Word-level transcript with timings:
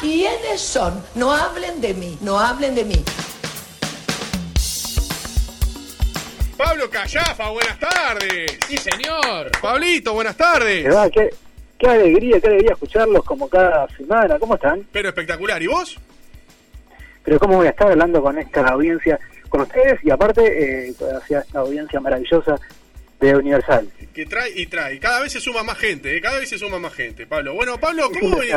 ¿Quiénes 0.00 0.62
son? 0.62 1.04
No 1.14 1.30
hablen 1.30 1.80
de 1.82 1.92
mí, 1.92 2.16
no 2.22 2.38
hablen 2.38 2.74
de 2.74 2.84
mí. 2.84 3.04
Pablo 6.56 6.88
Callafa, 6.88 7.50
buenas 7.50 7.78
tardes. 7.78 8.58
Sí, 8.66 8.78
señor. 8.78 9.50
Pablito, 9.60 10.14
buenas 10.14 10.38
tardes. 10.38 10.86
¿Qué, 11.12 11.28
qué 11.78 11.86
alegría, 11.86 12.40
qué 12.40 12.46
alegría 12.46 12.72
escucharlos 12.72 13.24
como 13.24 13.46
cada 13.48 13.86
semana. 13.88 14.38
¿Cómo 14.38 14.54
están? 14.54 14.86
Pero 14.90 15.10
espectacular. 15.10 15.62
¿Y 15.62 15.66
vos? 15.66 15.98
Pero 17.22 17.38
cómo 17.38 17.56
voy 17.56 17.66
a 17.66 17.70
estar 17.70 17.90
hablando 17.90 18.22
con 18.22 18.38
esta 18.38 18.66
audiencia, 18.68 19.20
con 19.50 19.60
ustedes 19.60 20.00
y 20.02 20.10
aparte 20.10 20.88
eh, 20.88 20.94
hacia 21.14 21.40
esta 21.40 21.58
audiencia 21.58 22.00
maravillosa 22.00 22.58
de 23.20 23.36
Universal. 23.36 23.90
Que 24.14 24.24
trae 24.24 24.50
y 24.54 24.64
trae. 24.64 24.98
Cada 24.98 25.20
vez 25.20 25.32
se 25.32 25.40
suma 25.40 25.62
más 25.62 25.76
gente, 25.76 26.16
¿eh? 26.16 26.22
cada 26.22 26.38
vez 26.38 26.48
se 26.48 26.58
suma 26.58 26.78
más 26.78 26.94
gente, 26.94 27.26
Pablo. 27.26 27.52
Bueno, 27.52 27.78
Pablo, 27.78 28.10
¿cómo 28.18 28.38
venís? 28.38 28.54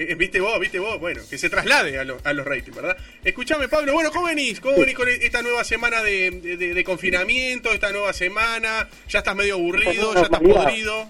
Eh, 0.00 0.14
viste 0.14 0.38
vos, 0.40 0.60
viste 0.60 0.78
vos, 0.78 1.00
bueno, 1.00 1.20
que 1.28 1.36
se 1.36 1.50
traslade 1.50 1.98
a, 1.98 2.04
lo- 2.04 2.18
a 2.22 2.32
los 2.32 2.46
ratings, 2.46 2.76
¿verdad? 2.76 2.96
Escuchame, 3.24 3.66
Pablo, 3.66 3.92
bueno, 3.92 4.12
¿cómo 4.12 4.26
venís? 4.28 4.60
¿Cómo 4.60 4.76
venís 4.78 4.94
con 4.94 5.08
esta 5.08 5.42
nueva 5.42 5.64
semana 5.64 6.00
de, 6.04 6.30
de- 6.30 6.72
de 6.72 6.84
confinamiento, 6.84 7.72
esta 7.72 7.90
nueva 7.90 8.12
semana? 8.12 8.88
¿Ya 9.08 9.18
estás 9.18 9.34
medio 9.34 9.54
aburrido? 9.54 10.14
¿Ya 10.14 10.20
estás 10.22 10.38
podrido? 10.40 11.08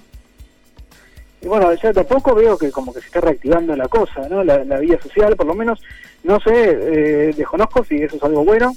Y 1.42 1.46
bueno, 1.48 1.70
ya 1.74 1.92
de 1.92 2.00
a 2.00 2.04
poco 2.04 2.34
veo 2.34 2.56
que 2.56 2.70
como 2.70 2.94
que 2.94 3.00
se 3.00 3.06
está 3.08 3.20
reactivando 3.20 3.76
la 3.76 3.88
cosa, 3.88 4.26
¿no? 4.30 4.42
La, 4.42 4.64
la 4.64 4.78
vida 4.78 4.98
social, 5.02 5.36
por 5.36 5.44
lo 5.46 5.54
menos, 5.54 5.80
no 6.22 6.40
sé, 6.40 6.50
eh, 6.54 7.34
desconozco 7.36 7.84
si 7.84 7.96
eso 7.96 8.16
es 8.16 8.22
algo 8.22 8.42
bueno, 8.42 8.74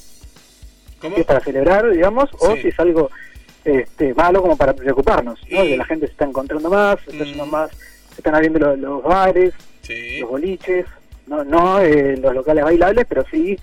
¿Cómo? 0.99 1.15
si 1.15 1.21
es 1.21 1.25
para 1.27 1.39
celebrar, 1.39 1.89
digamos, 1.89 2.29
o 2.37 2.53
si 2.57 2.67
es 2.67 2.77
algo 2.81 3.09
este, 3.63 4.13
malo 4.13 4.41
como 4.41 4.57
para 4.57 4.73
preocuparnos, 4.73 5.39
¿no? 5.49 5.63
Y- 5.63 5.69
Que 5.69 5.77
la 5.77 5.85
gente 5.85 6.05
se 6.07 6.11
está 6.11 6.25
encontrando 6.25 6.69
más, 6.69 6.99
se 7.05 7.11
está 7.11 7.23
Mm. 7.23 7.27
yendo 7.27 7.45
más, 7.45 7.71
se 7.71 8.15
están 8.17 8.35
abriendo 8.35 8.59
los, 8.59 8.77
los 8.77 9.03
bares, 9.03 9.53
Sí. 9.93 10.19
los 10.19 10.29
boliches, 10.29 10.85
no, 11.27 11.43
no 11.43 11.79
eh, 11.81 12.17
los 12.17 12.33
locales 12.33 12.63
bailables, 12.63 13.05
pero 13.07 13.25
sí 13.31 13.57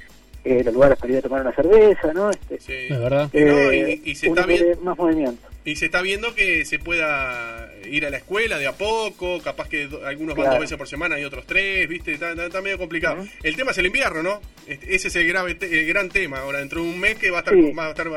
eh, 0.44 0.62
los 0.64 0.72
lugares 0.72 0.96
para 0.98 1.12
ir 1.12 1.18
a 1.18 1.22
tomar 1.22 1.40
una 1.42 1.52
cerveza, 1.52 2.12
¿no? 2.14 2.30
Este, 2.30 2.58
Sí. 2.60 2.92
Es 2.92 2.98
verdad. 3.00 3.28
No, 3.32 3.70
eh, 3.70 4.00
y- 4.04 4.10
y 4.12 4.14
se 4.14 4.28
está 4.28 4.44
quiere 4.44 4.76
más 4.76 4.96
movimiento. 4.96 5.46
Y 5.64 5.76
se 5.76 5.86
está 5.86 6.00
viendo 6.00 6.34
que 6.34 6.64
se 6.64 6.78
pueda 6.78 7.70
ir 7.90 8.06
a 8.06 8.10
la 8.10 8.16
escuela 8.18 8.56
de 8.58 8.66
a 8.66 8.72
poco, 8.72 9.40
capaz 9.42 9.68
que 9.68 9.86
do- 9.88 10.06
algunos 10.06 10.34
van 10.36 10.50
dos 10.50 10.60
veces 10.60 10.78
por 10.78 10.88
semana 10.88 11.18
y 11.20 11.24
otros 11.24 11.44
tres, 11.44 11.86
¿viste? 11.88 12.14
Está, 12.14 12.30
está- 12.30 12.46
está 12.46 12.62
medio 12.62 12.78
complicado. 12.78 13.26
El 13.42 13.56
tema 13.56 13.72
es 13.72 13.78
el 13.78 13.86
invierno, 13.86 14.22
¿no? 14.22 14.40
Este- 14.66 14.94
Ese 14.94 15.08
es 15.08 15.16
el, 15.16 15.26
grave 15.28 15.54
te- 15.56 15.80
el 15.80 15.86
gran 15.86 16.08
tema. 16.08 16.38
Ahora, 16.38 16.60
dentro 16.60 16.82
de 16.82 16.88
un 16.88 16.98
mes 16.98 17.16
que 17.18 17.30
va 17.30 17.38
a 17.38 17.40
estar, 17.40 17.54
Sí. 17.54 17.72
va 17.72 17.86
a 17.86 17.90
estar 17.90 18.08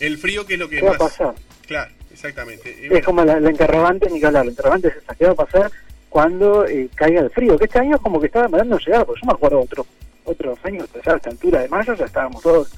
el 0.00 0.18
frío, 0.18 0.46
que 0.46 0.54
es 0.54 0.58
lo 0.60 0.68
que 0.68 0.76
¿Qué 0.76 0.82
va 0.82 0.88
a 0.88 0.98
más... 0.98 0.98
pasar? 0.98 1.34
Claro, 1.68 1.92
exactamente. 2.10 2.76
Y 2.80 2.84
Es 2.84 2.88
bueno, 2.90 3.04
como 3.04 3.24
la, 3.24 3.38
la 3.38 3.50
interrogante, 3.50 4.10
ni 4.10 4.18
que 4.18 4.26
hablar, 4.26 4.44
la 4.46 4.50
interrogante 4.50 4.88
es 4.88 4.96
esa, 4.96 5.14
¿qué 5.14 5.26
va 5.26 5.32
a 5.32 5.34
pasar 5.36 5.70
cuando 6.10 6.66
eh, 6.66 6.88
caiga 6.94 7.20
el 7.22 7.30
frío? 7.30 7.56
Que 7.58 7.64
este 7.64 7.78
año 7.78 7.98
como 7.98 8.20
que 8.20 8.26
estaba 8.26 8.48
mandando 8.48 8.76
llegar, 8.78 9.06
porque 9.06 9.22
yo 9.22 9.26
me 9.26 9.32
acuerdo 9.32 9.60
otros 9.60 9.86
otros 10.24 10.58
años, 10.64 10.86
pues 10.92 11.02
ya 11.04 11.12
a 11.14 11.16
esta 11.16 11.30
altura 11.30 11.60
de 11.62 11.68
mayo 11.68 11.94
ya 11.94 12.04
estábamos 12.04 12.42
todos 12.42 12.70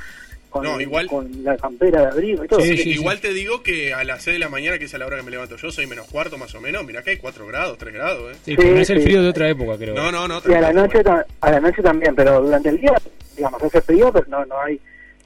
con, 0.49 0.63
No, 0.65 0.81
igual- 0.81 1.07
con 1.07 1.29
la 1.43 1.57
campera 1.57 2.03
de 2.03 2.07
abrigo 2.09 2.45
y 2.45 2.49
todo. 2.49 2.61
Sí, 2.61 2.77
sí, 2.77 2.83
sí, 2.85 2.91
igual 2.93 3.21
te 3.21 3.33
digo 3.33 3.63
que 3.63 3.93
a 3.93 4.05
las 4.05 4.23
6 4.23 4.35
de 4.35 4.39
la 4.39 4.49
mañana, 4.49 4.79
que 4.79 4.85
es 4.85 4.95
a 4.95 4.99
la 4.99 5.07
hora 5.07 5.17
que 5.17 5.23
me 5.23 5.31
levanto 5.31 5.57
yo, 5.57 5.71
soy 5.71 5.87
menos 5.87 6.07
cuarto 6.09 6.39
más 6.39 6.55
o 6.55 6.61
menos. 6.61 6.85
Mirá 6.85 7.03
que 7.03 7.11
hay 7.11 7.17
4 7.17 7.47
grados, 7.47 7.77
3 7.79 7.93
grados, 7.93 8.33
¿eh? 8.35 8.39
Sí, 8.45 8.55
pero 8.57 8.71
no 8.75 8.81
es 8.81 8.91
el 8.91 8.99
sí. 8.99 9.05
frío 9.05 9.23
de 9.23 9.29
otra 9.31 9.49
época, 9.49 9.77
creo. 9.77 9.95
No, 9.95 10.13
no, 10.13 10.29
no. 10.29 10.41
Y 10.49 10.53
a 10.55 10.61
la 10.61 10.73
noche 10.73 11.03
a 11.41 11.51
la 11.51 11.61
noche 11.61 11.83
también, 11.83 12.15
pero 12.15 12.41
durante 12.43 12.69
el 12.69 12.79
día, 12.81 12.93
digamos, 13.37 13.63
hace 13.63 13.81
frío, 13.83 14.13
pero 14.13 14.27
no, 14.29 14.45
no 14.47 14.61
hay, 14.61 14.79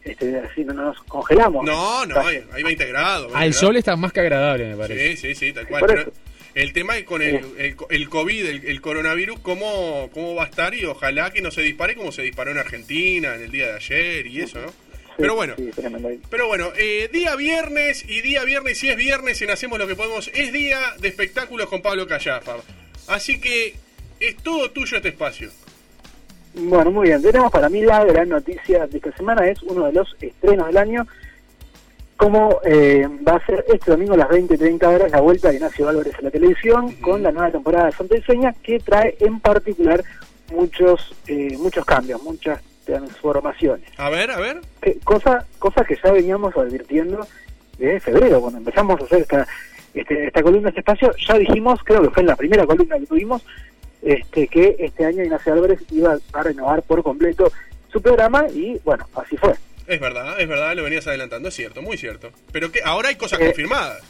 este, 0.04 0.38
así 0.38 0.64
no 0.64 0.72
nos 0.75 0.98
congelamos. 1.04 1.64
No, 1.64 2.06
no, 2.06 2.20
hay, 2.20 2.42
hay 2.53 2.62
20 2.62 2.86
grados. 2.86 3.22
20 3.26 3.36
Al 3.36 3.41
grados. 3.50 3.56
sol 3.56 3.76
está 3.76 3.97
más 3.97 4.12
que 4.12 4.20
agradable, 4.20 4.69
me 4.70 4.76
parece. 4.76 5.16
Sí, 5.16 5.28
sí, 5.28 5.34
sí, 5.34 5.53
tal 5.53 5.66
cual. 5.69 5.80
Por 5.80 5.88
Pero 5.91 6.03
eso. 6.03 6.12
El 6.56 6.72
tema 6.72 6.96
es 6.96 7.04
con 7.04 7.20
el, 7.20 7.44
el, 7.58 7.76
el 7.90 8.08
COVID, 8.08 8.46
el, 8.46 8.64
el 8.64 8.80
coronavirus, 8.80 9.38
¿cómo, 9.40 10.08
¿cómo 10.14 10.34
va 10.34 10.44
a 10.44 10.46
estar? 10.46 10.74
Y 10.74 10.86
ojalá 10.86 11.30
que 11.30 11.42
no 11.42 11.50
se 11.50 11.60
dispare 11.60 11.94
como 11.94 12.12
se 12.12 12.22
disparó 12.22 12.50
en 12.50 12.56
Argentina 12.56 13.34
en 13.34 13.42
el 13.42 13.50
día 13.50 13.66
de 13.66 13.72
ayer 13.74 14.26
y 14.26 14.40
eso, 14.40 14.62
¿no? 14.62 14.68
Sí, 14.68 14.74
Pero 15.18 15.34
bueno, 15.34 15.54
sí, 15.56 15.70
pero 16.30 16.46
bueno, 16.46 16.72
eh, 16.78 17.10
día 17.12 17.36
viernes 17.36 18.04
y 18.08 18.22
día 18.22 18.42
viernes, 18.44 18.78
si 18.78 18.88
es 18.88 18.96
viernes 18.96 19.40
en 19.42 19.50
Hacemos 19.50 19.78
lo 19.78 19.86
que 19.86 19.96
podemos, 19.96 20.30
es 20.34 20.50
día 20.50 20.78
de 20.98 21.08
espectáculos 21.08 21.68
con 21.68 21.82
Pablo 21.82 22.06
Callafa. 22.06 22.56
Así 23.06 23.38
que 23.38 23.74
es 24.18 24.36
todo 24.38 24.70
tuyo 24.70 24.96
este 24.96 25.10
espacio. 25.10 25.50
Bueno, 26.54 26.90
muy 26.90 27.08
bien. 27.08 27.20
Tenemos 27.20 27.52
para 27.52 27.68
mí 27.68 27.82
la 27.82 28.02
gran 28.04 28.30
noticia 28.30 28.86
de 28.86 28.96
esta 28.96 29.14
semana, 29.14 29.46
es 29.46 29.62
uno 29.62 29.86
de 29.86 29.92
los 29.92 30.16
estrenos 30.20 30.66
del 30.68 30.76
año. 30.78 31.06
Como 32.16 32.60
eh, 32.65 33.06
va 33.27 33.37
a 33.37 33.47
ser 33.47 33.65
este 33.69 33.91
domingo 33.91 34.15
a 34.15 34.16
las 34.16 34.28
20-30 34.31 34.87
horas 34.87 35.12
la 35.12 35.21
vuelta 35.21 35.49
de 35.50 35.56
Ignacio 35.56 35.88
Álvarez 35.88 36.15
a 36.19 36.22
la 36.22 36.31
televisión 36.31 36.93
con 37.03 37.22
la 37.22 37.31
nueva 37.31 37.50
temporada 37.50 37.87
de 37.87 37.93
Santa 37.93 38.16
Enseña, 38.16 38.54
que 38.62 38.78
trae 38.81 39.16
en 39.21 39.38
particular 39.41 40.03
muchos 40.53 41.15
eh, 41.27 41.56
muchos 41.59 41.84
cambios, 41.84 42.22
muchas 42.22 42.60
transformaciones. 42.84 43.87
A 43.99 44.09
ver, 44.10 44.31
a 44.31 44.38
ver. 44.38 44.60
Que- 44.81 44.99
cosa, 45.00 45.44
cosa 45.59 45.84
que 45.84 45.99
ya 46.03 46.10
veníamos 46.12 46.56
advirtiendo 46.56 47.27
desde 47.78 48.00
febrero, 48.00 48.41
cuando 48.41 48.59
empezamos 48.60 48.98
a 49.00 49.04
hacer 49.04 49.21
esta, 49.22 49.47
este, 49.93 50.28
esta 50.28 50.43
columna, 50.43 50.69
este 50.71 50.81
espacio, 50.81 51.12
ya 51.28 51.37
dijimos, 51.37 51.81
creo 51.84 52.00
que 52.03 52.10
fue 52.10 52.22
en 52.22 52.28
la 52.28 52.37
primera 52.37 52.65
columna 52.65 52.98
que 52.98 53.06
tuvimos, 53.06 53.44
este, 54.03 54.47
que 54.48 54.77
este 54.78 55.04
año 55.04 55.22
Ignacio 55.22 55.53
Álvarez 55.53 55.81
iba 55.91 56.16
a 56.33 56.43
renovar 56.43 56.83
por 56.83 57.03
completo 57.03 57.53
su 57.93 58.00
programa 58.00 58.47
y 58.48 58.81
bueno, 58.84 59.06
así 59.16 59.37
fue. 59.37 59.53
Es 59.86 60.00
verdad, 60.00 60.41
es 60.41 60.48
verdad, 60.48 60.74
lo 60.74 60.82
venías 60.82 61.06
adelantando, 61.06 61.48
es 61.48 61.54
cierto, 61.54 61.82
muy 61.82 61.97
cierto. 61.97 62.30
Pero 62.52 62.72
que 62.72 62.80
ahora 62.84 63.08
hay 63.10 63.16
cosas 63.16 63.41
Eh, 63.41 63.47
confirmadas. 63.47 64.02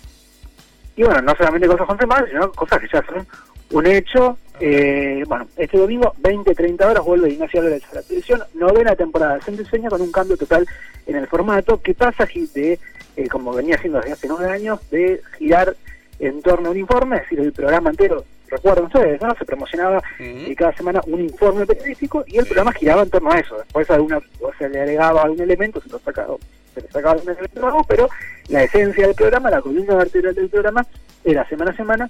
Y 0.97 1.03
bueno, 1.03 1.21
no 1.21 1.35
solamente 1.37 1.67
cosas 1.67 1.87
confirmadas, 1.87 2.29
sino 2.31 2.51
cosas 2.53 2.81
que 2.81 2.89
ya 2.93 3.05
son 3.05 3.27
un 3.71 3.87
hecho. 3.87 4.39
Eh, 4.61 5.23
bueno, 5.29 5.47
este 5.57 5.77
domingo, 5.77 6.15
20-30 6.23 6.83
horas, 6.87 7.05
vuelve 7.05 7.29
Ignacio 7.29 7.61
Álvarez 7.61 7.83
a 7.93 7.97
la 7.97 8.03
televisión, 8.03 8.43
novena 8.55 8.97
temporada 8.97 9.39
de 9.39 9.53
Enseña 9.53 9.91
con 9.91 10.01
un 10.01 10.11
cambio 10.11 10.37
total 10.39 10.67
en 11.07 11.17
el 11.17 11.27
formato 11.27 11.83
que 11.83 11.93
pasa 11.93 12.27
de, 12.55 12.79
eh, 13.17 13.29
como 13.29 13.53
venía 13.53 13.75
haciendo 13.75 13.99
desde 13.99 14.13
hace 14.13 14.29
nueve 14.29 14.51
años, 14.51 14.81
de 14.91 15.21
girar 15.39 15.77
en 16.19 16.41
torno 16.41 16.69
a 16.69 16.71
un 16.71 16.79
informe, 16.79 17.17
es 17.17 17.23
decir, 17.23 17.41
el 17.41 17.53
programa 17.53 17.91
entero, 17.91 18.25
recuerden 18.49 18.87
ustedes, 18.87 19.21
¿no? 19.21 19.35
Se 19.37 19.45
promocionaba 19.45 20.03
eh, 20.19 20.55
cada 20.57 20.73
semana 20.77 21.01
un 21.07 21.21
informe 21.21 21.67
periodístico 21.67 22.25
y 22.27 22.39
el 22.39 22.47
programa 22.47 22.73
giraba 22.73 23.03
en 23.03 23.11
torno 23.11 23.31
a 23.31 23.39
eso. 23.39 23.57
Después 23.59 23.91
alguna, 23.91 24.19
o 24.41 24.53
se 24.59 24.69
le 24.69 24.81
agregaba 24.81 25.23
algún 25.23 25.41
elemento, 25.41 25.81
se 25.81 25.89
lo 25.89 25.99
sacaba, 25.99 26.37
se 26.75 26.81
le 26.83 26.89
sacaba 26.89 27.13
algún 27.13 27.31
elemento 27.31 27.61
nuevo, 27.61 27.85
pero 27.89 28.09
la 28.49 28.63
esencia 28.63 29.07
del 29.07 29.15
programa, 29.15 29.51
la 29.51 29.61
columna 29.61 29.97
vertebral 29.97 30.35
del 30.35 30.49
programa, 30.49 30.87
era 31.25 31.49
semana 31.49 31.73
a 31.73 31.77
semana 31.77 32.09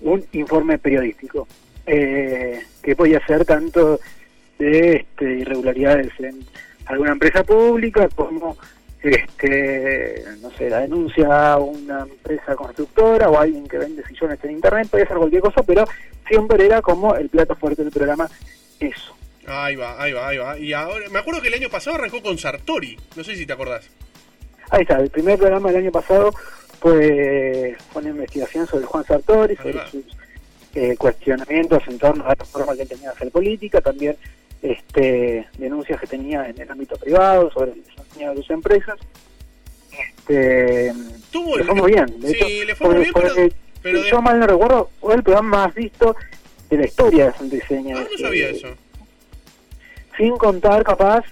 un 0.00 0.24
informe 0.32 0.78
periodístico 0.78 1.46
eh, 1.86 2.62
que 2.82 2.96
podía 2.96 3.24
ser 3.26 3.44
tanto 3.44 4.00
de 4.58 4.96
este, 4.96 5.24
irregularidades 5.24 6.12
en 6.18 6.44
alguna 6.86 7.12
empresa 7.12 7.44
pública 7.44 8.08
como 8.14 8.56
este 9.02 10.24
no 10.40 10.50
sé 10.52 10.68
la 10.68 10.80
denuncia 10.80 11.52
a 11.52 11.58
una 11.58 12.00
empresa 12.00 12.56
constructora 12.56 13.28
o 13.28 13.38
alguien 13.38 13.66
que 13.68 13.78
vende 13.78 14.04
sillones 14.04 14.42
en 14.42 14.52
internet 14.52 14.88
podía 14.88 15.06
ser 15.06 15.16
cualquier 15.16 15.42
cosa 15.42 15.62
pero 15.62 15.84
siempre 16.26 16.66
era 16.66 16.82
como 16.82 17.14
el 17.14 17.28
plato 17.28 17.54
fuerte 17.54 17.84
del 17.84 17.92
programa 17.92 18.28
eso 18.80 19.14
Ahí 19.48 19.76
va, 19.76 20.00
ahí 20.00 20.12
va, 20.12 20.28
ahí 20.28 20.36
va. 20.36 20.58
Y 20.58 20.72
ahora, 20.74 21.08
me 21.08 21.20
acuerdo 21.20 21.40
que 21.40 21.48
el 21.48 21.54
año 21.54 21.70
pasado 21.70 21.96
arrancó 21.96 22.22
con 22.22 22.36
Sartori, 22.36 22.98
no 23.16 23.24
sé 23.24 23.34
si 23.34 23.46
te 23.46 23.54
acordás. 23.54 23.88
ahí 24.70 24.82
está 24.82 24.98
el 24.98 25.08
primer 25.08 25.38
programa 25.38 25.70
del 25.70 25.84
año 25.84 25.92
pasado 25.92 26.32
fue, 26.80 27.74
fue 27.90 28.02
una 28.02 28.10
investigación 28.10 28.66
sobre 28.66 28.84
Juan 28.84 29.04
Sartori 29.04 29.56
sobre 29.56 29.90
sus 29.90 30.04
eh, 30.74 30.96
cuestionamientos 30.96 31.82
en 31.88 31.98
torno 31.98 32.24
a 32.24 32.34
la 32.38 32.44
forma 32.44 32.74
que 32.76 32.82
él 32.82 32.88
tenía 32.88 33.08
de 33.08 33.14
hacer 33.14 33.30
política, 33.30 33.80
también 33.80 34.16
este, 34.62 35.46
denuncias 35.58 36.00
que 36.00 36.06
tenía 36.06 36.48
en 36.48 36.60
el 36.60 36.70
ámbito 36.70 36.96
privado 36.96 37.50
sobre 37.50 37.72
el 37.72 37.84
desempeño 37.84 38.30
de 38.30 38.36
sus 38.36 38.50
empresas. 38.50 38.98
Este, 39.92 40.92
Tuvo 41.32 41.56
le 41.58 41.64
fue 41.64 41.74
muy 41.74 41.92
bien. 41.92 42.06
de 42.20 42.28
sí, 42.28 42.36
hecho, 42.36 42.64
le 42.66 42.74
fue 42.74 42.88
muy 42.88 42.98
bien, 43.00 43.12
pero- 43.14 43.36
eh, 43.36 43.52
pero 43.82 43.98
si 43.98 44.04
de- 44.04 44.10
yo 44.10 44.22
mal 44.22 44.38
no 44.40 44.46
recuerdo, 44.46 44.90
fue 45.00 45.14
el 45.14 45.22
programa 45.22 45.66
más 45.66 45.74
visto 45.74 46.16
de 46.70 46.76
la 46.76 46.84
historia 46.86 47.26
de 47.26 47.32
Santa 47.32 47.56
Iseña. 47.56 47.94
No 48.00 48.06
sabía 48.18 48.48
eso. 48.50 48.68
Sin 50.16 50.36
contar, 50.36 50.82
capaz, 50.84 51.24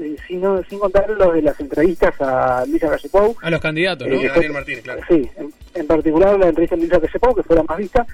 eh, 0.00 0.16
sino, 0.26 0.62
sin 0.64 0.78
contar 0.78 1.08
los 1.10 1.34
de 1.34 1.42
las 1.42 1.58
entrevistas 1.60 2.14
a 2.20 2.64
Luisa 2.66 2.88
Gallepou, 2.88 3.36
A 3.42 3.50
los 3.50 3.60
candidatos, 3.60 4.08
¿no? 4.08 4.14
Eh, 4.14 4.28
a 4.28 4.32
Daniel 4.32 4.52
Martínez, 4.52 4.82
claro. 4.82 5.02
Sí, 5.08 5.28
en, 5.36 5.52
en 5.74 5.86
particular 5.86 6.38
la 6.38 6.48
entrevista 6.48 6.76
de 6.76 6.82
Luisa 6.82 6.98
Gallepou, 6.98 7.34
que 7.34 7.42
fue 7.42 7.56
la 7.56 7.62
más 7.64 7.78
vista, 7.78 8.06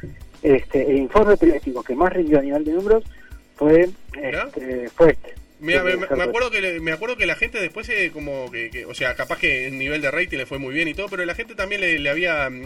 este, 0.42 0.90
el 0.90 0.96
informe 0.98 1.36
periodístico 1.36 1.82
que 1.82 1.94
más 1.94 2.12
rindió 2.12 2.38
a 2.38 2.42
nivel 2.42 2.64
de 2.64 2.72
números 2.72 3.04
fue, 3.58 3.88
este, 4.22 4.88
fue 4.90 5.10
este. 5.10 5.34
Mira, 5.60 5.82
me, 5.82 5.96
me, 5.96 6.22
acuerdo 6.22 6.50
que 6.52 6.60
le- 6.60 6.78
me 6.80 6.92
acuerdo 6.92 7.16
que 7.16 7.26
la 7.26 7.34
gente 7.34 7.60
después 7.60 7.88
eh, 7.88 8.10
como 8.12 8.48
que, 8.50 8.70
que- 8.70 8.84
o 8.86 8.94
sea 8.94 9.16
capaz 9.16 9.38
que 9.40 9.66
en 9.66 9.76
nivel 9.78 10.00
de 10.00 10.10
rating 10.12 10.38
le 10.38 10.46
fue 10.46 10.58
muy 10.58 10.72
bien 10.72 10.86
y 10.86 10.94
todo 10.94 11.08
pero 11.08 11.24
la 11.24 11.34
gente 11.34 11.56
también 11.56 11.80
le, 11.80 11.98
le 11.98 12.08
había 12.10 12.48
mm, 12.48 12.62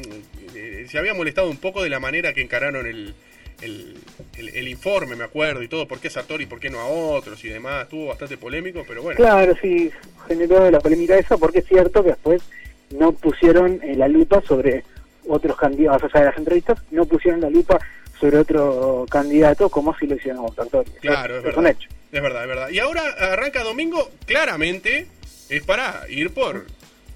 eh, 0.55 0.87
se 0.91 0.99
había 0.99 1.15
molestado 1.15 1.49
un 1.51 1.57
poco 1.57 1.83
de 1.83 1.89
la 1.89 2.01
manera 2.01 2.35
que 2.35 2.43
encararon 2.43 2.87
el, 2.87 3.15
el, 3.63 3.97
el- 4.37 4.49
el 4.55 4.69
informe 4.69 5.17
me 5.17 5.25
acuerdo 5.25 5.63
y 5.63 5.69
todo 5.69 5.89
por 5.89 6.01
qué 6.01 6.09
a 6.09 6.11
Sartori 6.11 6.45
y 6.45 6.47
por 6.47 6.61
qué 6.61 6.69
no 6.69 6.81
a 6.81 6.87
otros 6.87 7.43
y 7.45 7.49
demás. 7.49 7.85
Estuvo 7.85 8.09
bastante 8.09 8.37
polémico 8.37 8.85
pero 8.87 9.03
bueno. 9.03 9.17
Claro, 9.17 9.55
sí, 9.63 9.91
generó 10.29 10.71
la 10.71 10.79
polémica 10.81 11.17
esa 11.19 11.39
porque 11.39 11.61
es 11.61 11.67
cierto 11.67 12.03
que 12.03 12.11
después 12.11 12.43
no 12.91 13.13
pusieron 13.13 13.81
eh, 13.83 13.97
la 13.97 14.07
lupa 14.09 14.43
sobre 14.43 14.85
otros 15.27 15.57
candidatos, 15.57 16.03
o 16.05 16.11
sea, 16.11 16.21
de 16.21 16.27
las 16.27 16.37
entrevistas 16.37 16.79
no 16.91 17.07
pusieron 17.07 17.41
la 17.41 17.49
lupa 17.49 17.79
sobre 18.23 18.39
otro 18.39 19.05
candidato 19.11 19.69
como 19.69 19.93
si 19.99 20.07
lo 20.07 20.17
Sartori. 20.55 20.89
Claro, 21.01 21.39
es 21.39 21.43
verdad. 21.43 21.67
hecho. 21.73 21.89
Es 22.13 22.23
verdad, 22.23 22.43
es 22.43 22.49
verdad. 22.49 22.69
Y 22.71 22.79
ahora 22.79 23.03
arranca 23.19 23.65
domingo, 23.65 24.11
claramente 24.27 25.09
es 25.49 25.65
para 25.65 26.03
ir 26.09 26.33
por 26.33 26.67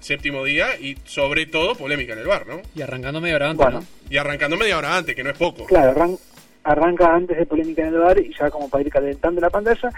séptimo 0.01 0.43
día 0.43 0.77
y 0.77 0.97
sobre 1.05 1.45
todo 1.45 1.75
polémica 1.75 2.11
en 2.11 2.19
el 2.19 2.27
bar, 2.27 2.45
¿no? 2.45 2.61
Y 2.75 2.81
arrancando 2.81 3.21
media 3.21 3.35
hora 3.37 3.49
antes, 3.51 3.65
Bueno. 3.65 3.79
¿no? 3.79 3.85
Y 4.09 4.17
arrancando 4.17 4.57
media 4.57 4.77
hora 4.77 4.97
antes, 4.97 5.15
que 5.15 5.23
no 5.23 5.29
es 5.29 5.37
poco. 5.37 5.65
Claro, 5.65 5.91
arran- 5.91 6.19
arranca 6.65 7.15
antes 7.15 7.37
de 7.37 7.45
polémica 7.45 7.83
en 7.83 7.93
el 7.93 7.99
bar 7.99 8.19
y 8.19 8.33
ya 8.37 8.49
como 8.51 8.69
para 8.69 8.83
ir 8.83 8.89
calentando 8.91 9.39
la 9.39 9.49
pantalla. 9.49 9.89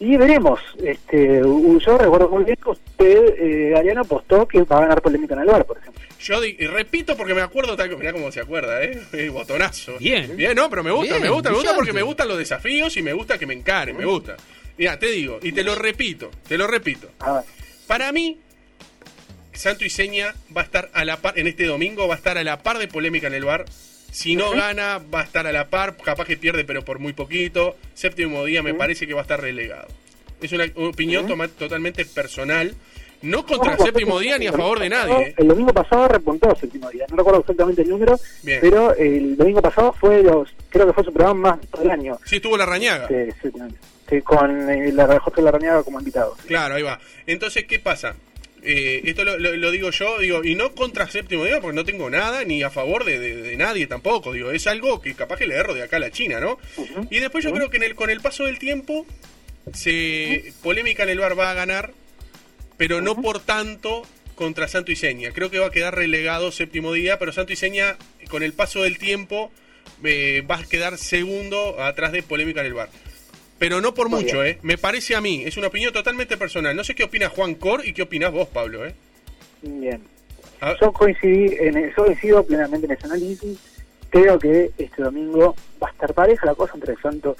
Y 0.00 0.16
veremos. 0.16 0.60
Este, 0.82 1.40
yo 1.40 1.98
recuerdo 1.98 2.28
muy 2.28 2.44
bien 2.44 2.56
que 2.62 2.70
usted, 2.70 3.34
eh, 3.38 3.74
Ariano, 3.76 4.02
apostó 4.02 4.46
que 4.46 4.62
va 4.62 4.78
a 4.78 4.80
ganar 4.82 5.02
polémica 5.02 5.34
en 5.34 5.40
el 5.40 5.46
bar, 5.46 5.64
por 5.64 5.78
ejemplo. 5.78 6.00
Yo 6.20 6.40
di- 6.40 6.56
y 6.58 6.66
repito 6.66 7.16
porque 7.16 7.34
me 7.34 7.40
acuerdo 7.42 7.76
tal 7.76 7.96
Mirá 7.96 8.12
cómo 8.12 8.30
se 8.30 8.40
acuerda, 8.40 8.82
¿eh? 8.82 9.30
Botonazo. 9.32 9.98
Bien. 9.98 10.36
Bien, 10.36 10.54
no, 10.54 10.68
pero 10.70 10.84
me 10.84 10.90
gusta, 10.92 11.14
Bien, 11.14 11.22
me 11.22 11.30
gusta, 11.30 11.50
me 11.50 11.56
gusta 11.56 11.74
porque 11.74 11.92
me 11.92 12.02
gustan 12.02 12.28
los 12.28 12.38
desafíos 12.38 12.96
y 12.96 13.02
me 13.02 13.12
gusta 13.12 13.38
que 13.38 13.46
me 13.46 13.54
encaren, 13.54 13.96
me 13.96 14.04
gusta. 14.04 14.36
Mira, 14.76 14.98
te 14.98 15.06
digo, 15.06 15.38
y 15.42 15.50
te 15.52 15.64
lo 15.64 15.74
repito, 15.74 16.30
te 16.46 16.56
lo 16.56 16.66
repito. 16.68 17.08
A 17.20 17.32
ver. 17.34 17.42
Para 17.88 18.12
mí, 18.12 18.38
Santo 19.52 19.84
y 19.84 19.90
Seña 19.90 20.34
va 20.56 20.60
a 20.60 20.64
estar 20.64 20.90
a 20.92 21.04
la 21.04 21.16
par, 21.16 21.36
en 21.38 21.48
este 21.48 21.64
domingo 21.64 22.06
va 22.06 22.14
a 22.14 22.18
estar 22.18 22.38
a 22.38 22.44
la 22.44 22.62
par 22.62 22.78
de 22.78 22.86
polémica 22.86 23.26
en 23.26 23.34
el 23.34 23.44
bar. 23.44 23.64
Si 24.10 24.36
no 24.36 24.50
gana, 24.50 25.00
va 25.12 25.20
a 25.20 25.24
estar 25.24 25.46
a 25.46 25.52
la 25.52 25.68
par, 25.68 25.96
capaz 25.96 26.24
que 26.26 26.36
pierde, 26.36 26.64
pero 26.64 26.84
por 26.84 26.98
muy 26.98 27.12
poquito. 27.12 27.76
Séptimo 27.94 28.44
día 28.44 28.62
me 28.62 28.74
parece 28.74 29.06
que 29.06 29.14
va 29.14 29.20
a 29.20 29.22
estar 29.22 29.40
relegado. 29.40 29.88
Es 30.40 30.52
una 30.52 30.64
opinión 30.76 31.26
totalmente 31.58 32.04
personal. 32.04 32.74
No 33.20 33.44
contra 33.44 33.74
Ojo, 33.74 33.84
séptimo 33.84 34.20
día 34.20 34.38
ni 34.38 34.46
a 34.46 34.50
el 34.50 34.56
favor 34.56 34.78
de 34.78 34.88
nadie. 34.88 35.08
pasado- 35.12 35.26
¿eh? 35.26 35.34
El 35.38 35.48
domingo 35.48 35.72
pasado 35.72 36.06
repuntó 36.06 36.54
séptimo 36.54 36.88
día. 36.88 37.04
No 37.10 37.16
recuerdo 37.16 37.40
exactamente 37.40 37.82
el 37.82 37.88
número, 37.88 38.16
Bien. 38.44 38.60
pero 38.60 38.94
el 38.94 39.36
domingo 39.36 39.60
pasado 39.60 39.92
fue 39.92 40.22
los, 40.22 40.48
creo 40.68 40.86
que 40.86 40.92
fue 40.92 41.02
su 41.02 41.12
programa 41.12 41.56
más 41.58 41.80
del 41.80 41.90
año. 41.90 42.18
Sí, 42.24 42.36
estuvo 42.36 42.56
la 42.56 42.64
rañaga. 42.64 43.08
Sí, 43.08 43.14
sí, 43.42 43.50
sí, 44.08 44.22
con 44.22 44.70
eh, 44.70 44.92
la 44.92 45.18
Jorge 45.18 45.42
Larrañaga 45.42 45.82
como 45.82 45.98
invitado. 45.98 46.36
Claro, 46.46 46.76
ahí 46.76 46.82
va. 46.82 47.00
Entonces, 47.26 47.64
¿qué 47.64 47.80
pasa? 47.80 48.14
Eh, 48.62 49.02
esto 49.04 49.24
lo, 49.24 49.38
lo- 49.38 49.56
lo 49.56 49.70
digo 49.70 49.90
yo, 49.90 50.18
digo, 50.18 50.44
y 50.44 50.54
no 50.54 50.74
contra 50.74 51.08
séptimo 51.08 51.44
día, 51.44 51.60
porque 51.60 51.76
no 51.76 51.84
tengo 51.84 52.10
nada, 52.10 52.44
ni 52.44 52.62
a 52.62 52.70
favor 52.70 53.04
de, 53.04 53.18
de- 53.18 53.36
de 53.42 53.56
nadie 53.56 53.86
tampoco. 53.86 54.32
Digo, 54.32 54.50
es 54.50 54.66
algo 54.66 55.00
que 55.00 55.14
capaz 55.14 55.36
que 55.38 55.46
le 55.46 55.54
erro 55.54 55.74
de 55.74 55.82
acá 55.82 55.96
a 55.96 56.00
la 56.00 56.10
China, 56.10 56.40
¿no? 56.40 56.58
Y 57.10 57.20
después 57.20 57.44
yo 57.44 57.52
creo 57.52 57.70
que 57.70 57.76
en 57.78 57.84
el, 57.84 57.94
con 57.94 58.10
el 58.10 58.20
paso 58.20 58.44
del 58.44 58.58
tiempo, 58.58 59.06
se 59.72 60.52
polémica 60.62 61.02
en 61.02 61.10
el 61.10 61.18
bar 61.18 61.38
va 61.38 61.50
a 61.50 61.54
ganar, 61.54 61.92
pero 62.76 63.00
no 63.00 63.20
por 63.20 63.40
tanto 63.40 64.02
contra 64.34 64.68
Santo 64.68 64.92
y 64.92 64.96
Seña. 64.96 65.32
Creo 65.32 65.50
que 65.50 65.58
va 65.58 65.66
a 65.66 65.70
quedar 65.70 65.94
relegado 65.94 66.52
séptimo 66.52 66.92
día, 66.92 67.18
pero 67.18 67.32
Santo 67.32 67.52
y 67.52 67.56
Seña, 67.56 67.96
con 68.30 68.42
el 68.42 68.52
paso 68.52 68.82
del 68.82 68.98
tiempo, 68.98 69.50
eh, 70.04 70.42
va 70.48 70.56
a 70.58 70.64
quedar 70.64 70.96
segundo 70.98 71.80
atrás 71.82 72.12
de 72.12 72.22
polémica 72.22 72.60
en 72.60 72.66
el 72.66 72.74
bar. 72.74 72.88
Pero 73.58 73.80
no 73.80 73.94
por 73.94 74.08
mucho. 74.08 74.44
¿eh? 74.44 74.58
Me 74.62 74.78
parece 74.78 75.16
a 75.16 75.20
mí, 75.20 75.42
es 75.44 75.56
una 75.56 75.68
opinión 75.68 75.92
totalmente 75.92 76.36
personal. 76.36 76.76
No 76.76 76.84
sé 76.84 76.94
qué 76.94 77.04
opina 77.04 77.28
Juan 77.28 77.54
Cor 77.54 77.86
y 77.86 77.92
qué 77.92 78.02
opinás 78.02 78.32
vos, 78.32 78.48
Pablo, 78.48 78.86
¿eh? 78.86 78.94
Bien. 79.62 80.00
Yo 80.80 80.92
coincidí 80.92 81.54
en 81.58 81.90
yo 81.90 82.04
coincido 82.04 82.44
plenamente 82.44 82.86
en 82.86 82.92
ese 82.92 83.06
análisis. 83.06 83.58
Creo 84.10 84.38
que 84.38 84.70
este 84.78 85.02
domingo 85.02 85.54
va 85.82 85.88
a 85.88 85.90
estar 85.90 86.14
pareja 86.14 86.46
la 86.46 86.54
cosa 86.54 86.74
entre 86.74 86.96
Santo 86.96 87.36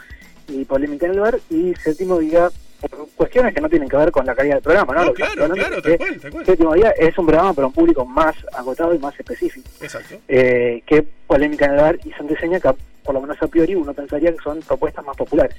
y 0.48 0.64
Polémica 0.64 1.06
en 1.06 1.12
el 1.12 1.20
Bar 1.20 1.38
y 1.50 1.74
séptimo 1.76 2.18
día 2.18 2.50
por 2.80 3.08
cuestiones 3.16 3.54
que 3.54 3.60
no 3.60 3.68
tienen 3.68 3.88
que 3.88 3.96
ver 3.96 4.12
con 4.12 4.24
la 4.24 4.34
calidad 4.34 4.56
del 4.56 4.62
programa, 4.62 4.94
¿no? 4.94 5.12
Claro, 5.12 5.48
claro, 5.48 5.82
que 5.82 5.96
cual, 5.96 6.20
tal 6.20 6.30
cual. 6.30 6.46
Séptimo 6.46 6.74
día 6.74 6.90
es 6.90 7.18
un 7.18 7.26
programa 7.26 7.52
para 7.52 7.66
un 7.66 7.72
público 7.72 8.04
más 8.04 8.36
agotado 8.52 8.94
y 8.94 8.98
más 8.98 9.18
específico. 9.18 9.68
Exacto. 9.80 10.16
eh, 10.28 10.82
que 10.86 11.02
Polémica 11.26 11.64
en 11.64 11.72
el 11.72 11.76
Bar 11.78 11.98
y 12.04 12.12
Santo 12.12 12.34
Seña, 12.38 12.60
que 12.60 12.70
por 13.02 13.14
lo 13.14 13.20
menos 13.20 13.36
a 13.42 13.48
priori 13.48 13.74
uno 13.74 13.92
pensaría 13.94 14.30
que 14.30 14.42
son 14.42 14.60
propuestas 14.60 15.04
más 15.04 15.16
populares. 15.16 15.56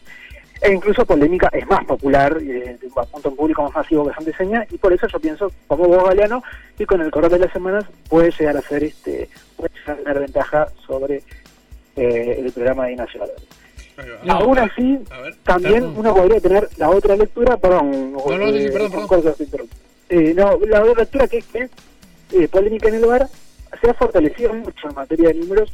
E 0.62 0.74
incluso 0.74 1.06
Polémica 1.06 1.50
es 1.54 1.66
más 1.68 1.86
popular, 1.86 2.38
eh, 2.42 2.78
apunta 2.96 3.30
a 3.30 3.32
un 3.32 3.38
público 3.38 3.64
más 3.64 3.74
masivo 3.74 4.08
que 4.08 4.14
Santo 4.14 4.30
y 4.30 4.34
Seña, 4.34 4.66
y 4.70 4.78
por 4.78 4.92
eso 4.92 5.08
yo 5.08 5.20
pienso, 5.20 5.52
como 5.68 5.88
vos, 5.88 6.04
Galeano, 6.04 6.44
y 6.78 6.86
con 6.86 7.02
el 7.02 7.12
correr 7.12 7.32
de 7.32 7.40
las 7.40 7.54
semanas 7.54 7.86
puede 8.10 8.32
llegar 8.32 8.58
a 8.58 8.62
ser 8.62 8.84
este, 8.84 9.30
puede 9.56 9.72
llegar 9.74 9.96
a 9.96 10.04
tener 10.04 10.20
ventaja 10.20 10.68
sobre 10.86 11.24
eh, 11.96 12.42
el 12.44 12.52
programa 12.52 12.88
de 12.88 12.96
va. 12.96 13.06
No, 14.24 14.34
Aún 14.34 14.58
así, 14.60 15.00
A 15.10 15.22
ver. 15.22 15.36
también 15.44 15.74
perdón. 15.76 15.94
uno 15.98 16.16
podría 16.16 16.40
tener 16.40 16.70
la 16.78 16.90
otra 16.90 17.16
lectura, 17.16 17.58
perdón, 17.58 18.14
No, 18.14 18.20
sí, 18.20 19.46
perdón. 19.46 19.68
Eh, 20.10 20.34
no, 20.36 20.58
la 20.68 20.84
otra 20.84 21.04
lectura 21.04 21.28
que 21.28 21.38
es 21.38 21.46
que 21.46 21.70
eh, 22.32 22.48
Polémica 22.48 22.88
en 22.90 22.96
el 22.96 23.06
Bar 23.06 23.28
se 23.82 23.90
ha 23.90 23.94
fortalecido 23.94 24.54
mucho 24.54 24.90
en 24.90 24.96
materia 24.96 25.30
de 25.30 25.36
números 25.36 25.72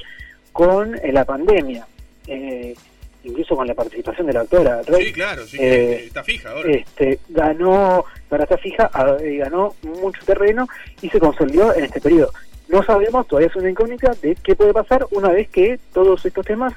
con 0.51 0.95
eh, 0.95 1.11
la 1.11 1.25
pandemia, 1.25 1.85
eh, 2.27 2.75
incluso 3.25 3.55
con 3.55 3.67
la 3.67 3.73
participación 3.73 4.27
de 4.27 4.33
la 4.33 4.41
autora. 4.41 4.81
Rey. 4.83 5.05
Sí, 5.07 5.13
claro, 5.13 5.45
sí, 5.45 5.57
Eh, 5.59 6.05
está 6.07 6.23
fija 6.23 6.51
ahora. 6.51 6.71
este, 6.71 7.19
ganó, 7.29 8.05
para 8.29 8.43
esta 8.43 8.57
fija, 8.57 8.89
eh, 9.21 9.37
ganó 9.37 9.75
mucho 9.83 10.21
terreno 10.25 10.67
y 11.01 11.09
se 11.09 11.19
consolidó 11.19 11.73
en 11.75 11.85
este 11.85 12.01
periodo. 12.01 12.31
No 12.67 12.83
sabemos, 12.83 13.27
todavía 13.27 13.47
es 13.49 13.55
una 13.55 13.69
incógnita, 13.69 14.13
de 14.21 14.35
qué 14.35 14.55
puede 14.55 14.73
pasar 14.73 15.05
una 15.11 15.29
vez 15.29 15.49
que 15.49 15.79
todos 15.93 16.25
estos 16.25 16.45
temas 16.45 16.73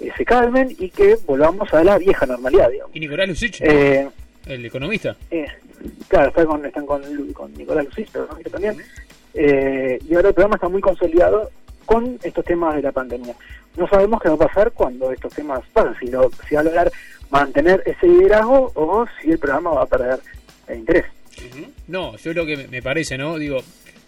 eh, 0.00 0.10
se 0.16 0.24
calmen 0.24 0.74
y 0.78 0.90
que 0.90 1.16
volvamos 1.26 1.72
a 1.74 1.82
la 1.82 1.98
vieja 1.98 2.24
normalidad, 2.26 2.70
digamos. 2.70 2.94
Y 2.94 3.00
Nicolás 3.00 3.28
Lucich, 3.28 3.60
Eh, 3.60 4.08
el 4.46 4.64
economista. 4.66 5.16
eh, 5.30 5.46
claro, 6.08 6.28
está 6.28 6.44
con, 6.44 6.64
están 6.64 6.86
con, 6.86 7.02
con 7.32 7.52
Nicolás 7.54 7.84
Lucisto 7.86 8.28
¿no? 8.30 8.50
También. 8.50 8.76
Eh, 9.34 9.98
y 10.08 10.14
ahora 10.14 10.28
el 10.28 10.34
programa 10.34 10.54
está 10.56 10.68
muy 10.68 10.80
consolidado 10.80 11.50
con 11.84 12.18
estos 12.22 12.44
temas 12.44 12.76
de 12.76 12.82
la 12.82 12.92
pandemia. 12.92 13.34
No 13.76 13.88
sabemos 13.88 14.20
qué 14.22 14.28
va 14.28 14.34
a 14.36 14.48
pasar 14.48 14.72
cuando 14.72 15.10
estos 15.12 15.32
temas 15.34 15.60
pasen, 15.72 15.94
si, 16.00 16.06
lo, 16.06 16.30
si 16.48 16.54
va 16.54 16.60
a 16.60 16.64
lograr 16.64 16.92
mantener 17.30 17.82
ese 17.86 18.06
liderazgo 18.06 18.70
o 18.74 19.06
si 19.20 19.30
el 19.32 19.38
programa 19.38 19.70
va 19.70 19.82
a 19.82 19.86
perder 19.86 20.20
el 20.68 20.78
interés. 20.78 21.04
No, 21.88 22.16
yo 22.16 22.32
lo 22.32 22.46
que 22.46 22.56
me- 22.68 22.82
parece, 22.82 23.18
¿no? 23.18 23.36
Digo, 23.38 23.58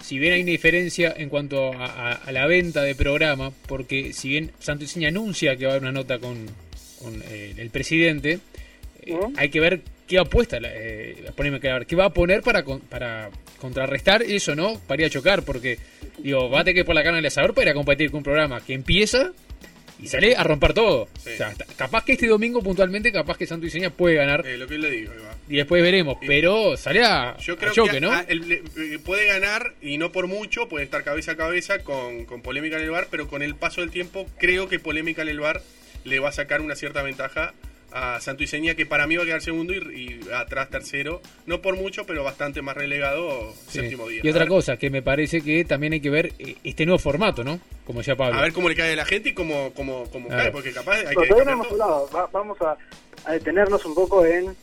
si 0.01 0.19
bien 0.19 0.35
hay 0.35 0.43
una 0.43 0.53
diferencia 0.53 1.13
en 1.17 1.29
cuanto 1.29 1.73
a, 1.73 1.87
a- 1.87 2.13
a 2.13 2.33
la 2.33 2.47
venta 2.47 2.83
de 2.83 2.95
programa, 2.95 3.51
porque 3.67 4.13
si 4.13 4.29
bien 4.29 4.53
Santo 4.61 4.85
y 4.85 4.87
Seña 4.87 5.09
anuncia 5.09 5.57
que 5.57 5.67
va 5.67 5.73
a 5.73 5.75
haber 5.75 5.83
una 5.83 5.93
nota 5.93 6.19
con, 6.21 6.47
con, 7.03 7.21
eh, 7.29 7.55
el 7.59 7.71
presidente, 7.71 8.39
eh, 9.03 9.19
hay 9.37 9.49
que 9.49 9.59
ver 9.61 9.81
qué 10.07 10.19
apuesta, 10.21 10.59
eh, 10.63 11.25
poneme 11.37 11.59
que 11.59 11.67
ver, 11.73 11.87
qué 11.87 11.97
va 11.97 12.05
a 12.07 12.11
poner 12.11 12.43
para, 12.43 12.63
para 12.89 13.31
contrarrestar 13.61 14.23
eso, 14.23 14.55
¿no? 14.55 14.79
Para 14.87 15.03
ir 15.03 15.07
a 15.07 15.11
chocar, 15.11 15.43
porque, 15.43 15.79
digo, 16.19 16.49
va 16.51 16.61
a 16.61 16.65
tener 16.65 16.77
que 16.77 16.85
por 16.85 16.95
la 16.95 17.03
carne 17.03 17.17
del 17.17 17.27
asador 17.27 17.55
para 17.55 17.67
ir 17.67 17.71
a 17.71 17.75
competir 17.75 18.11
con 18.11 18.19
un 18.19 18.25
programa 18.25 18.61
que 18.61 18.75
empieza 18.75 19.33
y 19.99 20.09
sale 20.09 20.37
a 20.37 20.43
romper 20.45 20.75
todo. 20.75 21.09
Sí. 21.19 21.31
O 21.33 21.37
sea, 21.37 21.55
capaz 21.77 22.05
que 22.05 22.13
este 22.13 22.27
domingo 22.27 22.63
puntualmente, 22.63 23.11
capaz 23.13 23.39
que 23.39 23.47
Santo 23.47 23.67
y 23.67 23.71
Seña 23.71 23.89
puede 23.91 24.15
ganar 24.17 24.47
Eh, 24.47 24.59
lo 24.59 24.67
que 24.67 24.77
le 24.77 24.91
digo, 24.91 25.13
y 25.49 25.57
después 25.57 25.83
veremos, 25.83 26.19
pero 26.27 26.77
sale 26.77 27.03
a, 27.05 27.37
Yo 27.39 27.55
a 27.55 27.57
creo 27.57 27.73
choque, 27.73 27.93
que 27.93 28.01
¿no? 28.01 28.13
el- 28.29 28.53
eh, 28.53 28.99
puede 29.05 29.27
ganar 29.27 29.75
y 29.81 29.97
no 29.97 30.13
por 30.13 30.27
mucho, 30.27 30.69
puede 30.69 30.85
estar 30.85 31.03
cabeza 31.05 31.33
a 31.33 31.37
cabeza 31.37 31.79
con, 31.79 32.25
con 32.27 32.43
polémica 32.43 32.77
en 32.77 32.83
el 32.83 32.91
bar, 32.91 33.09
pero 33.11 33.27
con 33.29 33.43
el 33.43 33.55
paso 33.55 33.81
del 33.81 33.91
tiempo 33.91 34.27
creo 34.39 34.69
que 34.69 34.79
polémica 34.79 35.23
en 35.23 35.29
el 35.29 35.41
bar 35.41 35.63
le 36.05 36.19
va 36.19 36.29
a 36.29 36.33
sacar 36.33 36.61
una 36.61 36.75
cierta 36.77 37.03
ventaja 37.03 37.55
a 37.93 38.21
Santo 38.21 38.43
y 38.43 38.47
Seña, 38.47 38.75
que 38.75 38.85
para 38.87 39.07
mí 39.07 39.17
va 39.17 39.23
a 39.23 39.27
quedar 39.27 39.41
segundo 39.41 39.73
y, 39.73 39.79
y 40.27 40.33
atrás 40.35 40.69
tercero, 40.71 41.21
no 41.47 41.63
por 41.63 41.77
mucho, 41.77 42.05
pero 42.05 42.23
bastante 42.25 42.61
más 42.63 42.77
relegado 42.77 43.53
Sí. 43.69 43.81
séptimo 43.81 44.09
día. 44.09 44.21
Y 44.25 44.29
otra 44.29 44.47
cosa, 44.47 44.77
que 44.77 44.91
me 44.91 45.03
parece 45.03 45.41
que 45.41 45.65
también 45.65 45.93
hay 45.95 46.01
que 46.01 46.11
ver 46.11 46.33
eh, 46.39 46.57
este 46.65 46.85
nuevo 46.85 46.99
formato, 46.99 47.43
¿no? 47.45 47.59
Como 47.87 48.01
decía 48.01 48.17
Pablo. 48.17 48.39
A 48.39 48.43
ver 48.43 48.53
cómo 48.53 48.69
le 48.69 48.75
cae 48.75 48.93
a 48.93 48.97
la 48.97 49.05
gente 49.05 49.31
y 49.31 49.33
cómo, 49.35 49.73
cómo, 49.75 50.05
cae, 50.29 50.51
porque 50.51 50.73
capaz 50.73 50.97
hay 50.99 51.05
Pero 51.09 51.21
que 51.23 51.29
todavía 51.29 51.45
no 51.45 51.53
hemos 51.63 51.73
hablado, 51.73 52.11
Va- 52.15 52.29
vamos 52.33 52.61
a, 52.61 52.77
a 53.25 53.33
detenernos 53.33 53.85
un 53.87 53.95
poco 53.95 54.27
en 54.27 54.55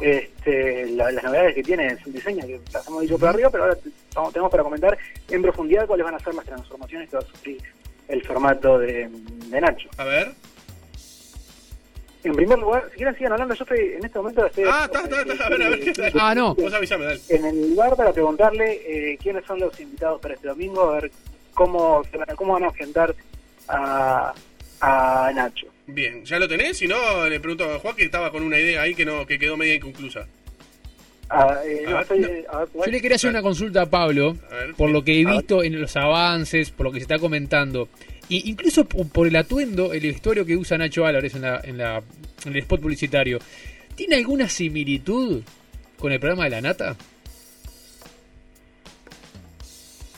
este, 0.00 0.86
la- 0.90 1.10
las 1.12 1.24
novedades 1.24 1.54
que 1.54 1.62
tiene 1.62 1.96
su 2.02 2.10
diseño, 2.10 2.46
que 2.46 2.60
las 2.72 2.86
hemos 2.88 3.02
dicho 3.02 3.18
por 3.18 3.28
arriba, 3.28 3.48
pero 3.50 3.64
ahora 3.64 3.78
vamos- 4.14 4.32
tenemos 4.32 4.50
para 4.50 4.62
comentar 4.64 4.98
en 5.30 5.42
profundidad 5.42 5.86
cuáles 5.86 6.04
van 6.04 6.14
a 6.14 6.18
ser 6.18 6.34
las 6.34 6.44
transformaciones 6.44 7.08
que 7.08 7.16
va 7.16 7.22
a 7.22 7.26
sufrir 7.26 7.58
el 8.08 8.22
formato 8.22 8.78
de, 8.78 9.08
de 9.08 9.60
Nacho. 9.60 9.88
A 9.96 10.04
ver. 10.04 10.32
En 12.24 12.34
primer 12.34 12.58
lugar, 12.58 12.88
si 12.90 12.96
quieren 12.96 13.14
sigan 13.16 13.32
hablando, 13.32 13.54
yo 13.54 13.64
estoy 13.64 13.78
en 13.98 14.04
este 14.04 14.18
momento 14.18 14.46
estoy 14.46 14.64
Ah, 14.66 14.84
está, 14.90 15.00
está, 15.02 15.20
está. 15.32 15.46
A 15.46 15.48
ver, 15.50 15.62
a 15.62 15.68
ver 15.68 15.80
qué 15.80 15.92
tal. 15.94 16.12
Ah, 16.18 16.34
no. 16.34 16.54
Vos 16.54 16.72
avisame, 16.72 17.04
dale. 17.04 17.20
en 17.28 17.44
el 17.44 17.70
lugar 17.70 17.94
para 17.96 18.12
preguntarle 18.12 18.80
eh, 19.12 19.18
quiénes 19.22 19.44
son 19.44 19.60
los 19.60 19.78
invitados 19.78 20.20
para 20.20 20.34
este 20.34 20.48
domingo, 20.48 20.90
a 20.90 21.00
ver 21.00 21.10
cómo, 21.52 22.02
se 22.10 22.16
van- 22.16 22.34
cómo 22.36 22.54
van 22.54 22.64
a 22.64 22.66
enfrentar 22.68 23.14
a, 23.68 24.32
a 24.80 25.32
Nacho. 25.34 25.66
Bien, 25.86 26.24
¿ya 26.24 26.38
lo 26.38 26.48
tenés? 26.48 26.78
Si 26.78 26.88
no, 26.88 27.28
le 27.28 27.40
pregunto 27.40 27.64
a 27.70 27.78
Juan 27.78 27.94
que 27.94 28.04
estaba 28.04 28.30
con 28.30 28.42
una 28.42 28.58
idea 28.58 28.80
ahí 28.82 28.94
que 28.94 29.04
no 29.04 29.26
que 29.26 29.38
quedó 29.38 29.56
media 29.58 29.74
inconclusa. 29.74 30.26
Ah, 31.28 31.58
eh, 31.66 31.84
no, 31.88 31.98
Ah, 31.98 32.02
estoy- 32.02 32.20
no. 32.20 32.28
eh, 32.28 32.44
a 32.50 32.58
ver, 32.60 32.68
Yo 32.86 32.90
le 32.92 33.00
quería 33.02 33.16
hacer 33.16 33.30
una 33.30 33.42
consulta 33.42 33.82
a 33.82 33.86
Pablo, 33.86 34.36
A 34.50 34.54
ver, 34.54 34.74
por 34.74 34.90
lo 34.90 35.02
que 35.04 35.20
he 35.20 35.24
visto 35.26 35.62
en 35.62 35.80
los 35.80 35.94
avances, 35.96 36.70
por 36.70 36.86
lo 36.86 36.92
que 36.92 36.98
se 37.00 37.02
está 37.04 37.18
comentando, 37.18 37.88
y 38.28 38.50
incluso 38.50 38.84
por 38.86 39.26
el 39.26 39.36
atuendo, 39.36 39.92
el 39.92 40.00
vestuario 40.00 40.44
que 40.44 40.56
usa 40.56 40.78
Nacho 40.78 41.06
Álvarez 41.06 41.34
en, 41.34 41.42
la, 41.42 41.60
en, 41.62 41.78
la, 41.78 42.02
en 42.44 42.52
el 42.52 42.58
spot 42.58 42.80
publicitario, 42.80 43.38
¿tiene 43.94 44.16
alguna 44.16 44.48
similitud 44.48 45.42
con 45.98 46.12
el 46.12 46.20
programa 46.20 46.44
de 46.44 46.50
la 46.50 46.60
nata? 46.60 46.96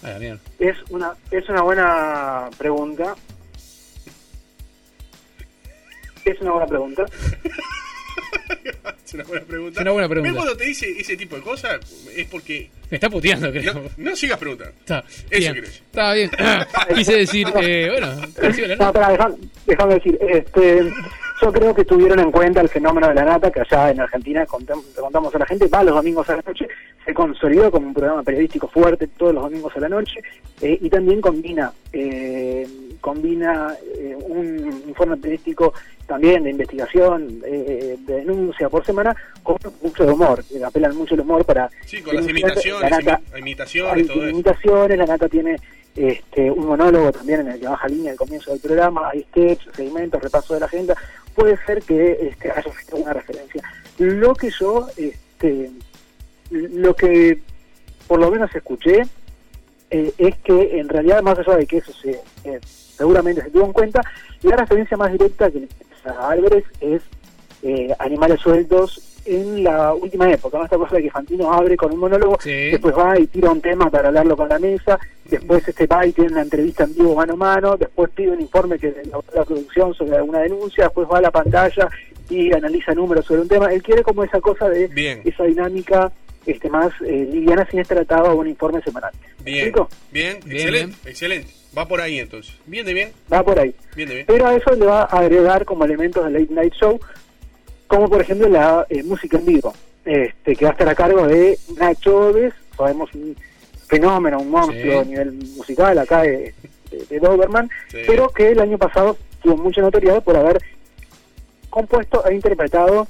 A 0.03 0.11
la 0.11 0.19
mierda. 0.19 0.41
Es 0.59 0.77
una, 0.91 1.15
es 1.31 1.49
una 1.49 1.63
buena 1.63 2.51
pregunta. 2.59 3.17
Es 6.25 6.41
una 6.41 6.53
buena 6.53 6.67
pregunta. 6.67 7.05
Es 9.07 9.15
una 9.15 9.23
buena 9.25 9.45
pregunta. 9.47 9.79
Es 9.81 9.83
una 9.83 9.91
buena 9.93 10.09
pregunta. 10.09 10.33
¿Ves 10.33 10.37
cuando 10.37 10.57
te 10.57 10.65
dice 10.65 10.95
ese 10.99 11.17
tipo 11.17 11.37
de 11.37 11.43
cosas? 11.43 11.79
Es 12.17 12.27
porque... 12.27 12.69
Me 12.91 12.97
está 12.97 13.09
puteando, 13.09 13.53
creo. 13.53 13.75
No, 13.75 13.83
no 13.99 14.17
sigas 14.17 14.37
preguntando. 14.39 14.75
Está 14.81 15.05
Eso 15.31 15.53
bien. 15.53 15.65
Está 15.65 16.13
bien. 16.15 16.31
Quise 16.97 17.17
decir, 17.19 17.47
eh, 17.63 17.89
bueno, 17.93 18.17
No, 18.79 18.93
deja- 18.93 19.35
déjame 19.65 19.95
decir, 19.95 20.19
este, 20.29 20.93
yo 21.41 21.53
creo 21.53 21.75
que 21.75 21.85
tuvieron 21.85 22.19
en 22.19 22.31
cuenta 22.31 22.61
el 22.61 22.69
fenómeno 22.69 23.09
de 23.09 23.15
la 23.15 23.25
nata, 23.25 23.51
que 23.51 23.61
allá 23.61 23.91
en 23.91 24.01
Argentina 24.01 24.47
contam- 24.47 24.83
le 24.95 25.01
contamos 25.01 25.35
a 25.35 25.39
la 25.39 25.47
gente, 25.47 25.67
va 25.69 25.83
los 25.85 25.95
domingos 25.95 26.29
a 26.31 26.37
la 26.37 26.43
noche, 26.47 26.67
se 27.05 27.15
consolidó 27.15 27.71
como 27.71 27.89
un 27.89 27.95
programa 27.95 28.23
periodístico 28.23 28.69
fuerte 28.69 29.07
todos 29.09 29.35
los 29.35 29.43
domingos 29.45 29.77
a 29.77 29.81
la 29.81 29.89
noche, 29.89 30.21
eh, 30.61 30.79
y 30.81 30.89
también 30.89 31.21
combina, 31.21 31.73
eh, 31.93 32.67
combina 33.01 33.77
eh, 33.99 34.17
un 34.29 34.83
informe 34.89 35.17
periodístico 35.19 35.73
también 36.07 36.45
de 36.45 36.51
investigación, 36.51 37.41
eh, 37.45 37.97
de 37.99 38.15
denuncia 38.17 38.69
por 38.69 38.85
semana, 38.85 39.15
con 39.43 39.57
mucho 39.83 40.05
de 40.07 40.13
humor, 40.13 40.43
apelan 40.65 40.97
mucho 40.97 41.15
el 41.15 41.21
humor 41.21 41.45
para... 41.45 41.69
Sí, 41.85 42.01
con 42.01 42.15
las 42.17 42.29
imitaciones, 42.29 42.91
la 42.91 42.99
nata- 42.99 43.21
imi- 43.35 43.39
imitaciones, 43.41 44.07
todo 44.07 44.23
eso. 44.23 44.31
imitaciones, 44.31 44.99
la 44.99 45.07
nata 45.07 45.29
tiene 45.29 45.57
este, 45.97 46.51
un 46.51 46.67
monólogo 46.67 47.11
también 47.11 47.41
en 47.41 47.49
el 47.49 47.61
que 47.61 47.67
baja 47.69 47.89
línea 47.89 48.13
al 48.13 48.19
comienzo 48.19 48.51
del 48.53 48.61
programa, 48.61 49.09
hay 49.11 49.23
sketches, 49.23 49.75
segmentos, 49.75 50.23
repaso 50.23 50.55
de 50.55 50.61
la 50.61 50.67
agenda, 50.67 50.95
puede 51.37 51.57
ser 51.67 51.83
que 51.83 52.29
este, 52.29 52.51
haya 52.51 52.73
sido 52.81 52.97
una 52.97 53.13
referencia. 53.13 53.63
Lo 53.99 54.35
que 54.35 54.51
yo, 54.51 54.89
este, 54.97 55.71
lo 56.51 56.97
que 56.97 57.41
por 58.09 58.19
lo 58.19 58.31
menos 58.31 58.53
escuché, 58.55 59.03
eh, 59.91 60.13
es 60.19 60.37
que 60.39 60.81
en 60.81 60.89
realidad, 60.89 61.23
más 61.23 61.39
allá 61.39 61.57
de 61.57 61.67
que 61.67 61.79
eso 61.79 61.93
se 61.93 62.21
eh, 62.45 62.61
seguramente 62.97 63.43
se 63.43 63.51
tuvo 63.51 63.67
en 63.67 63.73
cuenta, 63.73 64.01
la 64.43 64.57
referencia 64.57 64.97
más 64.97 65.13
directa 65.13 65.51
que 65.51 65.61
le 65.61 65.69
a 66.07 66.31
Álvarez 66.31 66.65
es 66.81 67.03
eh, 67.63 67.95
Animales 67.99 68.41
Sueltos 68.41 69.16
en 69.27 69.65
la 69.65 69.93
última 69.95 70.31
época, 70.31 70.59
¿no? 70.59 70.65
esta 70.65 70.77
cosa 70.77 70.97
de 70.97 71.03
que 71.03 71.11
Fantino 71.11 71.53
abre 71.53 71.77
con 71.77 71.93
un 71.93 71.99
monólogo, 71.99 72.39
Sí. 72.41 72.71
después 72.71 72.95
va 72.97 73.19
y 73.19 73.27
tira 73.27 73.51
un 73.51 73.61
tema 73.61 73.91
para 73.91 74.09
hablarlo 74.09 74.37
con 74.37 74.49
la 74.49 74.59
mesa, 74.59 74.99
después 75.25 75.67
este 75.67 75.87
va 75.87 76.07
y 76.07 76.13
tiene 76.13 76.33
una 76.33 76.43
entrevista 76.43 76.85
en 76.85 76.95
vivo 76.95 77.15
mano 77.15 77.35
a 77.35 77.37
mano, 77.37 77.77
después 77.77 78.11
pide 78.15 78.31
un 78.31 78.41
informe 78.41 78.79
que 78.79 78.95
la, 79.11 79.19
la 79.35 79.45
producción 79.45 79.93
sobre 79.95 80.17
alguna 80.17 80.41
denuncia, 80.41 80.85
después 80.85 81.09
va 81.13 81.19
a 81.19 81.23
la 81.23 81.31
pantalla 81.31 81.89
y 82.31 82.53
analiza 82.53 82.93
números 82.95 83.25
sobre 83.27 83.43
un 83.43 83.49
tema. 83.49 83.73
Él 83.73 83.83
quiere 83.83 84.03
como 84.03 84.25
esa 84.25 84.41
cosa 84.41 84.69
de 84.69 84.89
Bien. 84.89 85.21
esa 85.25 85.45
dinámica 85.45 86.11
este 86.45 86.69
más 86.71 86.93
eh, 87.05 87.29
liviana 87.33 87.67
sin 87.71 87.81
estar 87.81 87.99
atado 87.99 88.27
a 88.27 88.35
un 88.35 88.47
informe 88.49 88.81
semanal. 88.83 89.11
¿Me 89.45 89.51
Bien, 89.53 89.73
bien, 90.13 90.39
Bien, 90.45 90.57
excelente, 90.59 90.97
excelente. 91.11 91.51
Va 91.77 91.87
por 91.87 92.01
ahí 92.01 92.19
entonces. 92.21 92.55
Bien 92.67 92.87
de 92.87 92.95
bien, 92.95 93.13
Va 93.33 93.43
por 93.43 93.59
ahí. 93.59 93.75
bien 93.97 94.09
de 94.09 94.15
bien. 94.15 94.27
Pero 94.29 94.47
a 94.47 94.55
eso 94.55 94.71
le 94.73 94.87
va 94.87 95.03
a 95.03 95.19
agregar 95.19 95.65
como 95.65 95.85
elementos 95.85 96.25
del 96.25 96.33
Late 96.35 96.55
Night 96.55 96.73
Show, 96.75 96.99
como 97.97 98.11
por 98.11 98.21
ejemplo 98.21 98.47
la 98.49 98.87
eh, 98.91 99.03
música 99.03 99.39
en 99.39 99.47
vivo, 99.47 99.73
este 100.05 100.55
que 100.55 100.65
va 100.67 100.71
a 100.71 100.73
estar 100.73 100.89
a 100.89 100.95
cargo 100.95 101.27
de 101.27 101.59
Nacho 101.79 102.29
Oves, 102.29 102.53
sabemos 102.77 103.13
un 103.15 103.35
fenómeno, 103.87 104.39
un 104.41 104.51
monstruo 104.51 105.01
a 105.01 105.05
nivel 105.05 105.33
musical 105.57 105.99
acá 105.99 106.21
de, 106.23 106.53
de, 106.91 107.07
de 107.09 107.19
Doberman, 107.21 107.71
Sí. 107.91 107.99
pero 108.07 108.29
que 108.29 108.51
el 108.51 108.61
año 108.61 108.77
pasado 108.77 109.17
tuvo 109.43 109.57
mucha 109.57 109.81
notoriedad 109.81 110.23
por 110.23 110.37
haber 110.37 110.59
compuesto 111.71 112.23
e 112.27 112.35
interpretado 112.35 113.09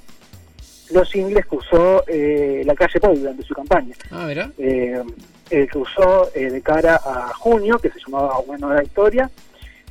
los 0.90 1.08
singles 1.10 1.44
que 1.46 1.56
usó 1.56 2.04
eh, 2.06 2.62
la 2.64 2.74
calle 2.76 3.00
Pau 3.00 3.12
durante 3.16 3.42
su 3.42 3.54
campaña. 3.54 3.94
Ah. 4.12 4.28
Eh, 4.58 5.02
el 5.50 5.68
que 5.68 5.78
usó 5.78 6.30
eh, 6.32 6.48
de 6.50 6.62
cara 6.62 7.00
a 7.04 7.32
junio, 7.34 7.78
que 7.80 7.90
se 7.90 7.98
llamaba 8.06 8.38
Bueno 8.46 8.72
la 8.72 8.84
Historia, 8.84 9.28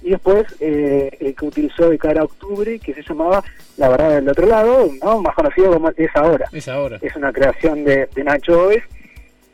y 0.02 0.12
después 0.12 0.46
eh, 0.60 1.10
el 1.20 1.36
que 1.36 1.46
utilizó 1.46 1.90
de 1.90 1.98
cara 1.98 2.22
a 2.22 2.26
octubre, 2.26 2.80
que 2.80 2.94
se 2.94 3.04
llamaba 3.04 3.44
La 3.78 3.90
Verdad 3.90 4.16
del 4.16 4.30
Otro 4.30 4.46
Lado, 4.46 4.90
¿no? 5.04 5.22
más 5.22 5.36
conocido 5.36 5.74
como 5.74 5.90
Es 5.90 6.16
Ahora. 6.16 6.48
Es 6.52 6.68
ahora. 6.68 7.00
Es 7.02 7.16
una 7.16 7.32
creación 7.34 7.84
de, 7.84 8.08
de 8.14 8.24
Nacho 8.24 8.66
Oves, 8.66 8.84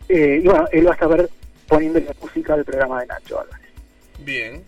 eh, 0.10 0.42
y 0.44 0.46
bueno, 0.46 0.66
él 0.72 0.86
va 0.86 0.92
a 0.92 0.94
estar 0.94 1.30
poniendo 1.68 2.00
la 2.00 2.14
música 2.22 2.56
del 2.56 2.66
programa 2.66 3.02
de 3.02 3.08
Nacho 3.08 3.40
Álvarez. 3.40 3.68
Bien, 4.20 4.64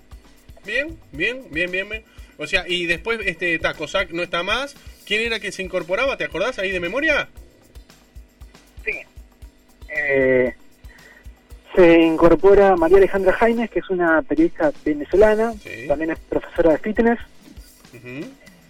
bien, 0.65 0.97
bien, 1.11 1.43
bien, 1.51 1.71
bien, 1.71 1.89
bien. 1.89 2.03
O 2.37 2.47
sea, 2.47 2.65
y 2.67 2.85
después 2.85 3.19
este 3.25 3.59
Tacosac 3.59 4.11
no 4.11 4.23
está 4.23 4.41
más. 4.43 4.75
¿Quién 5.05 5.21
era 5.21 5.39
que 5.39 5.51
se 5.51 5.61
incorporaba? 5.61 6.17
¿Te 6.17 6.23
acordás 6.23 6.59
ahí 6.59 6.71
de 6.71 6.79
memoria? 6.79 7.27
Eh, 9.95 10.55
se 11.75 12.01
incorpora 12.01 12.75
María 12.75 12.97
Alejandra 12.97 13.33
Jaimes, 13.33 13.69
que 13.69 13.79
es 13.79 13.89
una 13.89 14.21
periodista 14.21 14.71
venezolana, 14.85 15.53
Sí. 15.53 15.87
también 15.87 16.11
es 16.11 16.19
profesora 16.19 16.71
de 16.71 16.77
fitness. 16.79 17.19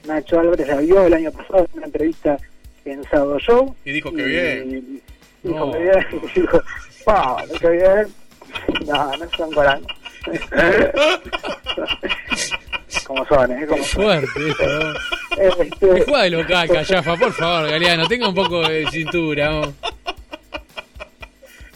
Nacho 0.07 0.39
Álvarez 0.39 0.67
la 0.67 0.77
vio 0.77 1.05
el 1.05 1.13
año 1.13 1.31
pasado 1.31 1.67
en 1.71 1.77
una 1.77 1.85
entrevista 1.87 2.37
en 2.85 3.03
Sábado 3.05 3.39
Show. 3.39 3.75
Y 3.85 3.91
dijo 3.93 4.11
que 4.11 4.23
bien. 4.23 5.01
Dijo 5.43 5.65
No. 5.65 5.71
que 5.71 5.79
bien. 5.79 6.05
Y 6.35 6.39
dijo, 6.41 6.61
"Pa, 7.05 7.37
que 7.59 7.69
bien. 7.69 8.07
No, 8.87 9.17
no 9.17 9.29
son 9.35 9.51
guaranos. 9.51 9.87
como 13.07 13.25
son, 13.25 13.51
¿eh? 13.51 13.65
Como 13.67 13.81
Qué 13.81 13.87
son. 13.89 14.03
fuerte 14.03 14.49
esto, 14.49 14.67
¿no? 14.67 14.93
Este, 15.41 16.03
Juega 16.05 16.61
de 16.61 16.67
Callafa, 16.67 17.15
por 17.17 17.33
favor, 17.33 17.69
Galeano, 17.69 18.07
tenga 18.07 18.29
un 18.29 18.35
poco 18.35 18.61
de 18.67 18.85
cintura. 18.91 19.49
¿no? 19.49 19.73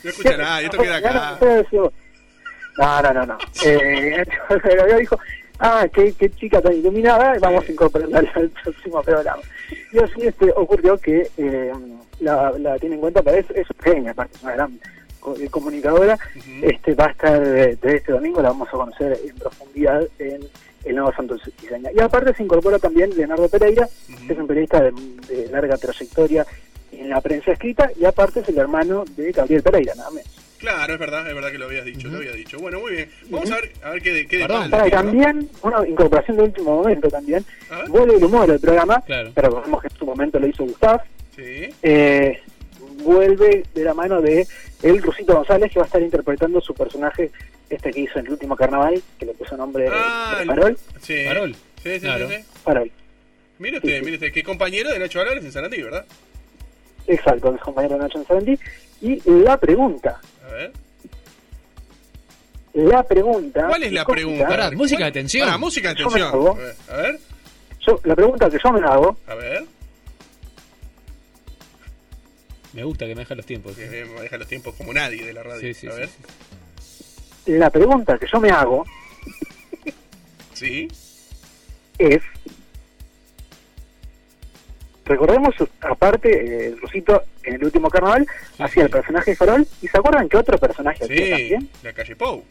No 0.08 0.12
escucha 0.12 0.38
nada, 0.38 0.62
esto 0.62 0.78
queda 0.78 0.96
acá. 0.96 1.38
No, 2.78 3.02
no, 3.02 3.14
no, 3.14 3.26
no. 3.26 3.38
Eh, 3.66 4.24
Nacho 4.50 4.98
dijo, 4.98 5.20
ah, 5.60 5.86
qué, 5.94 6.14
qué 6.14 6.30
chica 6.30 6.62
tan 6.62 6.74
iluminada, 6.76 7.38
vamos 7.42 7.68
a 7.68 7.72
incorporarla 7.74 8.20
al 8.20 8.50
próximo 8.64 9.02
programa. 9.02 9.42
Y 9.92 10.00
así 10.00 10.22
este, 10.22 10.50
ocurrió 10.56 10.98
que 10.98 11.30
eh, 11.38 11.74
la, 12.22 12.54
la 12.58 12.80
tiene 12.80 12.96
en 12.96 13.02
cuenta, 13.02 13.22
pero 13.22 13.36
es, 13.36 13.50
es 13.50 13.68
genia, 13.84 14.12
aparte, 14.12 14.38
es 14.38 14.44
una 14.44 14.54
gran 14.54 14.80
eh, 15.42 15.50
comunicadora. 15.50 16.18
este 16.62 16.96
Va 16.96 17.08
a 17.08 17.12
estar 17.12 17.44
eh, 17.44 17.76
de 17.82 17.96
este 17.98 18.14
domingo, 18.14 18.42
la 18.42 18.50
vamos 18.50 18.70
a 18.70 18.78
conocer 18.78 19.20
en 19.26 19.36
profundidad 19.36 20.08
en 20.20 20.48
el 20.86 20.96
nuevo 20.96 21.12
Santos 21.12 21.42
Cizaña. 21.60 21.90
Y 21.94 22.00
aparte 22.00 22.34
se 22.34 22.44
incorpora 22.44 22.80
también 22.80 23.10
Leonardo 23.14 23.50
Pereira, 23.50 23.90
que 24.26 24.32
es 24.32 24.40
un 24.40 24.48
periodista 24.48 24.82
de, 24.82 24.94
de 25.28 25.50
larga 25.52 25.76
trayectoria 25.76 26.46
en 26.92 27.10
la 27.10 27.22
prensa 27.22 27.52
escrita, 27.52 27.90
y 28.00 28.06
aparte 28.06 28.40
es 28.42 28.50
el 28.50 28.58
hermano 28.58 29.06
de 29.16 29.32
Gabriel 29.32 29.62
Pereira, 29.64 29.94
nada 29.96 30.10
menos. 30.12 30.28
Claro, 30.58 30.94
es 30.94 31.00
verdad, 31.00 31.28
es 31.30 31.36
verdad 31.36 31.52
que 31.52 31.60
lo 31.60 31.66
habías 31.66 31.86
dicho, 31.86 32.08
lo 32.08 32.18
habías 32.18 32.34
dicho. 32.36 32.58
Bueno, 32.58 32.80
muy 32.80 32.94
bien. 32.94 33.10
Vamos 33.30 33.52
a 33.52 33.56
ver, 33.62 33.72
a 33.84 33.90
ver 33.92 34.02
qué, 34.02 34.26
qué 34.28 34.40
Perdón. 34.40 34.72
también, 34.90 35.50
una 35.62 35.88
incorporación 35.88 36.38
de 36.38 36.44
último 36.44 36.78
momento 36.78 37.10
también, 37.10 37.46
vuelve 37.90 38.16
el 38.16 38.24
humor 38.24 38.50
al 38.50 38.60
programa, 38.60 39.02
Claro. 39.06 39.32
pero 39.36 39.50
recordemos 39.50 39.82
que 39.82 39.88
en 39.90 39.98
su 39.98 40.06
momento 40.06 40.40
lo 40.40 40.48
hizo 40.48 40.64
Gustav, 40.66 41.02
Sí. 41.36 41.70
eh, 41.84 42.40
vuelve 43.04 43.64
de 43.76 43.84
la 43.84 43.94
mano 43.94 44.20
de 44.22 44.48
el 44.82 45.02
Rusito 45.02 45.36
González, 45.36 45.72
que 45.72 45.80
va 45.80 45.86
a 45.86 45.88
estar 45.88 46.02
interpretando 46.02 46.60
su 46.62 46.74
personaje, 46.74 47.30
este 47.70 47.92
que 47.92 48.00
hizo 48.02 48.18
en 48.18 48.26
el 48.26 48.32
último 48.34 48.56
carnaval, 48.56 49.00
que 49.20 49.26
le 49.28 49.34
puso 49.34 49.56
nombre 49.58 49.88
Ah, 49.92 50.38
de 50.40 50.46
Farol, 50.46 50.78
Sí. 51.02 51.24
Farol. 51.26 51.54
Sí, 51.84 51.94
sí, 51.94 52.00
Claro. 52.00 52.30
sí, 52.30 52.36
sí. 52.36 52.44
Farol. 52.64 52.92
Mire 53.60 53.78
usted, 53.78 54.02
mire 54.02 54.14
usted, 54.16 54.32
que 54.32 54.44
compañero 54.44 54.92
de 54.92 55.00
Nacho 55.00 55.20
Álvarez 55.20 55.44
en 55.44 55.52
Sarandí, 55.52 55.82
¿verdad? 55.82 56.06
Exacto, 57.08 57.54
es 57.56 57.62
compañero 57.62 57.98
Nacho 57.98 58.18
en 58.20 58.28
Sarandí. 58.28 58.60
Y 59.02 59.22
la 59.30 59.58
pregunta, 59.58 60.20
A 60.48 60.52
ver. 60.54 60.72
la 62.74 63.04
pregunta... 63.04 63.68
¿Cuál 63.68 63.84
es 63.84 63.92
la 63.94 64.06
pregunta? 64.06 64.48
Pará, 64.48 64.72
música 64.72 65.00
¿cuál- 65.00 65.14
de. 65.14 65.46
Pará, 65.46 65.58
música 65.58 65.90
de 65.90 65.96
me 66.10 66.22
hago. 66.22 66.52
A 66.52 66.56
ver, 66.56 66.76
a 66.90 66.96
ver, 66.98 67.20
yo- 67.86 68.00
la 68.04 68.16
pregunta 68.16 68.50
que 68.50 68.58
yo 68.64 68.72
me 68.72 68.80
hago, 68.88 69.18
a 69.28 69.36
ver. 69.36 69.66
Me 72.74 72.84
gusta 72.84 73.06
que 73.08 73.16
me 73.16 73.22
deja 73.22 73.34
los 73.36 73.46
tiempos. 73.46 73.76
Que 73.76 74.06
maneja 74.16 74.38
los 74.38 74.48
tiempos 74.48 74.76
como 74.76 74.94
nadie 74.94 75.26
de 75.26 75.34
la 75.34 75.42
radio. 75.44 75.62
Sí, 75.62 75.74
sí, 75.74 75.88
a 75.88 75.92
sí, 75.92 75.98
ver. 76.00 76.10
sí. 77.46 77.52
la 77.54 77.70
pregunta 77.70 78.18
que 78.20 78.28
yo 78.32 78.40
me 78.40 78.50
hago 78.50 78.86
Sí. 80.54 80.88
es 81.98 82.22
recordemos 85.08 85.56
aparte 85.82 86.30
eh, 86.32 86.68
el 86.68 86.80
Rusito 86.82 87.24
en 87.44 87.56
el 87.56 87.64
último 87.66 87.90
carnaval 87.90 88.26
hacía 88.60 88.84
el 88.84 88.90
personaje 88.90 89.32
de 89.32 89.38
Farol 89.38 89.68
y 89.82 89.88
se 89.88 89.98
acuerdan 89.98 90.28
que 90.30 90.38
otro 90.38 90.58
personaje 90.58 91.04
hacía 91.04 91.18
Sí. 91.26 91.30
también 91.32 91.70
La 91.84 91.94
calle 91.94 92.16
Pou. 92.16 92.44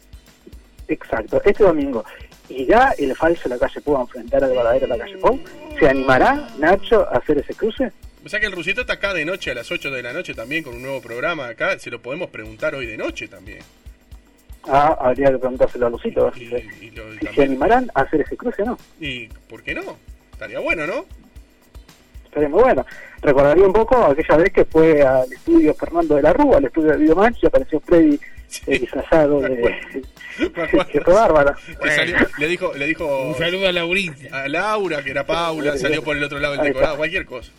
exacto 0.87 1.41
este 1.45 1.63
domingo 1.63 2.03
¿Irá 2.49 2.93
el 2.97 3.13
falso 3.15 3.43
de 3.49 3.55
la 3.55 3.59
calle 3.59 3.81
Pou 3.81 3.97
a 3.97 4.01
enfrentar 4.01 4.41
al 4.43 4.51
verdadero 4.51 4.87
de 4.87 4.97
la 4.97 5.03
calle 5.03 5.17
Pou? 5.17 5.39
¿Se 5.77 5.87
animará 5.89 6.47
Nacho 6.59 7.05
a 7.09 7.17
hacer 7.17 7.37
ese 7.39 7.53
cruce? 7.53 7.91
O 8.25 8.29
sea 8.29 8.39
que 8.39 8.45
el 8.45 8.53
Rusito 8.53 8.81
está 8.81 8.93
acá 8.93 9.13
de 9.13 9.25
noche 9.25 9.51
a 9.51 9.53
las 9.53 9.69
8 9.69 9.91
de 9.91 10.01
la 10.01 10.13
noche 10.13 10.33
también 10.33 10.63
con 10.63 10.73
un 10.75 10.81
nuevo 10.81 11.01
programa 11.01 11.47
acá. 11.47 11.77
Se 11.79 11.89
lo 11.89 12.01
podemos 12.01 12.29
preguntar 12.29 12.73
hoy 12.75 12.85
de 12.85 12.97
noche 12.97 13.27
también. 13.27 13.59
Ah, 14.67 14.97
habría 14.99 15.29
que 15.31 15.37
preguntárselo 15.37 15.87
a 15.87 15.89
Lucito, 15.89 16.31
Y 16.35 16.45
lo- 16.91 17.13
si 17.19 17.27
se 17.35 17.43
animarán 17.43 17.89
a 17.93 18.01
hacer 18.01 18.21
ese 18.21 18.35
cruce 18.35 18.63
o 18.63 18.65
no. 18.65 18.79
¿Y 18.99 19.27
por 19.49 19.63
qué 19.63 19.73
no? 19.75 19.95
Estaría 20.33 20.59
bueno, 20.59 20.85
¿no? 20.87 21.05
Estaría 22.27 22.49
muy 22.49 22.61
bueno. 22.63 22.85
Recordaría 23.21 23.65
un 23.65 23.73
poco 23.73 23.97
aquella 24.05 24.37
vez 24.37 24.53
que 24.53 24.65
fue 24.65 25.01
al 25.01 25.31
estudio 25.31 25.73
Fernando 25.73 26.15
de 26.15 26.21
la 26.21 26.33
Rúa, 26.33 26.57
al 26.57 26.65
estudio 26.65 26.91
de 26.91 26.97
Videomatch, 26.97 27.43
y 27.43 27.47
apareció 27.47 27.79
Freddy 27.79 28.19
eh, 28.67 28.79
disfrazado 28.79 29.41
de... 29.41 29.75
Qué 30.91 30.99
bárbaro. 31.07 31.55
Que 31.81 31.89
salió- 31.91 32.15
le 32.37 32.47
dijo, 32.47 32.73
le 32.75 32.85
dijo 32.85 33.27
Un 33.29 33.35
saludo 33.35 33.67
a 33.67 33.71
Laurita. 33.71 34.43
a 34.43 34.47
Laura, 34.47 35.01
que 35.03 35.09
era 35.11 35.25
Paula, 35.25 35.77
salió 35.77 36.03
por 36.03 36.15
el 36.15 36.23
otro 36.23 36.39
lado 36.39 36.55
del 36.55 36.65
decorado, 36.65 36.97
cualquier 36.97 37.25
cosa. 37.25 37.51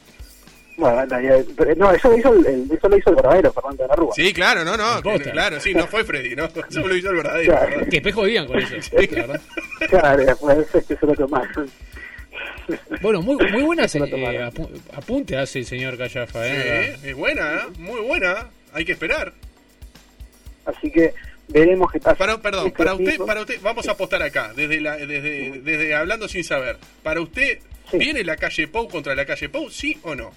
Bueno, 0.76 1.04
no, 1.76 1.90
eso 1.92 2.08
lo 2.08 2.16
hizo 2.18 2.32
el, 2.34 2.70
eso 2.70 2.88
lo 2.88 2.96
hizo 2.96 3.10
el 3.10 3.16
verdadero 3.16 3.52
Fernando 3.52 3.82
de 3.82 3.88
la 3.88 3.96
Rúa. 3.96 4.12
Sí, 4.14 4.32
claro, 4.32 4.64
no, 4.64 4.76
no, 4.76 5.02
que- 5.02 5.30
claro, 5.32 5.58
sí, 5.58 5.74
no 5.74 5.88
fue 5.88 6.04
Freddy, 6.04 6.36
¿no? 6.36 6.44
Eso 6.70 6.86
lo 6.86 6.94
hizo 6.94 7.10
el 7.10 7.16
verdadero. 7.16 7.52
Claro. 7.52 7.86
Que 7.90 7.96
espejo 7.96 8.22
vivían 8.22 8.46
con 8.46 8.60
eso, 8.60 8.76
la 8.92 9.16
verdad. 9.22 9.40
Claro, 9.88 10.24
después 10.24 10.58
este 10.72 10.94
es 10.94 11.02
el 11.02 11.10
otro 11.10 11.26
más. 11.28 11.48
Bueno, 13.00 13.22
muy, 13.22 13.36
muy 13.50 13.62
buenas 13.62 13.90
Se 13.90 13.98
lo 13.98 14.06
eh, 14.06 14.50
apu- 14.50 14.70
apunte 14.92 15.36
hace 15.36 15.60
el 15.60 15.66
señor 15.66 15.96
Callafa, 15.96 16.46
¿eh? 16.46 16.96
Sí, 17.02 17.08
es 17.08 17.14
buena, 17.16 17.54
¿eh? 17.54 17.78
muy 17.78 18.00
buena. 18.00 18.48
Hay 18.72 18.84
que 18.84 18.92
esperar. 18.92 19.32
Así 20.66 20.90
que 20.90 21.14
veremos 21.48 21.90
qué 21.92 21.98
pasa. 22.00 22.16
Para, 22.16 22.38
perdón, 22.40 22.66
Este 22.68 22.78
para 22.78 22.94
usted, 22.94 23.16
para 23.18 23.40
usted, 23.40 23.58
vamos 23.62 23.88
a 23.88 23.92
apostar 23.92 24.22
acá, 24.22 24.52
desde 24.54 24.80
la, 24.80 24.96
desde, 24.96 25.60
desde 25.62 25.94
hablando 25.94 26.28
sin 26.28 26.44
saber. 26.44 26.76
Para 27.02 27.20
usted, 27.20 27.58
Sí. 27.90 27.96
¿viene 27.96 28.22
la 28.22 28.36
calle 28.36 28.68
Pou 28.68 28.86
contra 28.86 29.14
la 29.14 29.24
calle 29.24 29.48
Pou, 29.48 29.70
sí 29.70 29.96
o 30.02 30.14
no? 30.14 30.30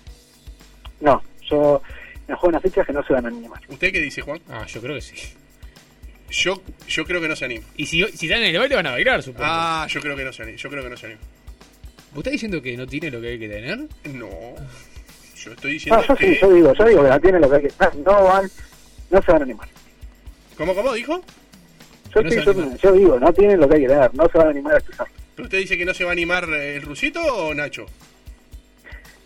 No, 1.01 1.21
yo 1.49 1.81
me 2.27 2.33
juego 2.35 2.47
unas 2.47 2.61
fichas 2.61 2.87
que 2.87 2.93
no 2.93 3.03
se 3.03 3.11
van 3.11 3.25
a 3.25 3.27
animar. 3.27 3.59
¿Usted 3.67 3.91
qué 3.91 3.99
dice, 3.99 4.21
Juan? 4.21 4.39
Ah, 4.47 4.65
yo 4.67 4.79
creo 4.79 4.95
que 4.95 5.01
sí. 5.01 5.15
Yo, 6.29 6.61
yo 6.87 7.03
creo 7.03 7.19
que 7.19 7.27
no 7.27 7.35
se 7.35 7.43
anima. 7.43 7.65
Y 7.75 7.85
si, 7.87 8.01
si 8.13 8.27
están 8.27 8.41
en 8.43 8.55
el 8.55 8.57
baile 8.59 8.75
van 8.75 8.87
a 8.87 8.91
bailar, 8.91 9.21
supongo. 9.21 9.43
Ah, 9.45 9.85
yo 9.89 9.99
creo 9.99 10.15
que 10.15 10.23
no 10.23 10.31
se 10.31 10.43
anima. 10.43 10.57
Yo 10.57 10.69
creo 10.69 10.81
que 10.81 10.89
no 10.91 10.95
se 10.95 11.05
anima. 11.07 11.21
¿Vos 12.11 12.17
estás 12.19 12.31
diciendo 12.33 12.61
que 12.61 12.75
no 12.77 12.85
tiene 12.87 13.09
lo 13.09 13.21
que 13.21 13.27
hay 13.29 13.39
que 13.39 13.47
tener? 13.49 13.79
No. 14.13 14.29
Yo 15.35 15.51
estoy 15.53 15.73
diciendo 15.73 16.01
No, 16.01 16.07
yo 16.07 16.15
que. 16.15 16.27
sí, 16.33 16.37
yo 16.41 16.53
digo, 16.53 16.73
yo 16.73 16.85
digo 16.85 17.03
que 17.03 17.09
la 17.09 17.19
tiene 17.19 17.39
lo 17.39 17.49
que 17.49 17.55
hay 17.55 17.61
que 17.63 17.67
estar. 17.69 17.95
No 17.95 18.23
van, 18.25 18.49
no 19.09 19.21
se 19.21 19.31
van 19.31 19.41
a 19.41 19.43
animar. 19.45 19.67
¿Cómo, 20.57 20.75
cómo 20.75 20.93
dijo? 20.93 21.23
Yo, 22.13 22.21
No 22.21 22.29
estoy- 22.29 22.45
yo- 22.55 22.75
yo 22.77 22.91
digo, 22.93 23.19
no 23.19 23.33
tienen 23.33 23.59
lo 23.59 23.67
que 23.69 23.75
hay 23.75 23.81
que 23.83 23.87
tener, 23.87 24.13
no 24.13 24.27
se 24.29 24.37
van 24.37 24.47
a 24.47 24.49
animar 24.51 24.75
a 24.75 24.81
cruzar. 24.81 25.07
¿Pero 25.35 25.45
usted 25.45 25.57
dice 25.59 25.77
que 25.77 25.85
no 25.85 25.93
se 25.93 26.03
va 26.03 26.09
a 26.09 26.13
animar 26.13 26.43
el 26.49 26.81
Rusito 26.81 27.21
o 27.23 27.53
Nacho? 27.53 27.85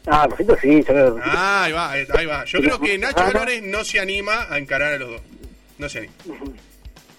Ah, 0.08 0.27
Rosito 0.30 0.56
sí, 0.62 0.77
yo 0.82 0.86
creo 0.86 1.15
que 1.15 1.22
Rosito- 1.22 1.36
Ah, 1.36 1.63
ahí 1.63 1.72
va, 1.74 1.92
ahí 1.92 2.25
va. 2.27 2.46
Yo 2.46 2.60
creo 2.62 2.80
que 2.80 2.96
Nacho 3.00 3.15
Ah, 3.18 3.24
no. 3.24 3.27
Álvarez 3.30 3.63
no 3.63 3.84
se 3.84 4.00
anima 4.00 4.46
a 4.51 4.60
encarar 4.60 4.94
a 4.94 4.98
los 5.00 5.10
dos. 5.10 5.22
No 5.80 5.89
se 5.89 5.98
anima, 5.98 6.13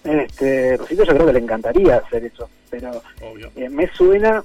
Este, 0.05 0.77
Rosito 0.77 1.03
yo 1.03 1.13
creo 1.13 1.25
que 1.27 1.33
le 1.33 1.39
encantaría 1.39 1.97
hacer 1.97 2.23
eso, 2.23 2.49
pero 2.69 3.03
obvio. 3.21 3.51
eh, 3.57 3.67
me 3.69 3.91
suena 3.93 4.41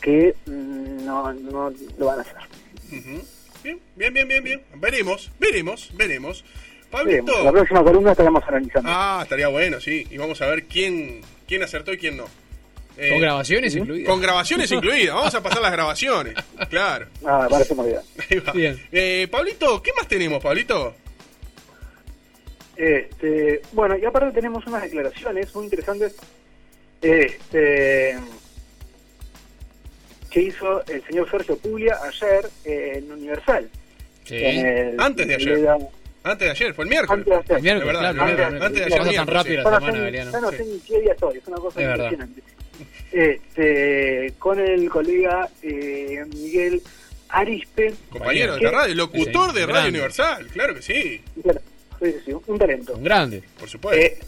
que 0.00 0.34
mm, 0.46 1.04
no, 1.04 1.32
no 1.32 1.72
lo 1.98 2.06
van 2.06 2.18
a 2.18 2.22
hacer. 2.22 2.36
Bien, 3.62 3.80
bien, 3.96 4.12
bien, 4.12 4.28
bien, 4.28 4.44
bien. 4.44 4.62
Veremos, 4.76 5.30
veremos, 5.38 5.90
veremos. 5.96 6.44
Veremos. 6.44 6.44
Pablito. 6.90 7.42
La 7.42 7.50
próxima 7.50 7.82
columna 7.82 8.12
estaremos 8.12 8.44
analizando. 8.46 8.88
Ah, 8.92 9.20
estaría 9.22 9.48
bueno, 9.48 9.80
sí. 9.80 10.06
Y 10.10 10.16
vamos 10.16 10.40
a 10.42 10.46
ver 10.46 10.64
quién, 10.64 11.22
quién 11.48 11.62
acertó 11.62 11.92
y 11.92 11.98
quién 11.98 12.16
no. 12.16 12.26
Eh, 12.96 13.10
Con 13.10 13.20
grabaciones 13.20 13.74
incluidas. 13.74 14.08
Con 14.08 14.20
grabaciones 14.20 14.70
incluidas. 14.70 15.14
Vamos 15.16 15.34
a 15.34 15.42
pasar 15.42 15.62
las 15.62 15.72
grabaciones. 15.72 16.34
Claro. 16.70 17.06
Ah, 17.24 17.40
me 17.42 17.48
parece 17.48 17.74
muy 17.74 17.88
bien. 17.88 18.00
Ahí 18.30 18.38
va. 18.38 18.52
Bien. 18.52 18.80
Eh, 18.92 19.28
Pablito, 19.30 19.82
¿qué 19.82 19.92
más 19.96 20.06
tenemos, 20.06 20.42
Pablito? 20.42 20.94
Este, 22.76 23.62
bueno, 23.72 23.96
y 23.96 24.04
aparte 24.04 24.32
tenemos 24.32 24.66
unas 24.66 24.82
declaraciones 24.82 25.54
muy 25.54 25.64
interesantes 25.64 26.16
este, 27.00 28.18
que 30.34 30.40
hizo 30.42 30.84
el 30.86 31.00
señor 31.06 31.30
Sergio 31.30 31.56
Puglia 31.56 31.96
ayer 32.02 32.50
en 32.64 33.12
Universal. 33.12 33.70
Sí. 34.24 34.34
En 34.36 34.66
el- 34.66 35.00
Antes 35.00 35.28
de 35.28 35.34
ayer. 35.36 35.62
da- 35.62 35.78
Antes 36.24 36.46
de 36.46 36.50
ayer, 36.50 36.74
fue 36.74 36.84
el 36.84 36.90
miércoles. 36.90 37.24
Antes 37.28 37.46
de 37.48 37.54
ayer. 37.54 37.56
El 37.56 37.62
miércoles, 37.62 37.86
Es 37.86 38.00
verdad, 38.02 38.14
claro, 38.14 38.22
antes- 38.24 38.36
claro, 38.48 38.64
antes 38.66 38.78
de 38.80 38.84
ayer 38.84 38.98
Pasa 38.98 39.12
tan 39.12 39.26
rápido 39.28 39.56
sí. 39.56 39.56
la 39.56 39.70
Ya 39.70 39.70
no 39.78 39.86
semana, 39.92 40.10
ya 40.32 40.40
no 40.40 40.50
sé 40.50 40.64
ni 40.64 40.78
qué 40.80 41.00
día 41.00 41.12
estoy, 41.12 41.38
es 41.38 41.46
una 41.46 41.56
cosa 41.58 41.80
Es 41.80 41.86
impresionante. 41.88 42.42
Este, 43.12 44.32
con 44.40 44.58
el 44.58 44.90
colega 44.90 45.48
eh, 45.62 46.24
Miguel 46.34 46.82
Arispe, 47.28 47.94
Compañero 48.10 48.54
de 48.54 48.58
¿Qué? 48.58 48.64
la 48.64 48.70
radio, 48.72 48.94
locutor 48.96 49.50
Sí, 49.50 49.56
de 49.56 49.66
Radio 49.66 49.72
grande. 49.74 49.88
Universal, 49.90 50.46
claro 50.48 50.74
que 50.74 50.82
sí, 50.82 51.22
claro, 51.42 51.60
un 52.48 52.58
talento. 52.58 52.94
Un 52.96 53.04
grande. 53.04 53.42
por 53.58 53.68
supuesto. 53.68 54.00
Eh, 54.04 54.18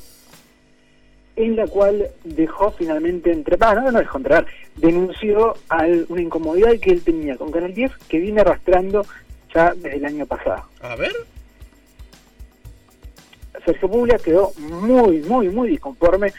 en 1.36 1.54
la 1.56 1.66
cual 1.66 2.08
dejó 2.24 2.70
finalmente 2.72 3.30
entre 3.30 3.56
ah, 3.60 3.74
no, 3.74 3.92
no 3.92 3.98
dejó 3.98 4.18
entrar, 4.18 4.46
denunció 4.76 5.54
al, 5.68 6.06
una 6.08 6.22
incomodidad 6.22 6.72
que 6.80 6.90
él 6.90 7.02
tenía 7.02 7.36
con 7.36 7.52
Canal 7.52 7.74
10 7.74 7.92
que 8.08 8.18
viene 8.18 8.40
arrastrando 8.40 9.06
ya 9.54 9.74
desde 9.74 9.96
el 9.96 10.04
año 10.06 10.26
pasado. 10.26 10.64
A 10.80 10.96
ver, 10.96 11.12
Sergio 13.64 13.90
Puglia 13.90 14.18
quedó 14.18 14.52
muy, 14.58 15.20
muy, 15.20 15.48
muy 15.48 15.68
disconforme 15.68 16.32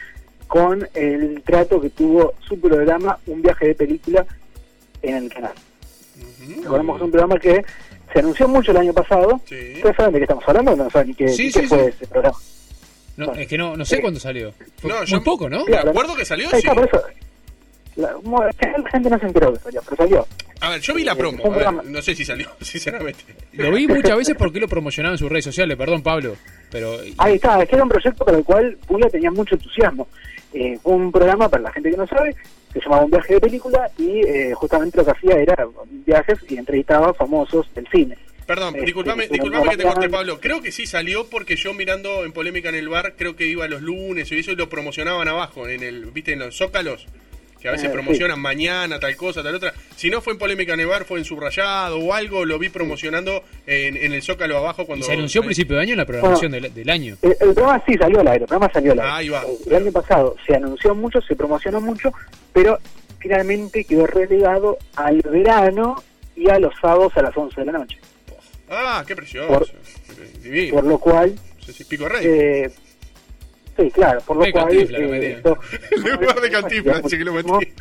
con 0.46 0.88
el 0.94 1.42
trato 1.42 1.80
que 1.80 1.90
tuvo 1.90 2.32
su 2.40 2.58
programa 2.58 3.18
Un 3.26 3.42
viaje 3.42 3.68
de 3.68 3.74
película 3.74 4.26
en 5.02 5.16
el 5.16 5.32
canal. 5.32 5.52
Recordemos 6.62 6.96
que 6.96 6.98
es 6.98 7.04
un 7.04 7.10
programa 7.10 7.38
que 7.38 7.64
se 8.12 8.18
anunció 8.18 8.48
mucho 8.48 8.70
el 8.70 8.78
año 8.78 8.92
pasado. 8.92 9.40
Sí. 9.44 9.74
¿Ustedes 9.76 9.96
saben 9.96 10.12
de 10.12 10.18
qué 10.18 10.24
estamos 10.24 10.44
hablando? 10.48 10.74
No 10.74 10.90
saben 10.90 11.08
ni 11.08 11.14
qué, 11.14 11.28
Sí, 11.28 11.46
ni 11.46 11.52
qué 11.52 11.60
sí, 11.60 11.66
fue 11.66 11.88
ese 11.88 12.06
programa. 12.06 12.36
No, 13.18 13.26
Bueno. 13.26 13.40
es 13.42 13.48
que 13.48 13.58
no, 13.58 13.76
no 13.76 13.84
sé 13.84 14.00
cuándo 14.00 14.18
salió. 14.20 14.52
Fue 14.80 14.88
No, 14.90 14.98
muy 14.98 15.06
yo- 15.06 15.22
poco, 15.24 15.50
¿no? 15.50 15.64
me 15.66 15.76
acuerdo 15.76 16.14
que 16.16 16.24
salió, 16.24 16.48
sí. 16.50 16.66
por 16.68 16.86
eso. 16.86 17.02
La, 17.96 18.14
gente 18.92 19.10
no 19.10 19.18
se 19.18 19.26
enteró 19.26 19.52
que 19.52 19.58
salió, 19.58 19.82
pero 19.84 19.96
salió. 19.96 20.26
A 20.60 20.70
ver, 20.70 20.80
yo 20.80 20.94
vi 20.94 21.02
la 21.02 21.16
promo, 21.16 21.38
a 21.38 21.48
ver, 21.48 21.52
programa. 21.52 21.82
no 21.84 22.00
sé 22.00 22.14
si 22.14 22.24
salió, 22.24 22.48
sinceramente. 22.60 23.24
Lo 23.54 23.72
vi 23.72 23.88
muchas 23.88 24.16
veces 24.16 24.36
porque 24.38 24.60
lo 24.60 24.68
promocionaba 24.68 25.14
en 25.14 25.18
sus 25.18 25.28
redes 25.28 25.44
sociales, 25.44 25.76
perdón 25.76 26.02
Pablo. 26.02 26.36
Pero 26.70 26.96
Ahí 27.18 27.34
está, 27.34 27.60
es 27.60 27.68
que 27.68 27.74
era 27.74 27.82
un 27.82 27.90
proyecto 27.90 28.24
para 28.24 28.38
el 28.38 28.44
cual 28.44 28.78
Puglia 28.86 29.10
tenía 29.10 29.32
mucho 29.32 29.56
entusiasmo. 29.56 30.06
Eh, 30.52 30.78
fue 30.80 30.92
un 30.94 31.10
programa, 31.10 31.48
para 31.48 31.64
la 31.64 31.72
gente 31.72 31.90
que 31.90 31.96
no 31.96 32.06
sabe, 32.06 32.36
se 32.72 32.80
llamaba 32.80 33.04
Un 33.04 33.10
viaje 33.10 33.34
de 33.34 33.40
película 33.40 33.90
y 33.98 34.20
eh, 34.26 34.54
justamente 34.54 34.96
lo 34.96 35.04
que 35.04 35.10
hacía 35.10 35.34
era 35.36 35.66
viajes 36.06 36.38
y 36.48 36.56
entrevistaba 36.56 37.12
famosos 37.14 37.66
del 37.74 37.86
cine. 37.88 38.16
Perdón, 38.48 38.74
Este, 38.76 38.86
disculpame, 38.86 39.28
disculpame 39.28 39.68
que 39.70 39.76
te 39.76 39.82
corte, 39.84 39.98
hablan- 40.06 40.10
Pablo. 40.10 40.40
Creo 40.40 40.60
que 40.62 40.72
sí 40.72 40.86
salió 40.86 41.26
porque 41.28 41.54
yo 41.56 41.74
mirando 41.74 42.24
en 42.24 42.32
polémica 42.32 42.70
en 42.70 42.76
el 42.76 42.88
bar, 42.88 43.12
creo 43.16 43.36
que 43.36 43.46
iba 43.46 43.68
los 43.68 43.82
lunes 43.82 44.32
y 44.32 44.38
eso 44.38 44.50
y 44.52 44.56
lo 44.56 44.68
promocionaban 44.70 45.28
abajo, 45.28 45.68
en 45.68 45.82
el, 45.82 46.06
viste, 46.06 46.32
en 46.32 46.38
los 46.38 46.56
zócalos, 46.56 47.06
que 47.60 47.68
a 47.68 47.72
veces 47.72 47.88
Eh, 47.90 47.92
promocionan 47.92 48.40
mañana, 48.40 48.98
tal 48.98 49.14
cosa, 49.16 49.42
tal 49.42 49.54
otra. 49.54 49.74
Si 49.96 50.08
no 50.08 50.22
fue 50.22 50.32
en 50.32 50.38
polémica 50.38 50.72
en 50.72 50.80
el 50.80 50.86
bar, 50.86 51.04
fue 51.04 51.18
en 51.18 51.26
subrayado 51.26 51.98
o 51.98 52.14
algo, 52.14 52.46
lo 52.46 52.58
vi 52.58 52.70
promocionando 52.70 53.42
en, 53.66 53.98
en 53.98 54.12
el 54.14 54.22
zócalo 54.22 54.56
abajo 54.56 54.82
y 54.82 54.86
cuando... 54.86 55.04
se 55.04 55.12
anunció 55.12 55.42
a 55.42 55.44
principio 55.44 55.76
de 55.76 55.82
año 55.82 55.92
en 55.92 55.98
la 55.98 56.06
programación 56.06 56.50
del, 56.52 56.72
del 56.72 56.88
año. 56.88 57.16
El, 57.20 57.32
el 57.32 57.52
programa 57.52 57.82
sí 57.86 57.94
salió 57.98 58.20
al 58.20 58.28
aire, 58.28 58.44
el 58.44 58.48
programa 58.48 58.72
salió 58.72 58.92
al 58.92 59.00
aire. 59.00 59.12
Ahí 59.12 59.28
va. 59.28 59.42
El 59.66 59.74
año 59.74 59.92
pasado 59.92 60.36
se 60.46 60.54
anunció 60.56 60.94
mucho, 60.94 61.20
se 61.20 61.36
promocionó 61.36 61.82
mucho, 61.82 62.12
pero 62.54 62.78
finalmente 63.18 63.84
quedó 63.84 64.06
relegado 64.06 64.78
al 64.96 65.20
verano 65.20 66.02
y 66.34 66.48
a 66.48 66.58
los 66.58 66.72
sábados 66.80 67.12
a 67.16 67.20
las 67.22 67.36
11 67.36 67.60
de 67.60 67.66
la 67.66 67.72
noche. 67.72 67.98
Ah, 68.70 69.04
qué 69.06 69.16
precioso. 69.16 69.48
Por- 69.48 69.68
Divino. 70.42 70.74
Por 70.74 70.84
lo 70.84 70.98
cual, 70.98 71.38
Sí, 71.64 71.72
sí, 71.72 71.84
Pico 71.84 72.08
Rey. 72.08 72.24
eh, 72.26 72.70
sí, 73.76 73.90
claro, 73.90 74.20
por 74.22 74.36
lo 74.36 74.50
cual... 74.52 74.64
Cantinflas, 74.68 75.00
que 75.00 75.30
eh, 75.30 75.42
En 75.90 76.02
lugar 76.20 76.40
de 76.40 76.50
Cantinflas, 76.50 77.02
dice 77.02 77.18
que 77.18 77.24
lo 77.24 77.32
metí. 77.34 77.72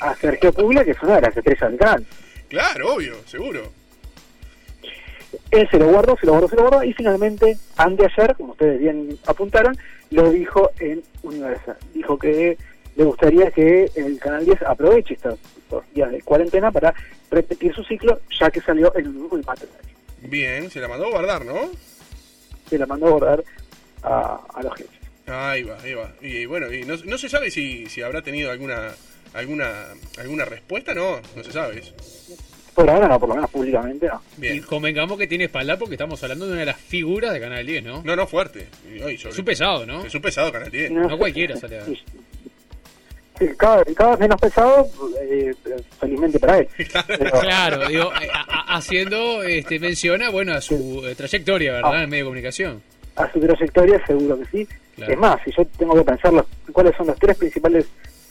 A 0.00 0.14
Sergio 0.16 0.52
Puglia, 0.52 0.84
que 0.84 0.92
es 0.92 1.02
una 1.02 1.16
de 1.16 1.22
las 1.22 1.36
estrellas 1.36 1.70
del 1.70 1.78
canal. 1.78 2.06
Claro, 2.48 2.94
obvio, 2.94 3.16
seguro. 3.26 3.72
Él 5.50 5.68
se 5.70 5.78
lo 5.78 5.88
guardó, 5.88 6.16
se 6.18 6.26
lo 6.26 6.32
guardó, 6.32 6.48
se 6.48 6.56
lo 6.56 6.62
guardó 6.62 6.84
y 6.84 6.92
finalmente, 6.94 7.56
anteayer, 7.76 8.34
como 8.36 8.52
ustedes 8.52 8.78
bien 8.80 9.18
apuntaron, 9.26 9.76
lo 10.10 10.30
dijo 10.30 10.70
en 10.78 11.02
Universal. 11.22 11.76
Dijo 11.92 12.18
que 12.18 12.56
le 12.96 13.04
gustaría 13.04 13.50
que 13.50 13.90
el 13.94 14.18
Canal 14.18 14.44
10 14.44 14.62
aproveche 14.62 15.14
estos, 15.14 15.38
días 15.94 16.10
de 16.10 16.22
cuarentena 16.22 16.70
para 16.72 16.94
repetir 17.30 17.74
su 17.74 17.84
ciclo, 17.84 18.20
ya 18.40 18.50
que 18.50 18.60
salió 18.60 18.92
el 18.94 19.08
único 19.08 19.36
empate. 19.36 19.66
Bien, 20.22 20.70
se 20.70 20.80
la 20.80 20.88
mandó 20.88 21.06
a 21.06 21.10
guardar, 21.10 21.44
¿no? 21.44 21.70
Se 22.68 22.78
la 22.78 22.86
mandó 22.86 23.06
a 23.06 23.10
guardar 23.10 23.44
a, 24.02 24.40
a 24.54 24.62
los 24.62 24.74
jefes. 24.74 24.98
Ahí 25.26 25.62
va, 25.62 25.78
ahí 25.82 25.94
va. 25.94 26.12
Y 26.22 26.46
bueno, 26.46 26.72
y 26.72 26.82
no, 26.84 26.96
no 27.04 27.18
se 27.18 27.28
sabe 27.28 27.50
si, 27.50 27.86
si 27.86 28.02
habrá 28.02 28.22
tenido 28.22 28.50
alguna 28.50 28.88
alguna 29.34 29.68
alguna 30.18 30.44
respuesta, 30.46 30.94
no, 30.94 31.20
no 31.36 31.44
se 31.44 31.52
sabe 31.52 31.80
eso. 31.80 31.92
Por 32.74 32.88
ahora 32.88 33.08
no, 33.08 33.18
por 33.18 33.28
lo 33.30 33.34
menos 33.34 33.50
públicamente 33.50 34.06
no. 34.06 34.22
Y 34.38 34.40
Bien. 34.40 34.62
convengamos 34.62 35.18
que 35.18 35.26
tiene 35.26 35.44
espalda 35.44 35.76
porque 35.76 35.94
estamos 35.96 36.22
hablando 36.22 36.46
de 36.46 36.52
una 36.52 36.60
de 36.60 36.66
las 36.66 36.76
figuras 36.78 37.32
de 37.32 37.40
Canal 37.40 37.66
10, 37.66 37.82
¿no? 37.84 38.02
No, 38.04 38.14
no, 38.16 38.26
fuerte. 38.26 38.68
Y, 38.88 39.02
ay, 39.02 39.18
sobre- 39.18 39.32
Es 39.32 39.38
un 39.38 39.44
pesado, 39.44 39.84
¿no? 39.86 40.04
Es 40.04 40.14
un 40.14 40.22
pesado 40.22 40.50
Canal 40.52 40.70
10. 40.70 40.90
No 40.92 41.18
cualquiera 41.18 41.56
sale 41.56 41.78
a- 41.80 41.84
Sí. 41.84 41.98
Cada, 43.56 43.84
cada 43.94 44.10
vez 44.10 44.18
menos 44.20 44.40
pesado, 44.40 44.88
eh, 45.22 45.54
felizmente 46.00 46.38
para 46.40 46.58
él. 46.58 46.68
Pero- 47.06 47.30
Claro, 47.40 47.86
digo, 47.88 48.12
eh, 48.20 48.28
haciendo 48.68 49.42
este, 49.42 49.78
mención 49.78 50.22
a, 50.22 50.30
bueno, 50.30 50.52
a 50.54 50.60
su 50.60 51.02
eh, 51.06 51.14
trayectoria, 51.14 51.72
¿verdad? 51.72 51.94
En 51.96 52.00
el 52.02 52.08
medio 52.08 52.24
de 52.24 52.28
comunicación. 52.28 52.82
a 53.16 53.32
su 53.32 53.40
trayectoria 53.40 54.04
seguro 54.06 54.38
que 54.38 54.44
sí. 54.46 54.68
Claro. 54.96 55.12
Es 55.12 55.18
más, 55.18 55.40
si 55.44 55.50
yo 55.56 55.64
tengo 55.78 55.94
que 55.94 56.02
pensar 56.02 56.32
los, 56.32 56.44
cuáles 56.72 56.94
son 56.96 57.06
los 57.06 57.18
tres 57.18 57.36
principales, 57.36 57.86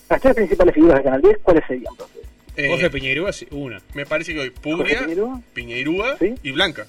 las 0.09 0.21
tres 0.21 0.35
principales 0.35 0.73
figuras 0.75 0.97
de 0.97 1.03
Canal 1.03 1.21
10, 1.21 1.37
¿cuáles 1.43 1.63
serían? 1.67 1.91
entonces? 1.93 2.17
Eh, 2.57 2.67
Jorge 2.69 2.89
Piñeirúa, 2.89 3.31
sí, 3.33 3.47
una. 3.51 3.81
me 3.93 4.05
parece 4.05 4.33
que 4.33 4.39
hoy 4.39 4.49
Puglia, 4.49 4.99
Piñeirúa, 5.01 5.41
Piñeirúa 5.53 6.17
Sí. 6.17 6.33
y 6.43 6.51
Blanca. 6.51 6.85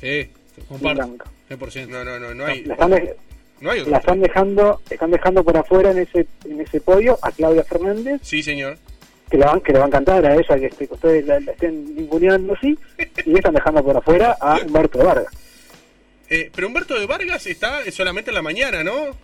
Sí, 0.00 0.28
comparto. 0.68 1.02
Blanca. 1.06 1.26
100%. 1.50 1.86
No, 1.88 2.04
no, 2.04 2.18
no, 2.18 2.34
no 2.34 2.46
hay, 2.46 2.64
La 2.64 2.74
están, 2.74 2.90
de- 2.90 3.14
no 3.60 3.70
hay 3.70 3.84
la 3.84 3.98
están 3.98 4.20
dejando, 4.20 4.80
están 4.90 5.10
dejando 5.10 5.44
por 5.44 5.56
afuera 5.56 5.90
en 5.90 5.98
ese, 5.98 6.26
en 6.48 6.60
ese 6.60 6.80
podio 6.80 7.18
a 7.22 7.30
Claudia 7.30 7.62
Fernández, 7.64 8.20
Sí, 8.24 8.42
señor. 8.42 8.78
Que 9.30 9.38
le 9.38 9.44
van, 9.44 9.60
que 9.60 9.72
le 9.72 9.78
va 9.78 9.84
a 9.84 9.88
encantar 9.88 10.24
a 10.26 10.34
ella 10.34 10.58
que, 10.58 10.66
este, 10.66 10.86
que 10.86 10.94
ustedes 10.94 11.26
la, 11.26 11.40
la 11.40 11.52
estén 11.52 11.94
ninguneando 11.94 12.54
así, 12.54 12.76
y 13.24 13.34
están 13.34 13.54
dejando 13.54 13.82
por 13.82 13.96
afuera 13.96 14.36
a 14.40 14.58
Humberto 14.64 14.98
Vargas. 14.98 15.32
Eh, 16.28 16.50
pero 16.54 16.66
Humberto 16.66 16.98
de 16.98 17.06
Vargas 17.06 17.46
está 17.46 17.80
solamente 17.90 18.30
en 18.30 18.34
la 18.36 18.42
mañana, 18.42 18.82
¿no? 18.84 19.16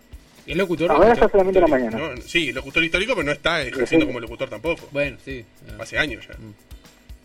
¿Es 0.46 0.56
locutor? 0.56 0.90
Ahora 0.90 1.08
locutor? 1.08 1.24
está 1.26 1.30
solamente 1.30 1.58
en 1.58 1.62
la 1.64 1.68
mañana. 1.68 1.98
No, 2.14 2.22
sí, 2.22 2.52
locutor 2.52 2.82
histórico, 2.84 3.12
pero 3.14 3.24
no 3.26 3.32
está 3.32 3.61
ejerciendo 3.62 4.04
Sí. 4.04 4.06
como 4.06 4.20
locutor 4.20 4.48
tampoco. 4.48 4.88
Bueno, 4.92 5.18
sí. 5.24 5.44
Ah. 5.68 5.74
Hace 5.82 5.98
años 5.98 6.26
ya. 6.26 6.34
Mm. 6.38 6.54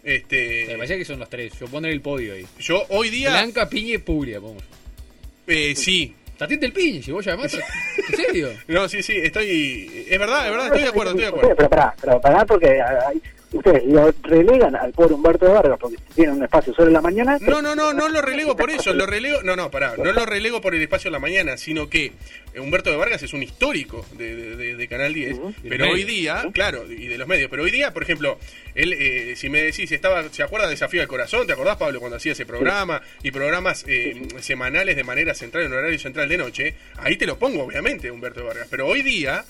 Me 0.03 0.15
Este, 0.15 0.73
parece 0.75 0.97
que 0.97 1.05
son 1.05 1.19
los 1.19 1.29
tres. 1.29 1.53
Yo 1.57 1.67
pondré 1.67 1.93
el 1.93 2.01
podio 2.01 2.33
ahí. 2.33 2.45
yo 2.59 2.83
hoy 2.89 3.09
día, 3.09 3.29
Blanca, 3.29 3.69
Piña 3.69 3.95
y 3.95 3.97
Puglia, 3.99 4.39
vamos. 4.39 4.61
eh, 5.47 5.73
sí. 5.75 6.13
Tatiente 6.37 6.65
el 6.65 6.73
si 7.03 7.11
vos 7.11 7.25
llamás. 7.25 7.53
¿En 7.53 8.15
serio? 8.15 8.49
No, 8.67 8.87
sí, 8.89 9.03
sí, 9.03 9.13
estoy, 9.17 10.05
es 10.09 10.19
verdad, 10.19 10.45
es 10.45 10.51
verdad, 10.51 10.65
estoy 10.67 10.81
de 10.83 10.87
acuerdo, 10.89 11.11
estoy 11.11 11.21
de 11.23 11.27
acuerdo. 11.29 11.55
Pero 11.55 11.69
pará, 11.69 11.95
pero 12.01 12.21
pará 12.21 12.45
porque 12.45 12.81
hay- 12.81 13.21
ustedes 13.53 13.83
lo 13.85 14.13
relegan 14.23 14.75
al 14.75 14.91
pobre 14.91 15.13
Humberto 15.13 15.51
Vargas 15.51 15.77
porque 15.79 15.97
tiene 16.15 16.31
un 16.33 16.43
espacio 16.43 16.73
solo 16.73 16.87
en 16.87 16.93
la 16.93 17.01
mañana. 17.01 17.37
No, 17.41 17.61
no, 17.61 17.75
no, 17.75 17.93
no 17.93 18.09
lo 18.09 18.21
relego 18.21 18.55
por 18.55 18.69
eso, 18.69 18.93
lo 18.93 19.05
relego, 19.05 19.41
no, 19.43 19.55
no, 19.55 19.69
pará, 19.71 19.95
no 19.97 20.11
lo 20.11 20.25
relego 20.25 20.59
por 20.61 20.75
el 20.75 20.81
espacio 20.81 21.09
de 21.09 21.13
la 21.13 21.19
mañana, 21.19 21.57
sino 21.57 21.89
que 21.89 22.11
Humberto 22.57 22.89
de 22.91 22.97
Vargas 22.97 23.23
es 23.23 23.33
un 23.33 23.41
histórico 23.43 24.05
de, 24.17 24.35
de- 24.35 24.55
de- 24.55 24.75
de 24.75 24.87
Canal 24.87 25.13
10, 25.13 25.37
pero 25.69 25.89
hoy 25.89 26.03
día, 26.03 26.45
claro, 26.53 26.85
y 26.91 27.07
de 27.07 27.17
los 27.17 27.27
medios, 27.27 27.49
pero 27.49 27.63
hoy 27.63 27.71
día, 27.71 27.93
por 27.93 28.03
ejemplo, 28.03 28.37
él, 28.75 28.93
eh, 28.93 29.35
si 29.35 29.49
me 29.49 29.61
decís, 29.61 29.91
estaba, 29.91 30.23
¿se 30.31 30.43
acuerda 30.43 30.65
de 30.67 30.71
Desafío 30.71 30.99
del 30.99 31.07
Corazón? 31.07 31.45
¿Te 31.47 31.53
acordás, 31.53 31.77
Pablo, 31.77 31.99
cuando 31.99 32.17
hacía 32.17 32.31
ese 32.33 32.45
programa? 32.45 33.01
Y 33.23 33.31
programas 33.31 33.85
eh, 33.87 34.27
semanales 34.39 34.95
de 34.95 35.03
manera 35.03 35.33
central, 35.33 35.65
en 35.65 35.73
horario 35.73 35.97
central 35.99 36.27
de 36.29 36.37
noche, 36.37 36.73
ahí 36.97 37.17
te 37.17 37.25
lo 37.25 37.37
pongo, 37.37 37.63
obviamente, 37.63 38.09
Humberto 38.11 38.41
de 38.41 38.47
Vargas, 38.47 38.67
pero 38.69 38.87
hoy 38.87 39.01
día, 39.03 39.45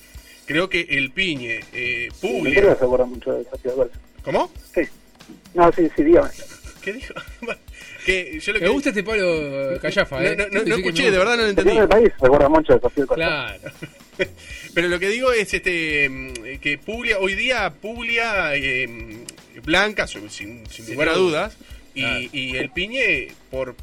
creo 0.45 0.69
que 0.69 0.81
el 0.89 1.11
Piñe, 1.11 1.61
eh, 1.73 2.09
Me 2.11 2.19
Puglia, 2.29 2.59
creo 2.61 2.73
que 2.73 2.79
se 2.79 2.85
acuerda 2.85 3.05
mucho 3.05 3.31
de 3.33 3.39
Desafío 3.43 3.71
de 3.71 3.77
Vargas. 3.77 3.97
¿cómo? 4.23 4.51
Sí. 4.73 4.81
No, 5.53 5.71
sí, 5.73 5.89
sí, 5.95 6.03
dígame. 6.03 6.29
¿Qué 6.81 6.93
dijo? 6.93 7.13
que 8.05 8.39
yo 8.39 8.53
lo 8.53 8.59
Me 8.59 8.65
que- 8.65 8.71
gusta 8.71 8.89
este 8.89 9.03
Pablo 9.03 9.79
Callafa, 9.81 10.23
¿eh? 10.23 10.35
no, 10.51 10.75
escuché, 10.75 11.03
me 11.05 11.11
de 11.11 11.17
verdad 11.17 11.31
no 11.35 11.37
lo 11.37 11.43
El 11.43 11.49
entendí. 11.51 11.77
del 11.77 11.87
país 11.87 12.11
se 12.19 12.25
acuerda 12.25 12.49
mucho 12.49 12.73
de 12.73 12.79
Corazón. 12.79 13.07
Claro. 13.15 13.59
Pero 14.73 14.87
lo 14.89 14.99
que 14.99 15.09
digo 15.09 15.31
es 15.31 15.53
este 15.53 16.09
mm, 16.09 16.33
que 16.59 16.77
Puglia, 16.77 17.19
hoy 17.19 17.35
día 17.35 17.71
Puglia 17.81 18.55
eh, 18.55 18.87
Blanca, 19.63 20.07
sin, 20.07 20.29
sin 20.29 20.65
Sin 20.69 20.93
lugar 20.93 21.09
a 21.09 21.13
y, 21.95 22.01
Claro. 22.01 22.19
y 22.33 22.57
el 22.57 22.69
Piñe, 22.71 23.27
por, 23.51 23.75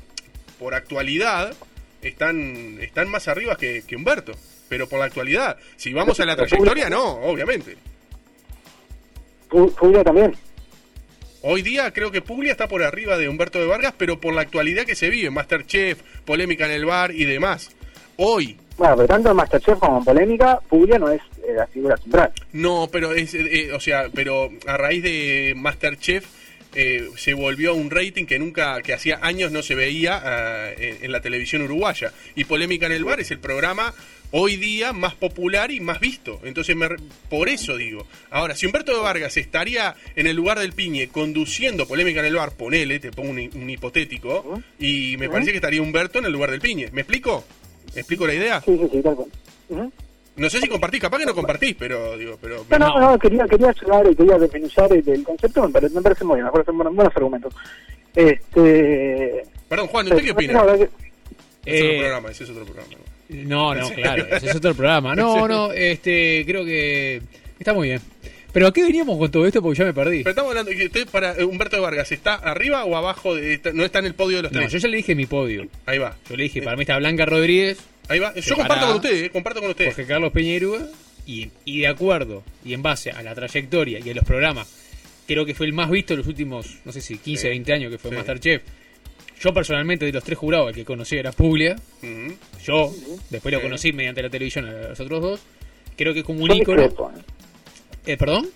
por 0.58 0.74
actualidad, 0.74 1.54
están, 2.02 2.78
están 2.80 3.08
más 3.08 3.28
arriba 3.28 3.56
que, 3.56 3.82
que 3.86 3.96
Humberto. 3.96 4.32
Pero 4.70 4.88
por 4.88 4.98
la 5.00 5.04
actualidad. 5.04 5.58
Si 5.76 5.92
vamos 5.92 6.18
a 6.20 6.24
la 6.24 6.34
trayectoria, 6.36 6.88
no, 6.88 7.04
obviamente. 7.24 7.76
Pu- 9.50 9.74
Puglia 9.74 10.02
también. 10.04 10.34
Hoy 11.42 11.62
día 11.62 11.90
creo 11.92 12.10
que 12.10 12.22
Puglia 12.22 12.52
está 12.52 12.68
por 12.68 12.82
arriba 12.82 13.18
de 13.18 13.28
Humberto 13.28 13.58
de 13.58 13.66
Vargas, 13.66 13.94
pero 13.98 14.20
por 14.20 14.32
la 14.32 14.42
actualidad 14.42 14.84
que 14.84 14.94
se 14.94 15.10
vive, 15.10 15.30
Masterchef, 15.30 16.00
polémica 16.24 16.66
en 16.66 16.72
el 16.72 16.84
bar 16.84 17.10
y 17.12 17.24
demás. 17.24 17.70
Hoy, 18.16 18.56
Bueno, 18.76 18.94
pero 18.96 19.08
tanto 19.08 19.30
en 19.30 19.36
Masterchef 19.36 19.78
como 19.78 19.98
en 19.98 20.04
Polémica, 20.04 20.60
Puglia 20.68 20.98
no 20.98 21.10
es 21.10 21.20
eh, 21.48 21.54
la 21.56 21.66
figura 21.66 21.96
central. 21.96 22.32
No, 22.52 22.88
pero 22.92 23.12
es, 23.12 23.34
eh, 23.34 23.40
eh, 23.68 23.72
o 23.72 23.80
sea, 23.80 24.08
pero 24.14 24.50
a 24.66 24.76
raíz 24.76 25.02
de 25.02 25.54
Masterchef 25.56 26.26
eh, 26.74 27.08
se 27.16 27.34
volvió 27.34 27.74
un 27.74 27.90
rating 27.90 28.26
que 28.26 28.38
nunca, 28.38 28.80
que 28.82 28.92
hacía 28.92 29.18
años 29.22 29.50
no 29.52 29.62
se 29.62 29.74
veía 29.74 30.20
ah, 30.22 30.70
en, 30.76 31.04
en 31.04 31.12
la 31.12 31.20
televisión 31.20 31.62
uruguaya. 31.62 32.12
Y 32.34 32.44
Polémica 32.44 32.86
en 32.86 32.92
el 32.92 33.04
Bar 33.04 33.20
es 33.20 33.30
el 33.30 33.38
programa 33.38 33.92
hoy 34.32 34.56
día 34.56 34.92
más 34.92 35.14
popular 35.14 35.70
y 35.72 35.80
más 35.80 35.98
visto. 35.98 36.40
Entonces, 36.44 36.76
me 36.76 36.88
por 37.28 37.48
eso 37.48 37.76
digo. 37.76 38.06
Ahora, 38.30 38.54
si 38.54 38.66
Humberto 38.66 38.94
de 38.94 39.00
Vargas 39.02 39.36
estaría 39.36 39.96
en 40.14 40.26
el 40.28 40.36
lugar 40.36 40.58
del 40.60 40.72
Piñe 40.72 41.08
conduciendo 41.08 41.88
Polémica 41.88 42.20
en 42.20 42.26
el 42.26 42.36
Bar, 42.36 42.52
ponele, 42.52 43.00
te 43.00 43.10
pongo 43.10 43.30
un, 43.30 43.40
hi- 43.40 43.50
un 43.54 43.68
hipotético, 43.68 44.62
y 44.78 45.16
me 45.18 45.28
parece 45.28 45.50
que 45.50 45.56
estaría 45.56 45.82
Humberto 45.82 46.20
en 46.20 46.26
el 46.26 46.32
lugar 46.32 46.50
del 46.52 46.60
Piñe. 46.60 46.90
¿Me 46.92 47.00
explico? 47.00 47.44
¿Me 47.94 48.02
explico 48.02 48.24
la 48.26 48.34
idea? 48.34 48.60
Sí, 48.64 48.78
sí, 48.80 48.88
sí, 48.92 49.02
tal 49.02 49.16
cual. 49.16 49.90
No 50.40 50.48
sé 50.50 50.58
si 50.60 50.68
compartís, 50.68 51.00
capaz 51.00 51.18
que 51.18 51.26
no 51.26 51.34
compartís, 51.34 51.74
pero 51.78 52.16
digo, 52.16 52.38
pero 52.40 52.64
No, 52.70 52.78
no, 52.78 53.00
no, 53.12 53.18
quería, 53.18 53.44
quería 53.46 53.72
llegar 53.72 54.06
y 54.10 54.14
quería 54.16 54.38
desmenuzar 54.38 54.92
el, 54.92 55.06
el 55.08 55.22
concepto, 55.22 55.62
me 55.66 55.68
parece, 55.72 55.94
me 55.94 56.00
parece 56.02 56.24
muy 56.24 56.36
bien, 56.36 56.46
me 56.46 56.52
parecen 56.52 56.76
buenos, 56.76 56.94
buenos 56.94 57.14
argumentos. 57.16 57.54
Este... 58.14 59.42
Perdón, 59.68 59.86
Juan, 59.88 60.06
¿usted 60.06 60.24
qué 60.24 60.30
opina? 60.32 60.52
No, 60.54 60.64
Ese 60.74 60.84
es 60.84 60.88
otro 60.90 60.90
Eh, 61.66 61.98
programa, 62.00 62.30
ese 62.30 62.44
es 62.44 62.50
otro 62.50 62.64
programa. 62.64 62.88
No, 63.28 63.74
no, 63.74 63.88
¿En 63.88 63.94
claro, 63.94 64.26
ese 64.34 64.46
es 64.50 64.56
otro 64.56 64.74
programa. 64.74 65.14
No, 65.14 65.46
no, 65.46 65.72
este, 65.72 66.42
creo 66.46 66.64
que 66.64 67.20
está 67.58 67.72
muy 67.74 67.88
bien. 67.88 68.00
Pero 68.52 68.66
¿a 68.66 68.72
qué 68.72 68.82
veníamos 68.82 69.16
con 69.18 69.30
todo 69.30 69.46
esto? 69.46 69.62
Porque 69.62 69.78
ya 69.78 69.84
me 69.84 69.94
perdí. 69.94 70.18
Pero 70.24 70.30
estamos 70.30 70.50
hablando 70.50 70.72
que 70.72 70.86
usted 70.86 71.06
para 71.08 71.34
eh, 71.38 71.44
Humberto 71.44 71.76
de 71.76 71.82
Vargas, 71.82 72.10
¿está 72.10 72.34
arriba 72.34 72.84
o 72.84 72.96
abajo? 72.96 73.36
De, 73.36 73.54
está- 73.54 73.72
no 73.72 73.84
está 73.84 74.00
en 74.00 74.06
el 74.06 74.14
podio 74.14 74.38
de 74.38 74.42
los 74.44 74.52
No, 74.52 74.58
tres. 74.60 74.72
yo 74.72 74.78
ya 74.78 74.88
le 74.88 74.96
dije 74.96 75.14
mi 75.14 75.26
podio. 75.26 75.68
Ahí 75.86 75.98
va. 75.98 76.16
Yo 76.28 76.34
le 76.36 76.44
dije, 76.44 76.60
para 76.62 76.74
mí 76.76 76.82
está 76.82 76.98
Blanca 76.98 77.26
Rodríguez, 77.26 77.78
Ahí 78.10 78.18
va. 78.18 78.34
Yo 78.34 78.56
comparto 78.56 78.86
con 78.86 78.96
usted, 78.96 79.24
eh, 79.24 79.30
comparto 79.30 79.60
con 79.60 79.70
usted. 79.70 79.86
Jorge 79.86 80.04
Carlos 80.06 80.32
Peñerúa, 80.32 80.86
y, 81.26 81.48
y 81.64 81.80
de 81.80 81.86
acuerdo, 81.86 82.42
y 82.64 82.74
en 82.74 82.82
base 82.82 83.10
a 83.10 83.22
la 83.22 83.34
trayectoria 83.34 83.98
y 84.04 84.10
a 84.10 84.14
los 84.14 84.24
programas, 84.24 84.68
creo 85.26 85.46
que 85.46 85.54
fue 85.54 85.66
el 85.66 85.72
más 85.72 85.88
visto 85.90 86.12
en 86.14 86.18
los 86.18 86.26
últimos, 86.26 86.78
no 86.84 86.92
sé 86.92 87.00
si 87.00 87.16
15, 87.18 87.42
Sí. 87.42 87.48
20 87.48 87.72
años 87.72 87.90
que 87.92 87.98
fue 87.98 88.10
Sí. 88.10 88.16
Masterchef. 88.16 88.62
Yo 89.40 89.54
personalmente, 89.54 90.04
de 90.04 90.12
los 90.12 90.22
tres 90.24 90.36
jurados, 90.36 90.68
el 90.68 90.74
que 90.74 90.84
conocí 90.84 91.16
era 91.16 91.32
Puglia. 91.32 91.76
Ujú. 92.02 92.34
Yo, 92.64 92.94
después 93.30 93.54
lo 93.54 93.62
conocí 93.62 93.92
mediante 93.92 94.20
la 94.22 94.28
televisión 94.28 94.66
a 94.66 94.72
los 94.88 95.00
otros 95.00 95.22
dos. 95.22 95.40
Creo 95.96 96.12
que 96.12 96.20
es 96.20 96.24
como 96.26 96.42
un 96.44 96.52
ícono. 96.54 96.88
Eh, 98.06 98.16
¿Perdón? 98.18 98.50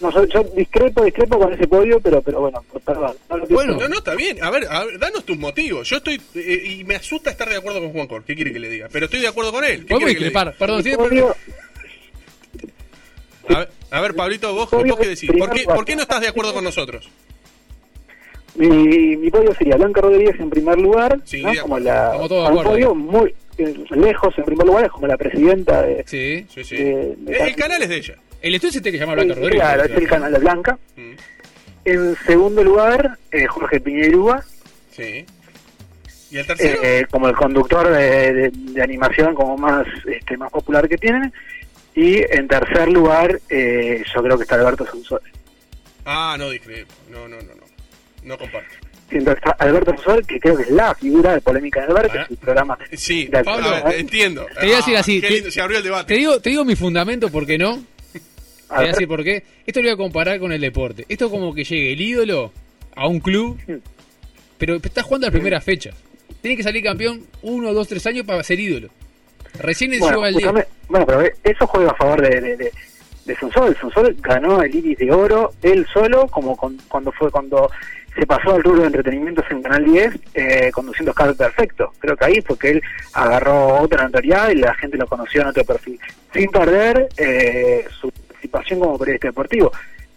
No, 0.00 0.12
yo, 0.12 0.24
yo 0.26 0.42
discrepo, 0.54 1.02
discrepo 1.04 1.38
con 1.38 1.52
ese 1.52 1.66
podio, 1.66 2.00
pero, 2.00 2.22
pero 2.22 2.40
bueno, 2.40 2.64
perdón. 2.84 3.16
No 3.28 3.36
lo 3.36 3.46
Bueno, 3.48 3.74
No, 3.76 3.88
no, 3.88 3.98
está 3.98 4.14
bien. 4.14 4.42
A 4.42 4.50
ver, 4.50 4.64
a 4.70 4.84
ver, 4.84 4.98
danos 4.98 5.24
tus 5.24 5.36
motivos. 5.36 5.88
Yo 5.88 5.96
estoy. 5.96 6.20
eh, 6.36 6.62
y 6.78 6.84
me 6.84 6.94
asusta 6.94 7.30
estar 7.30 7.48
de 7.48 7.56
acuerdo 7.56 7.80
con 7.80 7.92
Juan 7.92 8.06
Cor. 8.06 8.22
¿Qué 8.24 8.34
quiere 8.36 8.52
que 8.52 8.60
le 8.60 8.68
diga? 8.68 8.88
Pero 8.92 9.06
estoy 9.06 9.20
de 9.20 9.28
acuerdo 9.28 9.50
con 9.52 9.64
él. 9.64 9.80
¿Qué 9.86 9.94
quiere 9.96 10.14
que 10.14 10.20
le 10.20 10.26
discrepar. 10.26 10.54
Perdón, 10.56 10.82
podio-? 10.96 11.34
A 13.48 13.58
ver, 13.60 13.68
a 13.90 14.00
ver, 14.00 14.14
Pablito, 14.14 14.54
vos, 14.54 14.68
Podio 14.68 14.92
vos 14.92 15.00
qué 15.00 15.08
de 15.08 15.14
decís. 15.14 15.30
¿Por 15.36 15.50
qué, 15.50 15.64
¿Por 15.64 15.84
qué 15.84 15.96
no 15.96 16.02
estás 16.02 16.20
de 16.20 16.28
acuerdo 16.28 16.52
con 16.52 16.64
nosotros? 16.64 17.08
mi, 18.54 19.16
mi 19.16 19.30
podio 19.30 19.54
sería 19.54 19.76
Blanca 19.76 20.00
Rodríguez 20.00 20.34
en 20.40 20.50
primer 20.50 20.78
lugar, 20.78 21.20
Sí, 21.24 21.42
como 21.62 21.78
la, 21.78 22.06
Estamos 22.06 22.28
todos 22.28 22.48
de 22.50 22.56
un 22.56 22.64
podio 22.64 22.94
muy 22.94 23.34
eh, 23.56 23.74
lejos 23.90 24.34
en 24.36 24.44
primer 24.44 24.66
lugar, 24.66 24.84
es 24.86 24.90
como 24.90 25.06
la 25.06 25.16
presidenta 25.16 25.82
de... 25.82 26.04
Sí. 26.06 26.44
Sí, 26.52 26.64
sí. 26.64 26.76
de- 26.76 27.14
de- 27.18 27.32
Eh, 27.36 27.44
el 27.46 27.54
canal 27.56 27.82
es 27.82 27.88
de 27.88 27.96
ella. 27.96 28.14
El 28.42 28.54
estudio 28.54 28.72
se 28.72 28.80
tiene 28.80 28.96
que 28.98 29.00
llamar 29.04 29.16
Blanca 29.16 29.34
Sí, 29.34 29.40
Rodríguez. 29.40 29.60
Claro, 29.64 29.84
es 29.84 29.90
el 29.90 30.08
canal 30.08 30.32
de 30.32 30.38
Blanca. 30.38 30.78
Mm, 30.96 31.12
En 31.84 32.16
segundo 32.26 32.62
lugar, 32.62 33.18
eh, 33.32 33.46
Jorge 33.46 33.80
Piñerúa, 33.80 34.44
Sí. 34.90 35.24
¿Y 36.30 36.36
el 36.36 36.46
tercero? 36.46 36.80
eh, 36.82 37.06
como 37.10 37.28
el 37.28 37.34
conductor 37.34 37.88
de, 37.88 38.32
de- 38.34 38.50
de 38.52 38.82
animación 38.82 39.34
como 39.34 39.56
más 39.56 39.86
este, 40.06 40.36
más 40.36 40.50
popular 40.50 40.86
que 40.88 40.98
tienen. 40.98 41.32
Y 41.94 42.18
en 42.30 42.46
tercer 42.46 42.88
lugar, 42.90 43.40
eh, 43.48 44.02
yo 44.14 44.22
creo 44.22 44.36
que 44.36 44.42
está 44.42 44.56
Alberto 44.56 44.86
Sonsol. 44.86 45.20
Ah, 46.04 46.36
no 46.38 46.50
discrepo. 46.50 46.92
No, 47.10 47.26
no, 47.26 47.36
no, 47.36 47.54
no. 47.54 47.64
No 48.22 48.36
comparto. 48.38 48.68
Siento 49.08 49.32
que 49.32 49.38
está 49.38 49.50
Alberto 49.52 49.92
Sonsol, 49.96 50.26
que 50.26 50.38
creo 50.38 50.56
que 50.56 50.64
es 50.64 50.70
la 50.70 50.94
figura 50.94 51.32
de 51.32 51.40
Polémica 51.40 51.80
del 51.80 51.94
Bar, 51.94 52.10
que 52.10 52.18
Ah. 52.18 52.22
es 52.24 52.30
el 52.30 52.36
programa. 52.36 52.78
Sí, 52.92 53.26
de 53.28 53.42
Pablo, 53.42 53.90
entiendo. 53.90 54.46
Te 54.60 54.66
voy 54.66 54.74
a 54.74 54.76
decir 54.76 54.96
Ah, 54.96 55.00
así, 55.00 55.20
te- 55.22 55.30
lindo, 55.30 55.50
se 55.50 55.60
abrió 55.62 55.78
el 55.78 55.82
Te 55.82 55.88
debate. 55.88 56.14
digo, 56.14 56.40
te 56.40 56.50
digo 56.50 56.64
mi 56.66 56.76
fundamento, 56.76 57.30
¿por 57.30 57.46
qué 57.46 57.56
no? 57.56 57.82
A 58.68 58.80
a 58.80 58.84
decir 58.84 59.08
por 59.08 59.24
qué. 59.24 59.42
Esto 59.66 59.80
lo 59.80 59.84
voy 59.86 59.94
a 59.94 59.96
comparar 59.96 60.38
con 60.38 60.52
el 60.52 60.60
deporte. 60.60 61.04
Esto 61.08 61.26
es 61.26 61.30
como 61.30 61.54
que 61.54 61.64
llegue 61.64 61.92
el 61.92 62.00
ídolo 62.00 62.52
a 62.94 63.06
un 63.06 63.20
club, 63.20 63.58
pero 64.58 64.76
está 64.76 65.02
jugando 65.02 65.26
las 65.26 65.32
primeras 65.32 65.64
fechas. 65.64 65.94
Tiene 66.40 66.56
que 66.56 66.62
salir 66.62 66.82
campeón 66.82 67.22
uno, 67.42 67.72
dos, 67.72 67.88
tres 67.88 68.06
años 68.06 68.26
para 68.26 68.42
ser 68.42 68.60
ídolo. 68.60 68.88
Recién 69.60 69.92
el 69.92 70.00
bueno, 70.00 70.22
al 70.22 70.34
día. 70.34 70.52
bueno, 70.88 71.06
pero 71.06 71.22
eso 71.42 71.66
juega 71.66 71.90
a 71.90 71.94
favor 71.94 72.20
de, 72.22 72.40
de, 72.40 72.56
de, 72.56 72.72
de 73.24 73.36
Sonsol. 73.36 73.76
Sonsol 73.80 74.14
ganó 74.20 74.62
el 74.62 74.74
Iris 74.74 74.98
de 74.98 75.10
Oro 75.10 75.52
él 75.62 75.86
solo, 75.92 76.26
como 76.28 76.56
con- 76.56 76.78
cuando 76.88 77.10
fue 77.12 77.30
cuando 77.30 77.70
se 78.14 78.26
pasó 78.26 78.54
al 78.54 78.62
rubro 78.64 78.80
de 78.82 78.86
entretenimientos 78.88 79.44
en 79.50 79.62
Canal 79.62 79.84
10 79.84 80.14
eh, 80.34 80.70
conduciendo 80.72 81.10
Escape 81.12 81.34
Perfecto. 81.34 81.92
Creo 81.98 82.16
que 82.16 82.24
ahí 82.24 82.40
fue 82.42 82.58
que 82.58 82.70
él 82.72 82.82
agarró 83.12 83.80
otra 83.80 84.04
notoriedad 84.04 84.50
y 84.50 84.56
la 84.56 84.74
gente 84.74 84.96
lo 84.96 85.06
conoció 85.06 85.42
en 85.42 85.48
otro 85.48 85.64
perfil, 85.64 85.98
sin 86.34 86.50
perder 86.50 87.08
eh, 87.16 87.84
su 88.00 88.12
participación 88.42 88.80
como 88.80 88.98
periodista 88.98 89.28
deportivo. 89.28 89.72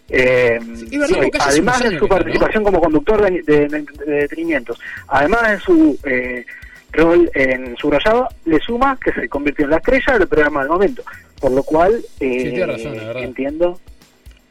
Eh, 0.08 0.58
verdad, 0.60 1.06
sí, 1.08 1.30
además 1.40 1.82
de 1.82 1.98
su 1.98 2.06
participación 2.08 2.64
como 2.64 2.80
conductor 2.80 3.22
de, 3.22 3.42
de, 3.42 3.60
de- 3.68 3.68
de 3.68 3.78
entretenimientos, 4.22 4.78
además 5.08 5.50
de 5.52 5.60
su 5.60 5.98
eh, 6.04 6.44
rol 6.92 7.30
en 7.34 7.76
Subrayado, 7.78 8.28
le 8.44 8.60
suma 8.60 8.98
que 9.02 9.12
se 9.12 9.28
convirtió 9.28 9.64
en 9.64 9.70
la 9.70 9.76
estrella 9.78 10.18
del 10.18 10.28
programa 10.28 10.60
del 10.60 10.70
momento. 10.70 11.02
Por 11.40 11.52
lo 11.52 11.62
cual, 11.62 11.94
eh, 12.20 12.40
Sí, 12.42 12.50
tiene 12.50 12.66
razón, 12.66 12.96
la 12.96 13.04
verdad. 13.04 13.22
entiendo. 13.24 13.80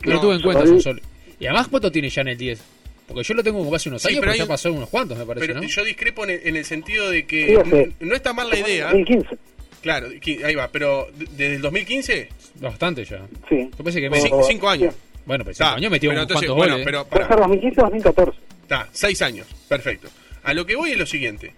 No, 0.04 0.14
lo 0.14 0.20
tuve 0.22 0.36
en 0.36 0.42
cuenta, 0.42 0.66
Sol-. 0.82 1.02
Y 1.40 1.46
además, 1.46 1.68
¿cuánto 1.68 1.92
tiene 1.92 2.10
ya 2.10 2.22
en 2.22 2.28
el 2.30 2.38
10? 2.38 2.62
Porque 3.08 3.24
yo 3.24 3.34
lo 3.36 3.44
tengo 3.44 3.60
como 3.60 3.76
hace 3.76 3.90
unos 3.90 4.02
Sí, 4.02 4.08
años, 4.10 4.20
pero 4.22 4.32
pero 4.32 4.38
ya 4.38 4.44
hay- 4.44 4.50
pasó 4.50 4.74
unos 4.74 4.90
cuantos, 4.90 5.18
me 5.18 5.26
parece, 5.26 5.48
Pero 5.48 5.62
¿no? 5.62 5.68
yo 5.68 5.84
discrepo 5.84 6.24
en 6.24 6.30
el, 6.32 6.40
en 6.48 6.56
el 6.56 6.66
sentido 6.66 7.10
de 7.10 7.26
que 7.26 7.92
no 8.00 8.16
está 8.16 8.34
mal 8.34 8.50
la 8.50 8.58
idea. 8.58 8.86
2015. 8.86 9.38
Claro, 9.82 10.08
ahí 10.44 10.56
va, 10.56 10.70
pero 10.70 11.08
de- 11.18 11.26
desde 11.38 11.56
el 11.56 11.62
2015, 11.62 12.30
Bastante 12.56 13.06
ya. 13.06 13.26
Sí. 13.50 13.70
Yo 13.78 13.84
pensé 13.84 14.02
que 14.02 14.10
me... 14.10 14.22
cinco, 14.22 14.44
cinco 14.44 14.70
años. 14.70 14.94
Bueno, 15.26 15.44
pero 15.44 15.52
Está, 15.52 15.66
cinco 15.66 15.78
años 15.78 15.92
metió 15.92 16.10
pero 16.10 16.22
entonces, 16.22 16.48
cuantos 16.48 16.58
bueno, 16.58 16.74
goles. 16.74 16.86
pero 16.86 17.06
pará. 17.06 17.28
ser 17.28 17.38
2015 17.38 17.82
o 17.82 17.84
2014. 17.84 18.40
Está, 18.64 18.90
seis 18.92 19.22
años, 19.22 19.48
perfecto. 19.68 20.08
A 20.44 20.54
lo 20.54 20.66
que 20.66 20.76
voy 20.76 20.92
es 20.92 20.98
lo 20.98 21.06
siguiente. 21.06 21.54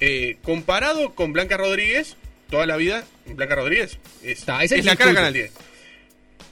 Eh, 0.00 0.36
comparado 0.42 1.14
con 1.14 1.32
Blanca 1.32 1.56
Rodríguez, 1.56 2.16
toda 2.50 2.66
la 2.66 2.76
vida, 2.76 3.04
Blanca 3.26 3.54
Rodríguez 3.56 3.98
es, 4.22 4.38
Está, 4.40 4.62
ese 4.62 4.74
es 4.76 4.80
es 4.80 4.84
la 4.86 4.92
el 4.92 4.98
cara 4.98 5.10
de. 5.10 5.16
Canal 5.16 5.32
10. 5.32 5.52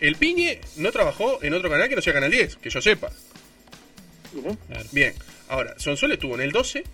El 0.00 0.16
Piñe 0.16 0.60
no 0.76 0.92
trabajó 0.92 1.42
en 1.42 1.54
otro 1.54 1.70
canal 1.70 1.88
que 1.88 1.96
no 1.96 2.02
sea 2.02 2.12
Canal 2.12 2.30
10, 2.30 2.56
que 2.56 2.70
yo 2.70 2.80
sepa. 2.80 3.10
Claro. 4.68 4.84
Bien, 4.92 5.14
ahora, 5.48 5.74
Sonsol 5.78 6.12
estuvo 6.12 6.34
en 6.34 6.42
el 6.42 6.52
12, 6.52 6.84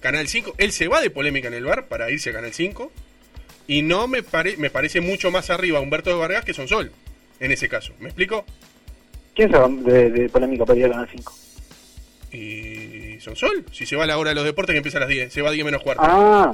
Canal 0.00 0.28
5, 0.28 0.54
él 0.58 0.72
se 0.72 0.88
va 0.88 1.00
de 1.00 1.08
polémica 1.10 1.48
en 1.48 1.54
el 1.54 1.64
bar 1.64 1.86
para 1.86 2.10
irse 2.10 2.30
a 2.30 2.32
Canal 2.34 2.52
5, 2.52 2.92
y 3.66 3.82
no 3.82 4.06
me, 4.08 4.22
pare- 4.22 4.56
me 4.56 4.70
parece 4.70 5.00
mucho 5.00 5.30
más 5.30 5.50
arriba 5.50 5.80
Humberto 5.80 6.10
de 6.10 6.16
Vargas 6.16 6.44
que 6.44 6.54
Sonsol, 6.54 6.92
en 7.40 7.50
ese 7.52 7.68
caso. 7.68 7.92
¿Me 8.00 8.06
explico? 8.08 8.44
¿Quién 9.34 9.50
se 9.50 9.58
va 9.58 9.68
de, 9.68 10.10
de 10.10 10.28
polémica 10.28 10.64
para 10.64 10.78
ir 10.78 10.86
a 10.86 10.90
Canal 10.90 11.08
5? 11.10 11.34
Y 12.32 13.18
Sonsol, 13.20 13.64
si 13.72 13.86
se 13.86 13.96
va 13.96 14.04
a 14.04 14.06
la 14.06 14.18
hora 14.18 14.30
de 14.30 14.34
los 14.36 14.44
deportes 14.44 14.72
que 14.74 14.78
empieza 14.78 14.98
a 14.98 15.02
las 15.02 15.08
10, 15.08 15.32
se 15.32 15.42
va 15.42 15.48
a 15.50 15.52
10 15.52 15.64
menos 15.64 15.82
cuarto. 15.82 16.02
Ah, 16.04 16.52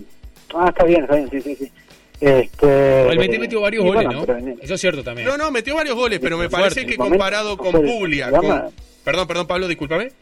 ah, 0.55 0.67
está 0.69 0.85
bien, 0.85 1.03
está 1.03 1.17
bien, 1.17 1.31
sí, 1.31 1.41
sí, 1.41 1.57
sí. 1.57 1.73
Este, 2.21 3.17
metió, 3.19 3.41
metió 3.41 3.61
varios 3.61 3.85
goles, 3.85 4.05
bueno, 4.05 4.21
¿no? 4.21 4.27
pero 4.27 4.39
en- 4.39 4.59
Eso 4.63 4.75
es 4.75 4.81
cierto 4.81 5.03
también. 5.03 5.27
No, 5.27 5.37
no, 5.37 5.51
metió 5.51 5.75
varios 5.75 5.97
goles, 5.97 6.21
pero 6.21 6.39
me 6.39 6.49
Fuerte. 6.49 6.69
parece 6.75 6.87
que 6.87 6.97
comparado 6.97 7.57
con 7.57 7.73
Sonsol, 7.73 7.87
Puglia, 7.87 8.27
el 8.27 8.33
programa- 8.33 8.63
con... 8.65 8.73
Perdón, 9.05 9.27
perdón, 9.27 9.47
Pablo, 9.49 9.67
discúlpame. 9.69 10.13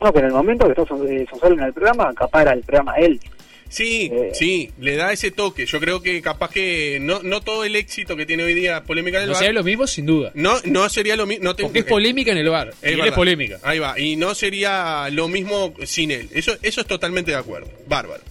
No, 0.00 0.12
que 0.12 0.18
en 0.18 0.24
el 0.26 0.32
momento 0.32 0.64
que 0.66 0.72
está 0.72 0.84
Son- 0.86 1.06
eh, 1.08 1.24
Sonsol 1.30 1.52
en 1.52 1.60
el 1.60 1.72
programa, 1.72 2.08
acapara 2.08 2.52
el 2.52 2.62
programa 2.62 2.94
él. 2.96 3.20
Sí, 3.68 4.10
Eh. 4.12 4.30
sí, 4.34 4.70
le 4.80 4.94
da 4.96 5.12
ese 5.12 5.30
toque. 5.30 5.66
Yo 5.66 5.80
creo 5.80 6.00
que 6.02 6.20
capaz 6.22 6.50
que 6.50 6.98
no, 7.00 7.22
no 7.22 7.40
todo 7.40 7.64
el 7.64 7.74
éxito 7.76 8.16
que 8.16 8.24
tiene 8.26 8.44
hoy 8.44 8.54
día 8.54 8.84
polémica 8.84 9.16
en 9.18 9.22
el 9.24 9.28
No 9.28 9.32
bar, 9.34 9.42
sería 9.42 9.52
lo 9.58 9.64
mismo, 9.64 9.86
sin 9.86 10.06
duda. 10.06 10.30
no, 10.34 10.54
no 10.64 10.88
sería 10.88 11.16
lo 11.16 11.26
mismo. 11.26 11.44
No 11.44 11.56
Porque 11.56 11.80
es 11.80 11.84
polémica 11.84 12.30
en 12.32 12.38
el 12.38 12.48
bar. 12.50 12.72
Es 12.82 12.90
y 12.96 13.00
él 13.00 13.06
es 13.08 13.12
polémica. 13.12 13.58
Ahí 13.62 13.78
va. 13.80 13.98
Y 13.98 14.16
no 14.16 14.34
sería 14.34 15.08
lo 15.10 15.26
mismo 15.28 15.74
sin 15.84 16.10
él. 16.10 16.28
Eso, 16.32 16.56
eso 16.62 16.80
es 16.82 16.86
totalmente 16.86 17.32
de 17.32 17.36
acuerdo. 17.36 17.68
Bárbaro. 17.88 18.22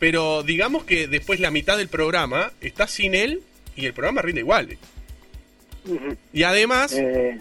Pero 0.00 0.42
digamos 0.42 0.84
que 0.84 1.06
después 1.08 1.38
la 1.40 1.50
mitad 1.50 1.76
del 1.76 1.88
programa 1.88 2.52
está 2.60 2.86
sin 2.88 3.14
él 3.14 3.42
y 3.76 3.86
el 3.86 3.92
programa 3.92 4.22
rinde 4.22 4.40
igual. 4.40 4.76
Y 6.32 6.42
además, 6.42 6.92
Eh, 6.96 7.38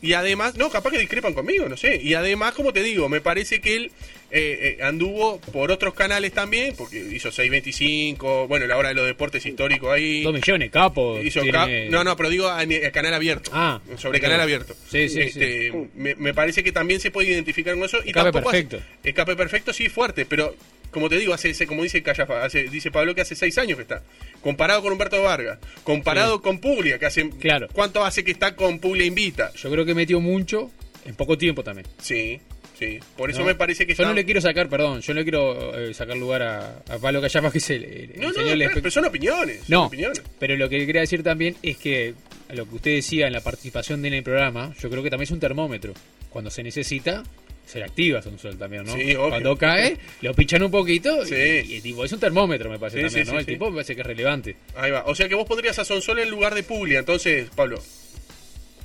y 0.00 0.12
además, 0.12 0.56
no, 0.56 0.70
capaz 0.70 0.90
que 0.92 0.98
discrepan 0.98 1.34
conmigo, 1.34 1.68
no 1.68 1.76
sé. 1.76 2.00
Y 2.02 2.14
además, 2.14 2.54
como 2.54 2.72
te 2.72 2.82
digo, 2.82 3.08
me 3.08 3.20
parece 3.20 3.60
que 3.60 3.76
él 3.76 3.92
eh, 4.30 4.76
eh, 4.78 4.82
anduvo 4.84 5.40
por 5.52 5.72
otros 5.72 5.94
canales 5.94 6.32
también, 6.32 6.74
porque 6.76 6.98
hizo 6.98 7.32
625, 7.32 8.46
bueno, 8.46 8.66
la 8.66 8.76
hora 8.76 8.90
de 8.90 8.94
los 8.94 9.06
deportes 9.06 9.44
históricos 9.46 9.90
ahí. 9.90 10.22
Dos 10.22 10.34
millones, 10.34 10.70
capo. 10.70 11.18
Hizo 11.20 11.40
tiene- 11.40 11.58
cap- 11.58 11.68
No, 11.90 12.04
no, 12.04 12.16
pero 12.16 12.28
digo 12.30 12.48
a, 12.48 12.62
canal 12.92 13.14
abierto. 13.14 13.50
Ah, 13.54 13.80
sobre 13.96 14.20
canal 14.20 14.40
abierto. 14.40 14.74
Sí, 14.90 15.08
sí, 15.08 15.20
Este, 15.20 15.72
Me, 15.94 16.14
me 16.14 16.34
parece 16.34 16.62
que 16.62 16.72
también 16.72 17.00
se 17.00 17.10
puede 17.10 17.28
identificar 17.30 17.74
con 17.74 17.84
eso. 17.84 17.98
Y 18.04 18.08
Escape 18.10 18.24
tampoco 18.32 18.50
hace- 18.50 18.64
perfecto. 18.64 18.86
escape 19.04 19.36
perfecto, 19.36 19.72
sí, 19.72 19.88
fuerte, 19.88 20.24
pero 20.26 20.54
como 20.90 21.08
te 21.08 21.16
digo, 21.18 21.34
hace, 21.34 21.66
como 21.66 21.82
dice 21.82 22.02
Callafa, 22.02 22.44
hace, 22.44 22.64
dice 22.68 22.90
Pablo 22.90 23.14
que 23.14 23.20
hace 23.22 23.34
seis 23.34 23.56
años 23.58 23.76
que 23.76 23.82
está. 23.82 24.02
Comparado 24.42 24.82
con 24.82 24.92
Humberto 24.92 25.22
Vargas, 25.22 25.58
comparado 25.84 26.40
con 26.42 26.58
Puglia, 26.60 26.98
que 26.98 27.06
hace. 27.06 27.28
Claro. 27.30 27.68
¿Cuánto 27.72 28.04
hace 28.04 28.24
que 28.24 28.30
está 28.30 28.54
con 28.56 28.78
Puglia 28.78 29.04
Invita? 29.04 29.52
Yo 29.54 29.70
creo 29.70 29.84
que 29.84 29.94
metió 29.94 30.20
mucho 30.20 30.70
en 31.04 31.14
poco 31.14 31.36
tiempo 31.38 31.62
también. 31.64 31.86
Sí, 32.00 32.40
sí. 32.78 32.98
Por 33.16 33.30
eso 33.30 33.40
¿no? 33.40 33.46
me 33.46 33.54
parece 33.54 33.86
que 33.86 33.94
Yo 33.94 34.02
está. 34.02 34.08
no 34.08 34.14
le 34.14 34.24
quiero 34.24 34.40
sacar, 34.40 34.68
perdón, 34.68 35.00
yo 35.00 35.12
no 35.14 35.20
le 35.20 35.24
quiero 35.24 35.76
eh, 35.78 35.94
sacar 35.94 36.16
lugar 36.16 36.42
a, 36.42 36.82
a 36.88 36.98
Pablo 36.98 37.20
Callafa, 37.20 37.50
que 37.50 37.58
es 37.58 37.70
el, 37.70 37.84
el- 37.84 38.10
el 38.14 38.20
No, 38.20 38.28
no, 38.28 38.34
claro, 38.34 38.70
pero 38.74 38.90
son 38.90 39.04
opiniones. 39.04 39.56
son 39.58 39.66
No, 39.68 39.84
opiniones. 39.86 40.22
pero 40.38 40.56
lo 40.56 40.68
que 40.68 40.86
quería 40.86 41.00
decir 41.02 41.22
también 41.22 41.56
es 41.62 41.76
que 41.78 42.14
lo 42.50 42.68
que 42.68 42.74
usted 42.76 42.94
decía 42.94 43.26
en 43.26 43.32
la 43.32 43.40
participación 43.40 44.00
de 44.02 44.08
en 44.08 44.14
el 44.14 44.22
programa, 44.22 44.72
yo 44.80 44.88
creo 44.88 45.02
que 45.02 45.10
también 45.10 45.24
es 45.24 45.30
un 45.32 45.40
termómetro. 45.40 45.92
Cuando 46.30 46.50
se 46.50 46.62
necesita, 46.62 47.24
se 47.68 47.78
le 47.80 47.84
activa 47.84 48.22
Sonsol 48.22 48.56
también, 48.56 48.84
¿no? 48.84 48.92
Sí, 48.94 49.14
obvio. 49.14 49.28
Cuando 49.28 49.56
cae, 49.56 49.98
lo 50.22 50.32
pichan 50.34 50.62
un 50.62 50.70
poquito 50.70 51.24
Sí. 51.26 51.34
y, 51.34 51.74
y, 51.76 51.80
tipo, 51.82 52.04
es 52.04 52.12
un 52.12 52.18
termómetro, 52.20 52.70
me 52.70 52.78
parece 52.78 52.98
Sí, 52.98 53.04
también, 53.04 53.26
sí, 53.26 53.30
¿no? 53.32 53.32
sí, 53.32 53.38
el 53.40 53.44
sí. 53.46 53.52
tipo 53.52 53.66
me 53.66 53.72
parece 53.72 53.94
que 53.94 54.00
es 54.00 54.06
relevante. 54.06 54.56
Ahí 54.74 54.90
va. 54.90 55.04
O 55.06 55.14
sea 55.14 55.28
que 55.28 55.34
vos 55.34 55.44
pondrías 55.46 55.78
a 55.78 55.84
Sonsol 55.84 56.18
en 56.20 56.30
lugar 56.30 56.54
de 56.54 56.62
Puglia, 56.62 56.98
entonces, 57.00 57.50
Pablo. 57.54 57.78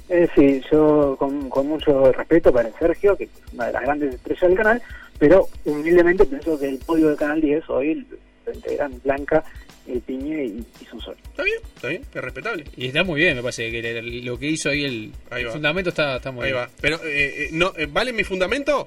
eh, 0.10 0.28
sí, 0.36 0.62
yo 0.72 1.16
con, 1.18 1.50
con 1.50 1.68
mucho 1.68 2.12
respeto 2.12 2.52
para 2.52 2.68
el 2.68 2.74
Sergio, 2.78 3.16
que 3.16 3.24
es 3.24 3.30
una 3.54 3.68
de 3.68 3.74
las 3.74 3.82
grandes 3.84 4.14
estrellas 4.16 4.42
del 4.50 4.58
canal, 4.58 4.82
pero 5.18 5.48
humildemente 5.66 6.26
pienso 6.26 6.60
que 6.60 6.68
el 6.68 6.78
podio 6.80 7.08
del 7.08 7.18
Canal 7.18 7.40
10 7.40 7.64
hoy 7.70 8.06
lo 8.46 8.54
integran 8.54 9.00
Blanca, 9.04 9.44
el 9.88 10.00
Piñe 10.02 10.46
y, 10.46 10.66
y 10.82 10.86
Sonsol. 10.86 11.16
Está 11.24 11.44
bien, 11.44 11.58
está 11.76 11.88
bien, 11.90 12.02
es 12.14 12.22
respetable. 12.22 12.64
Y 12.78 12.88
está 12.88 13.04
muy 13.04 13.20
bien, 13.22 13.36
me 13.36 13.42
parece 13.42 13.70
que 13.72 13.82
le- 13.82 14.02
lo 14.24 14.38
que 14.40 14.48
hizo 14.48 14.70
ahí 14.70 14.84
el, 14.86 15.12
Ahí 15.30 15.42
el 15.42 15.48
va. 15.50 15.52
fundamento 15.54 15.90
está, 15.90 16.16
está 16.18 16.32
muy 16.32 16.46
Ahí 16.46 16.52
bien. 16.52 16.64
va. 16.64 16.70
Pero, 16.82 16.96
eh, 17.04 17.46
eh, 17.46 17.50
no, 17.52 17.74
eh, 17.78 17.88
¿vale 17.90 18.14
mi 18.14 18.24
fundamento? 18.24 18.86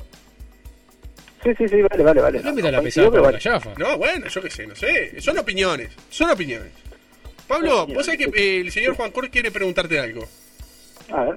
Sí, 1.44 1.50
sí, 1.58 1.68
sí, 1.68 1.76
vale, 1.82 2.02
vale, 2.02 2.20
vale. 2.20 2.40
No 2.42 2.52
meta 2.52 2.70
la 2.72 2.78
coincido 2.80 3.10
pesada 3.10 3.26
vale. 3.30 3.38
Callafa. 3.38 3.74
No, 3.78 3.98
bueno, 3.98 4.26
yo 4.28 4.42
qué 4.42 4.50
sé, 4.50 4.66
no 4.66 4.74
sé. 4.74 5.20
Son 5.20 5.38
opiniones, 5.38 5.90
son 6.10 6.30
opiniones. 6.30 6.72
Pablo, 7.46 7.82
Opiniones, 7.82 7.94
vos 7.96 8.06
sabés 8.06 8.26
que 8.32 8.40
eh, 8.42 8.60
el 8.62 8.72
señor 8.72 8.96
Juan 8.96 9.12
Cor 9.12 9.30
quiere 9.30 9.50
preguntarte 9.52 10.00
algo. 10.00 10.26
A 11.12 11.24
ver. 11.24 11.36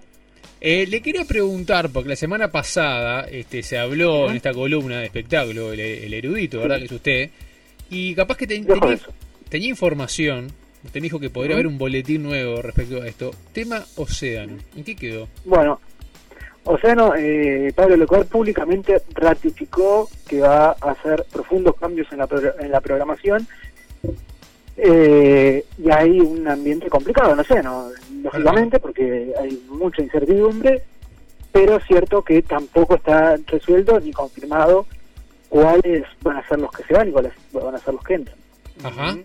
Eh, 0.62 0.88
le 0.88 1.02
quería 1.02 1.24
preguntar, 1.26 1.90
porque 1.90 2.10
la 2.10 2.16
semana 2.16 2.52
pasada 2.52 3.28
este, 3.30 3.62
se 3.62 3.78
habló 3.78 4.30
en 4.30 4.38
esta 4.38 4.52
columna 4.54 5.00
de 5.00 5.06
espectáculo, 5.06 5.72
el, 5.72 5.80
el 5.80 6.14
erudito, 6.14 6.60
¿verdad? 6.62 6.80
Que 6.80 6.86
es 6.86 6.92
usted, 6.92 7.30
y 7.92 8.16
capaz 8.16 8.36
que 8.38 8.48
tenía, 8.48 8.74
eso. 8.92 9.14
Tenía 9.50 9.70
información, 9.70 10.48
usted 10.86 11.00
me 11.02 11.06
dijo 11.06 11.20
que 11.20 11.30
podría 11.30 11.56
haber 11.56 11.68
un 11.68 11.78
boletín 11.78 12.24
nuevo 12.24 12.62
respecto 12.62 13.02
a 13.02 13.08
esto. 13.08 13.32
Tema 13.54 13.84
Océano, 13.96 14.58
¿en 14.76 14.84
qué 14.84 14.96
quedó? 14.96 15.28
Bueno, 15.46 15.80
Océano, 16.64 17.14
eh, 17.18 17.72
Pablo 17.76 17.96
Lecor 17.98 18.26
públicamente 18.28 19.02
ratificó 19.14 20.08
que 20.28 20.42
va 20.42 20.76
a 20.80 20.92
hacer 20.92 21.26
profundos 21.32 21.76
cambios 21.78 22.12
en 22.12 22.20
la, 22.20 22.28
pro- 22.28 22.60
en 22.60 22.72
la 22.72 22.80
programación 22.82 23.48
eh, 24.78 25.66
y 25.78 25.90
hay 25.92 26.20
un 26.20 26.48
ambiente 26.48 26.90
complicado, 26.90 27.36
no 27.36 27.44
sé, 27.44 27.62
no 27.64 27.90
lógicamente 28.24 28.80
porque 28.80 29.34
hay 29.40 29.62
mucha 29.70 30.02
incertidumbre, 30.02 30.84
pero 31.52 31.78
es 31.78 31.84
cierto 31.86 32.22
que 32.22 32.42
tampoco 32.44 32.96
está 32.96 33.38
resuelto 33.48 34.00
ni 34.00 34.12
confirmado 34.14 34.86
cuáles 35.50 36.04
van 36.22 36.38
a 36.38 36.48
ser 36.48 36.60
los 36.60 36.72
que 36.72 36.84
se 36.84 36.94
van 36.94 37.10
y 37.10 37.12
cuáles 37.12 37.34
van 37.52 37.76
a 37.76 37.80
ser 37.80 37.94
los 37.94 38.04
que 38.04 38.14
entran. 38.14 38.38
Ajá. 38.84 39.18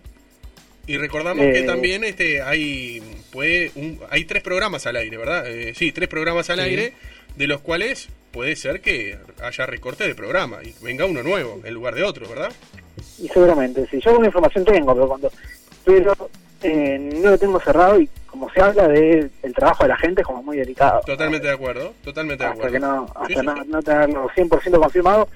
Y 0.86 0.96
recordamos 0.98 1.44
Eh, 1.46 1.52
que 1.52 1.62
también 1.62 2.04
este 2.04 2.42
hay 2.42 3.00
puede 3.32 3.72
un- 3.74 4.00
hay 4.10 4.24
tres 4.24 4.42
programas 4.42 4.86
al 4.86 4.96
aire, 4.96 5.16
¿verdad? 5.16 5.46
Eh, 5.46 5.72
sí, 5.74 5.92
tres 5.92 6.08
programas 6.08 6.50
al 6.50 6.58
Sí. 6.58 6.64
aire, 6.64 6.92
de 7.36 7.46
los 7.46 7.60
cuales 7.62 8.08
puede 8.32 8.54
ser 8.56 8.80
que 8.80 9.16
haya 9.42 9.66
recorte 9.66 10.06
de 10.06 10.14
programa 10.14 10.58
y 10.62 10.74
venga 10.82 11.06
uno 11.06 11.22
nuevo 11.22 11.60
en 11.64 11.72
lugar 11.74 11.94
de 11.94 12.02
otro, 12.04 12.28
¿verdad? 12.28 12.52
Y 13.18 13.28
seguramente, 13.28 13.86
sí, 13.90 13.98
yo 14.00 14.10
alguna 14.10 14.26
información 14.28 14.64
tengo, 14.64 14.92
pero 14.94 15.08
cuando 15.08 15.32
pero 15.84 16.14
eh, 16.62 16.98
no 16.98 17.30
lo 17.30 17.38
tengo 17.38 17.60
cerrado 17.60 18.00
y 18.00 18.08
como 18.26 18.50
se 18.50 18.60
habla 18.60 18.88
de 18.88 19.30
el 19.42 19.54
trabajo 19.54 19.84
de 19.84 19.90
la 19.90 19.96
gente 19.98 20.22
es 20.22 20.26
como 20.26 20.42
muy 20.42 20.56
delicado. 20.56 21.00
Totalmente 21.06 21.46
de 21.46 21.52
acuerdo, 21.52 21.94
totalmente 22.02 22.42
de 22.44 22.50
acuerdo. 22.50 22.72
que 22.72 22.80
no, 22.80 23.04
hasta 23.14 23.26
sí, 23.26 23.34
no, 23.46 23.54
sí. 23.62 23.68
no 23.70 23.82
tenerlo 23.82 24.28
100% 24.34 24.78
confirmado, 24.80 25.28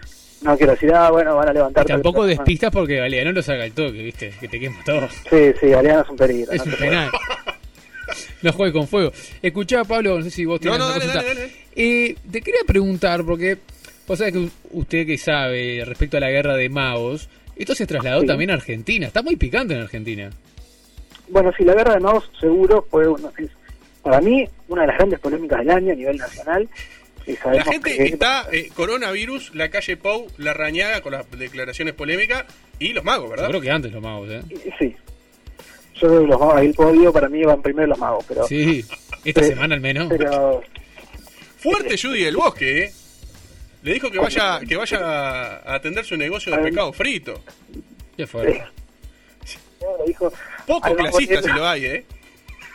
no 0.42 0.57
quiero 0.57 0.72
decir, 0.72 0.92
ah, 0.94 1.11
bueno, 1.11 1.37
van 1.37 1.48
a 1.48 1.53
levantar. 1.53 1.85
Tampoco 1.87 2.24
despistas 2.27 2.70
porque 2.70 2.96
Galeano 2.96 3.33
lo 3.33 3.42
saca 3.42 3.64
el 3.64 3.72
toque, 3.72 4.03
¿viste? 4.03 4.33
Que 4.40 4.48
te 4.48 4.61
quema 4.61 4.79
todo. 4.85 5.09
Sí, 5.31 5.53
sí, 5.61 5.68
Galeano 5.68 6.03
es 6.03 6.09
un 6.09 6.16
peligro. 6.16 6.53
Es 6.53 6.64
no 6.64 6.72
un 6.72 6.79
penal. 6.79 7.11
No 8.42 8.53
juegue 8.53 8.72
con 8.72 8.87
fuego. 8.88 9.12
Escuchá, 9.42 9.85
Pablo, 9.85 10.16
no 10.18 10.24
sé 10.24 10.31
si 10.31 10.44
vos 10.44 10.61
No, 10.62 10.72
tenés 10.72 10.79
no, 10.79 10.87
una 10.87 10.94
dale, 10.94 11.05
consulta. 11.05 11.27
dale, 11.29 11.40
dale. 11.40 11.53
Eh, 11.77 12.16
te 12.31 12.40
quería 12.40 12.61
preguntar, 12.66 13.24
porque 13.24 13.59
vos 14.07 14.18
sabés 14.18 14.33
que 14.33 14.48
usted 14.70 15.07
que 15.07 15.18
sabe 15.18 15.83
respecto 15.85 16.16
a 16.16 16.20
la 16.20 16.31
guerra 16.31 16.55
de 16.57 16.68
magos, 16.68 17.29
esto 17.57 17.74
se 17.74 17.87
trasladó 17.87 18.20
Sí. 18.22 18.27
también 18.27 18.51
a 18.51 18.55
Argentina. 18.55 19.07
Está 19.09 19.22
muy 19.22 19.37
picante 19.37 19.74
en 19.74 19.81
Argentina. 19.81 20.31
Bueno, 21.29 21.53
sí, 21.59 21.64
la 21.64 21.74
guerra 21.74 21.94
de 21.94 22.01
Maus 22.01 22.31
seguro 22.40 22.87
fue, 22.90 23.07
uno- 23.07 23.31
es, 23.37 23.51
para 24.03 24.20
mí, 24.20 24.48
una 24.68 24.83
de 24.83 24.88
las 24.88 24.96
grandes 24.96 25.20
polémicas 25.20 25.59
del 25.59 25.70
año 25.70 25.92
a 25.92 25.96
nivel 25.96 26.16
nacional. 26.16 26.68
La 27.52 27.64
gente 27.64 27.96
que- 27.96 28.04
está, 28.04 28.46
eh, 28.52 28.70
coronavirus, 28.74 29.54
la 29.54 29.68
calle 29.70 29.96
Pou, 29.96 30.28
la 30.38 30.54
rañaga 30.54 31.00
con 31.02 31.12
las 31.12 31.30
declaraciones 31.30 31.94
polémicas 31.94 32.44
y 32.78 32.92
los 32.92 33.04
magos, 33.04 33.30
¿verdad? 33.30 33.44
Yo 33.46 33.50
creo 33.50 33.60
que 33.62 33.70
antes 33.70 33.92
los 33.92 34.02
magos, 34.02 34.30
¿eh? 34.30 34.42
Sí. 34.78 34.96
Yo 35.94 36.08
creo 36.08 36.20
que 36.22 36.26
los 36.28 36.40
magos, 36.40 36.60
el 36.60 36.74
podio 36.74 37.12
para 37.12 37.28
mí 37.28 37.42
van 37.42 37.60
primero 37.60 37.88
los 37.88 37.98
magos, 37.98 38.24
pero... 38.26 38.46
Sí, 38.46 38.84
esta 39.24 39.40
pero- 39.40 39.46
semana 39.54 39.74
al 39.74 39.80
menos. 39.80 40.08
Pero 40.08 40.62
Fuerte 41.58 41.98
Judy 42.00 42.22
del 42.24 42.36
Bosque, 42.36 42.84
¿eh? 42.84 42.92
Le 43.82 43.94
dijo 43.94 44.10
que 44.10 44.18
vaya, 44.18 44.60
que 44.66 44.76
vaya 44.76 44.98
a 45.58 45.74
atender 45.74 46.04
su 46.04 46.16
negocio 46.16 46.54
de 46.54 46.62
pescado 46.62 46.92
frito. 46.92 47.42
Qué 48.16 48.26
fuerte. 48.26 48.64
dijo... 50.06 50.32
Poco 50.66 50.94
clasista 50.94 51.42
si 51.42 51.48
lo 51.48 51.66
hay, 51.66 51.84
¿eh? 51.86 52.04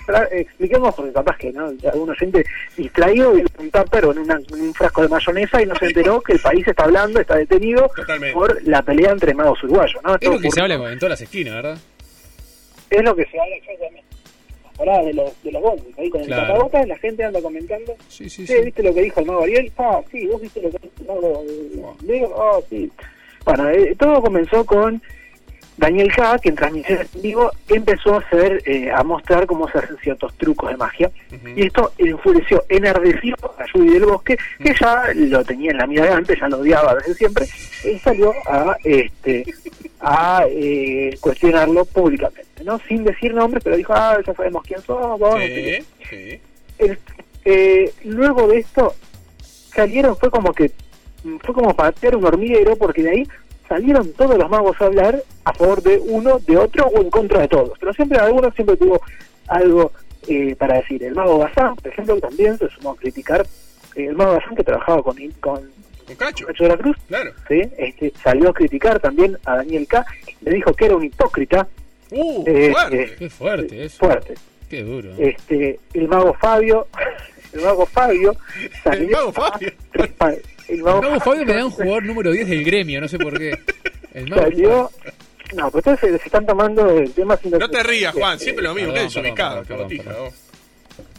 Tra- 0.06 0.28
expliquemos 0.32 0.94
porque 0.96 1.14
capaz 1.14 1.38
que 1.38 1.52
no 1.54 1.72
alguna 1.92 2.16
gente 2.16 2.44
distraído 2.76 3.36
en 3.38 3.48
un 3.58 3.72
tupper 3.72 4.06
o 4.06 4.12
en, 4.12 4.20
una- 4.20 4.40
un 4.52 4.74
frasco 4.74 5.02
de 5.02 5.08
mayonesa 5.08 5.62
y 5.62 5.66
no 5.66 5.76
se 5.76 5.86
enteró 5.86 6.20
que 6.22 6.34
el 6.34 6.40
país 6.40 6.68
está 6.68 6.84
hablando 6.84 7.20
está 7.22 7.38
detenido 7.38 7.90
Totalmente. 7.96 8.34
por 8.34 8.62
la 8.68 8.82
pelea 8.82 9.12
entre 9.12 9.34
magos 9.34 9.64
uruguayos 9.64 10.02
¿no? 10.04 10.16
Es 10.16 10.20
Todo 10.22 10.34
lo 10.34 10.40
que 10.40 10.48
por- 10.48 10.54
se 10.56 10.62
habla 10.62 10.92
en 10.92 11.00
todas 11.00 11.12
las 11.12 11.22
esquinas, 11.22 11.54
¿verdad? 11.56 11.78
es 12.90 13.04
lo 13.04 13.16
que 13.16 13.26
se 13.26 13.40
habla 13.40 13.56
exactamente 13.56 14.04
paradas 14.78 15.06
de 15.06 15.14
los 15.14 15.44
de 15.44 15.52
los 15.52 15.62
bondis 15.62 15.98
ahí 16.00 16.10
con 16.10 16.22
el 16.22 16.28
Claro. 16.28 16.48
tapabocas 16.48 16.88
la 16.88 16.98
gente 16.98 17.24
anda 17.24 17.42
comentando 17.42 17.96
Sí, 18.08 18.28
sí, 18.30 18.46
"Che, 18.46 18.62
viste 18.62 18.82
lo 18.84 18.94
que 18.94 19.02
dijo 19.04 19.20
el 19.20 19.26
mago 19.28 19.44
Ariel 19.44 19.72
ah 19.78 20.02
sí 20.12 20.26
vos 20.28 20.42
viste 20.42 20.62
lo 20.62 20.70
que 20.72 20.78
dijo 20.80 20.94
el 21.00 21.06
mago 21.08 21.44
eh, 21.48 22.06
Leo 22.06 22.42
ah 22.42 22.60
sí 22.70 22.92
bueno 23.46 23.70
eh, 23.70 23.96
todo 24.00 24.22
comenzó 24.22 24.66
con 24.66 25.02
Daniel 25.78 26.12
K, 26.16 26.38
que 26.40 26.50
en 26.50 26.56
transmisión 26.56 27.00
en 27.14 27.22
vivo 27.22 27.52
empezó 27.68 28.16
a 28.16 28.20
hacer, 28.20 28.62
eh, 28.66 28.92
a 28.92 29.04
mostrar 29.04 29.46
cómo 29.48 29.68
se 29.70 29.80
hacen 29.80 29.98
ciertos 29.98 30.34
trucos 30.38 30.70
de 30.70 30.78
magia. 30.78 31.12
Y 31.56 31.66
esto 31.66 31.92
enfureció, 31.98 32.64
enardeció 32.70 33.36
a 33.58 33.66
Judy 33.72 33.90
del 33.94 34.06
Bosque, 34.06 34.38
que 34.60 34.74
ya 34.80 35.04
lo 35.16 35.44
tenía 35.44 35.72
en 35.72 35.78
la 35.78 35.88
mira 35.88 36.06
de 36.06 36.12
antes, 36.12 36.40
ya 36.40 36.48
lo 36.48 36.58
odiaba 36.60 36.96
desde 36.96 37.16
siempre, 37.16 37.46
y 37.86 37.98
salió 38.00 38.32
a 38.48 38.76
este 38.84 39.46
a 40.06 40.44
eh, 40.50 41.18
cuestionarlo 41.22 41.86
públicamente, 41.86 42.64
¿no? 42.66 42.78
Sin 42.88 43.04
decir 43.06 43.34
nombres, 43.34 43.64
pero 43.64 43.78
dijo, 43.78 43.94
ah, 43.96 44.18
ya 44.26 44.34
sabemos 44.34 44.64
quién 44.68 44.80
sé 44.82 44.88
qué. 44.88 45.84
Sí, 46.10 46.10
sí. 46.10 46.42
El- 46.78 47.00
eh, 47.46 47.94
luego 48.06 48.48
de 48.48 48.60
esto 48.60 48.94
salieron, 49.74 50.16
fue 50.18 50.30
como 50.30 50.54
que 50.54 50.72
fue 51.42 51.54
como 51.54 51.74
patear 51.74 52.18
un 52.18 52.26
hormiguero 52.26 52.76
porque 52.76 53.02
de 53.02 53.10
ahí 53.12 53.28
salieron 53.68 54.12
todos 54.14 54.38
los 54.38 54.50
magos 54.50 54.80
a 54.82 54.86
hablar 54.86 55.24
a 55.46 55.54
favor 55.54 55.82
de 55.82 55.98
uno, 56.00 56.40
de 56.40 56.58
otro 56.58 56.86
o 56.88 57.02
en 57.02 57.10
contra 57.10 57.42
de 57.42 57.48
todos. 57.48 57.78
Pero 57.80 57.94
siempre 57.94 58.18
alguno 58.20 58.52
siempre 58.52 58.78
tuvo 58.78 59.02
algo 59.48 59.92
eh, 60.28 60.56
para 60.56 60.76
decir. 60.76 61.04
El 61.04 61.16
mago 61.16 61.38
Bazán, 61.40 61.76
por 61.76 61.88
ejemplo, 61.92 62.20
también 62.20 62.58
se 62.58 62.70
sumó 62.70 62.92
a 62.92 62.96
criticar. 62.98 63.42
eh, 63.96 64.06
el 64.08 64.16
mago 64.16 64.34
Bazán 64.36 64.56
que 64.56 64.64
trabajaba 64.64 65.02
con, 65.04 65.16
con 65.40 65.62
Con 66.06 66.16
Cacho. 66.18 66.46
Cacho 66.48 66.64
de 66.64 66.70
la 66.70 66.78
Cruz, 66.78 66.98
Claro. 67.08 67.32
¿sí? 67.48 67.62
este, 67.78 68.14
salió 68.24 68.50
a 68.50 68.54
criticar 68.54 69.00
también 69.00 69.38
a 69.46 69.58
Daniel 69.58 69.88
K. 69.88 70.06
Le 70.42 70.52
dijo 70.52 70.74
que 70.74 70.86
era 70.86 70.96
un 70.96 71.04
hipócrita. 71.06 71.68
Uh, 72.12 72.44
Eh, 72.46 72.72
fuerte. 72.72 73.04
eh, 73.04 73.16
Qué 73.18 73.30
fuerte 73.30 73.84
eso. 73.86 73.98
fuerte. 74.06 74.34
Qué 74.70 74.84
duro. 74.84 75.10
Este, 75.18 75.80
el 75.94 76.08
mago 76.08 76.34
Fabio, 76.40 76.88
el 77.54 77.62
mago 77.62 77.86
Fabio 77.86 78.36
salió 78.84 79.06
El 79.08 79.12
mago 79.12 79.32
Fabio. 79.34 79.72
El 80.76 80.84
mago 80.84 81.02
El 81.02 81.10
mago 81.10 81.20
Fabio 81.20 81.46
me 81.46 81.54
da 81.54 81.66
un 81.66 81.72
jugador 81.72 82.04
número 82.04 82.32
10 82.32 82.50
del 82.50 82.64
gremio, 82.64 83.02
no 83.02 83.08
sé 83.08 83.18
por 83.18 83.38
qué. 83.38 83.58
El 84.14 84.30
mago 84.30 84.44
salió 84.44 84.92
no, 85.56 85.70
pero 85.70 85.80
ustedes 85.80 86.00
se, 86.00 86.20
se 86.20 86.26
están 86.26 86.46
tomando 86.46 86.90
el 86.90 87.12
tema 87.12 87.38
sin 87.38 87.52
No 87.52 87.70
te 87.70 87.84
rías, 87.84 88.14
Juan, 88.14 88.40
siempre 88.40 88.64
lo 88.64 88.74
mismo. 88.74 88.94
Qué 88.94 89.02
desubicado, 89.02 89.64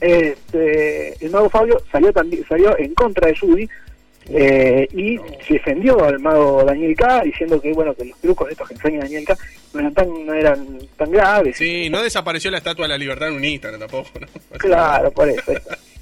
este, 0.01 1.25
el 1.25 1.31
mago 1.31 1.49
Fabio 1.49 1.83
salió 1.91 2.13
también 2.13 2.45
salió 2.49 2.79
en 2.79 2.95
contra 2.95 3.29
de 3.29 3.37
Judy 3.37 3.69
eh, 4.29 4.89
y 4.93 5.19
se 5.47 5.55
defendió 5.55 6.03
al 6.05 6.19
mago 6.21 6.65
Daniel 6.65 6.95
K 6.97 7.23
diciendo 7.23 7.61
que 7.61 7.73
bueno 7.73 7.95
que 7.95 8.05
los 8.05 8.19
trucos 8.21 8.51
estos 8.51 8.69
que 8.69 8.75
enseña 8.75 9.01
Daniel 9.01 9.25
K 9.25 9.37
no 9.73 9.81
eran 9.81 9.95
tan 9.95 10.27
no 10.27 10.35
eran 10.35 10.79
tan 10.97 11.11
graves 11.11 11.57
Sí, 11.57 11.89
no 11.91 12.03
desapareció 12.03 12.51
la 12.51 12.59
estatua 12.59 12.85
de 12.85 12.91
la 12.91 12.99
libertad 12.99 13.29
en 13.29 13.35
un 13.35 13.45
Instagram 13.45 13.81
tampoco, 13.81 14.11
¿no? 14.21 14.27
claro 14.59 15.11
por 15.11 15.29
eso 15.29 15.53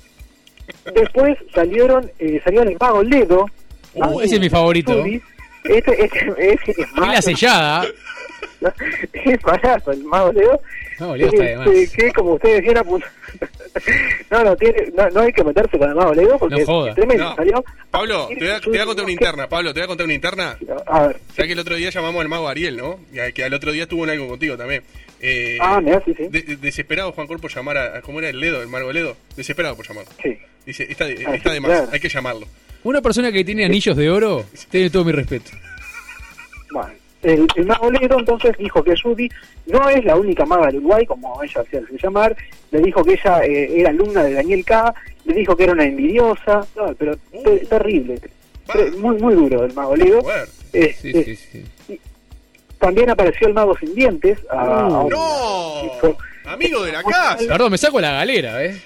después 0.95 1.37
salieron 1.55 2.11
eh, 2.19 2.41
salió 2.45 2.63
el 2.63 2.77
mago 2.81 3.03
Ledo 3.03 3.47
Uh, 3.95 4.23
ese 4.23 4.37
es 4.37 4.41
mi 4.41 4.49
favorito. 4.49 5.05
Este, 5.65 6.05
este, 6.05 6.35
este 6.39 6.71
es 6.71 6.79
Y 6.97 7.01
la 7.01 7.21
sellada. 7.21 7.85
es 9.13 9.43
barato 9.43 9.93
el 9.93 10.03
mago 10.05 10.33
Leo. 10.33 10.61
No, 10.99 11.15
Leo 11.15 11.29
está 11.29 11.45
de 11.45 11.57
más. 11.59 11.67
Este, 11.69 11.97
que 12.07 12.13
como 12.13 12.33
ustedes 12.35 12.63
decían, 12.63 12.77
apunt- 12.85 13.05
no, 14.31 14.45
no, 14.45 14.57
tiene, 14.57 14.91
no, 14.97 15.11
no 15.11 15.21
hay 15.21 15.33
que 15.33 15.45
meterse 15.45 15.79
con 15.79 15.91
el 15.91 15.95
mago 15.95 16.15
Leo 16.15 16.39
porque 16.39 16.61
No 16.61 16.67
joda. 16.67 16.89
es 16.91 16.95
tremendo. 16.95 17.25
No. 17.25 17.37
Salió, 17.37 17.65
Pablo, 17.91 18.29
te 18.29 18.35
voy, 18.37 18.49
a, 18.49 18.61
te 18.61 18.69
voy 18.71 18.79
a 18.79 18.85
contar 18.87 19.05
una 19.05 19.13
interna, 19.13 19.49
Pablo, 19.49 19.75
te 19.75 19.81
voy 19.81 19.85
a 19.85 19.89
contar 19.89 20.05
una 20.07 20.15
interna. 20.15 20.57
a 20.87 21.07
ver, 21.09 21.21
Ya 21.37 21.47
que 21.47 21.53
el 21.53 21.59
otro 21.59 21.77
día 21.77 21.91
llamamos 21.91 22.23
al 22.23 22.29
mago 22.29 22.49
Ariel, 22.49 22.77
¿no? 22.79 22.99
Y 23.13 23.33
que 23.33 23.45
al 23.45 23.53
otro 23.55 23.73
día 23.73 23.83
estuvo 23.83 24.05
en 24.05 24.11
algo 24.11 24.27
contigo 24.29 24.57
también. 24.57 24.83
Eh, 25.23 25.57
ah, 25.61 25.81
me 25.81 25.93
hace, 25.93 26.15
sí. 26.15 26.27
de- 26.29 26.43
de- 26.43 26.57
desesperado 26.57 27.13
Juan 27.13 27.27
Cor 27.29 27.41
por 27.41 27.53
llamar 27.55 27.77
a, 27.77 27.99
a- 27.99 28.03
¿Cómo 28.03 28.19
era 28.19 28.29
el 28.29 28.41
Ledo, 28.41 28.61
el 28.61 28.69
mago 28.69 28.93
Ledo? 28.93 29.17
Desesperado 29.37 29.77
por 29.77 29.87
llamarlo. 29.87 30.11
sí. 30.23 30.37
Dice, 30.67 30.87
está, 30.89 31.07
de- 31.07 31.25
Ah, 31.27 31.35
está 31.35 31.51
sí, 31.51 31.55
de 31.55 31.61
más, 31.61 31.71
claro. 31.71 31.89
hay 31.93 32.01
que 32.01 32.09
llamarlo. 32.09 32.47
Una 32.85 33.01
persona 33.01 33.31
que 33.33 33.45
tiene 33.45 33.65
anillos 33.65 33.97
de 33.97 34.11
oro 34.11 34.45
tiene 34.71 34.91
todo 34.91 35.05
mi 35.05 35.13
respeto. 35.13 35.51
Bueno, 36.73 36.91
el, 37.23 37.47
el 37.57 37.67
mago 37.67 37.91
Ledo 37.91 38.19
entonces 38.19 38.57
dijo 38.59 38.83
que 38.83 38.95
Judy 39.01 39.29
no 39.67 39.89
es 39.89 40.05
la 40.05 40.17
única 40.17 40.45
maga 40.45 40.67
del 40.67 40.77
Uruguay, 40.79 41.07
como 41.07 41.41
ella 41.43 41.63
se 41.71 41.79
hace 41.79 41.97
llamar, 42.03 42.37
le 42.71 42.81
dijo 42.81 43.05
que 43.05 43.13
ella 43.15 43.45
eh, 43.45 43.81
era 43.81 43.91
alumna 43.91 44.23
de 44.25 44.33
Daniel 44.35 44.65
K, 44.65 44.95
le 45.25 45.35
dijo 45.35 45.57
que 45.57 45.65
era 45.65 45.73
una 45.73 45.85
envidiosa, 45.85 46.67
no, 46.77 46.95
pero 46.95 47.17
te- 47.45 47.67
terrible, 47.67 48.21
muy 48.99 49.17
muy 49.19 49.35
duro 49.35 49.65
el 49.65 49.73
mago 49.75 49.95
Ledo. 49.97 50.23
Este, 50.73 51.13
Sí, 51.13 51.25
sí, 51.25 51.37
sí. 51.37 51.65
También 52.83 53.09
apareció 53.11 53.47
el 53.47 53.55
mago 53.55 53.77
sin 53.79 53.95
dientes. 53.95 54.39
a- 54.51 54.81
a 54.81 54.87
un- 55.05 55.09
¡No! 55.09 56.17
Amigo 56.47 56.83
de 56.83 56.91
la 56.91 57.03
casa. 57.05 57.39
Perdón, 57.47 57.71
me 57.71 57.79
saco 57.79 58.01
la 58.01 58.11
galera, 58.11 58.65
¿eh? 58.65 58.77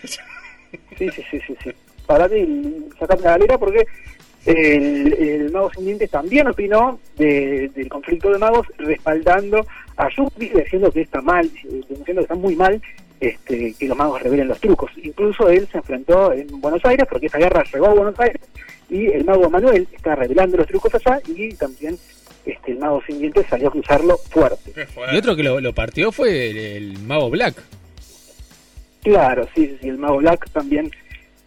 Sí, 0.99 1.09
sí, 1.11 1.23
sí, 1.31 1.41
sí, 1.47 1.57
sí. 1.65 1.71
Para 2.07 2.29
mí, 2.29 2.89
sacame 3.01 3.23
la 3.23 3.31
galera 3.31 3.57
porque 3.59 3.87
el, 4.45 5.13
el 5.15 5.51
mago 5.51 5.71
sin 5.75 5.87
dientes 5.87 6.11
también 6.11 6.47
opinó 6.47 7.01
de- 7.17 7.71
del 7.75 7.89
conflicto 7.89 8.31
de 8.31 8.39
magos 8.39 8.67
respaldando 8.77 9.67
a 9.97 10.09
Yuki, 10.11 10.51
diciendo 10.51 10.93
que 10.93 11.01
está 11.01 11.23
mal, 11.23 11.51
diciendo 11.51 12.05
que 12.05 12.21
está 12.21 12.35
muy 12.35 12.55
mal 12.55 12.81
este, 13.19 13.73
que 13.79 13.89
los 13.89 13.97
magos 13.97 14.23
revelen 14.23 14.49
los 14.49 14.61
trucos. 14.61 14.91
Incluso 15.03 15.49
él 15.49 15.67
se 15.73 15.79
enfrentó 15.79 16.35
en 16.35 16.61
Buenos 16.61 16.85
Aires 16.85 17.07
porque 17.11 17.27
esa 17.29 17.39
guerra 17.39 17.65
llegó 17.73 17.87
a 17.87 17.95
Buenos 17.95 18.21
Aires 18.21 18.43
y 18.91 19.07
el 19.07 19.25
mago 19.25 19.49
Manuel 19.49 19.89
está 19.91 20.15
revelando 20.15 20.59
los 20.59 20.67
trucos 20.67 20.95
allá 20.95 21.21
y 21.27 21.55
también 21.55 21.99
este, 22.47 22.73
el 22.73 22.79
mago 22.79 23.03
sin 23.07 23.19
dientes 23.21 23.45
salió 23.51 23.69
a 23.69 23.73
cruzarlo 23.73 24.17
fuerte. 24.31 24.73
Y 25.13 25.17
otro 25.17 25.37
que 25.37 25.43
lo, 25.43 25.61
lo 25.61 25.73
partió 25.75 26.11
fue 26.13 26.51
el, 26.51 26.57
el 26.57 26.99
mago 27.01 27.29
Black. 27.31 27.63
Claro, 29.03 29.47
sí, 29.55 29.77
sí, 29.81 29.89
el 29.89 29.99
Mago 29.99 30.17
Black 30.19 30.51
también 30.51 30.91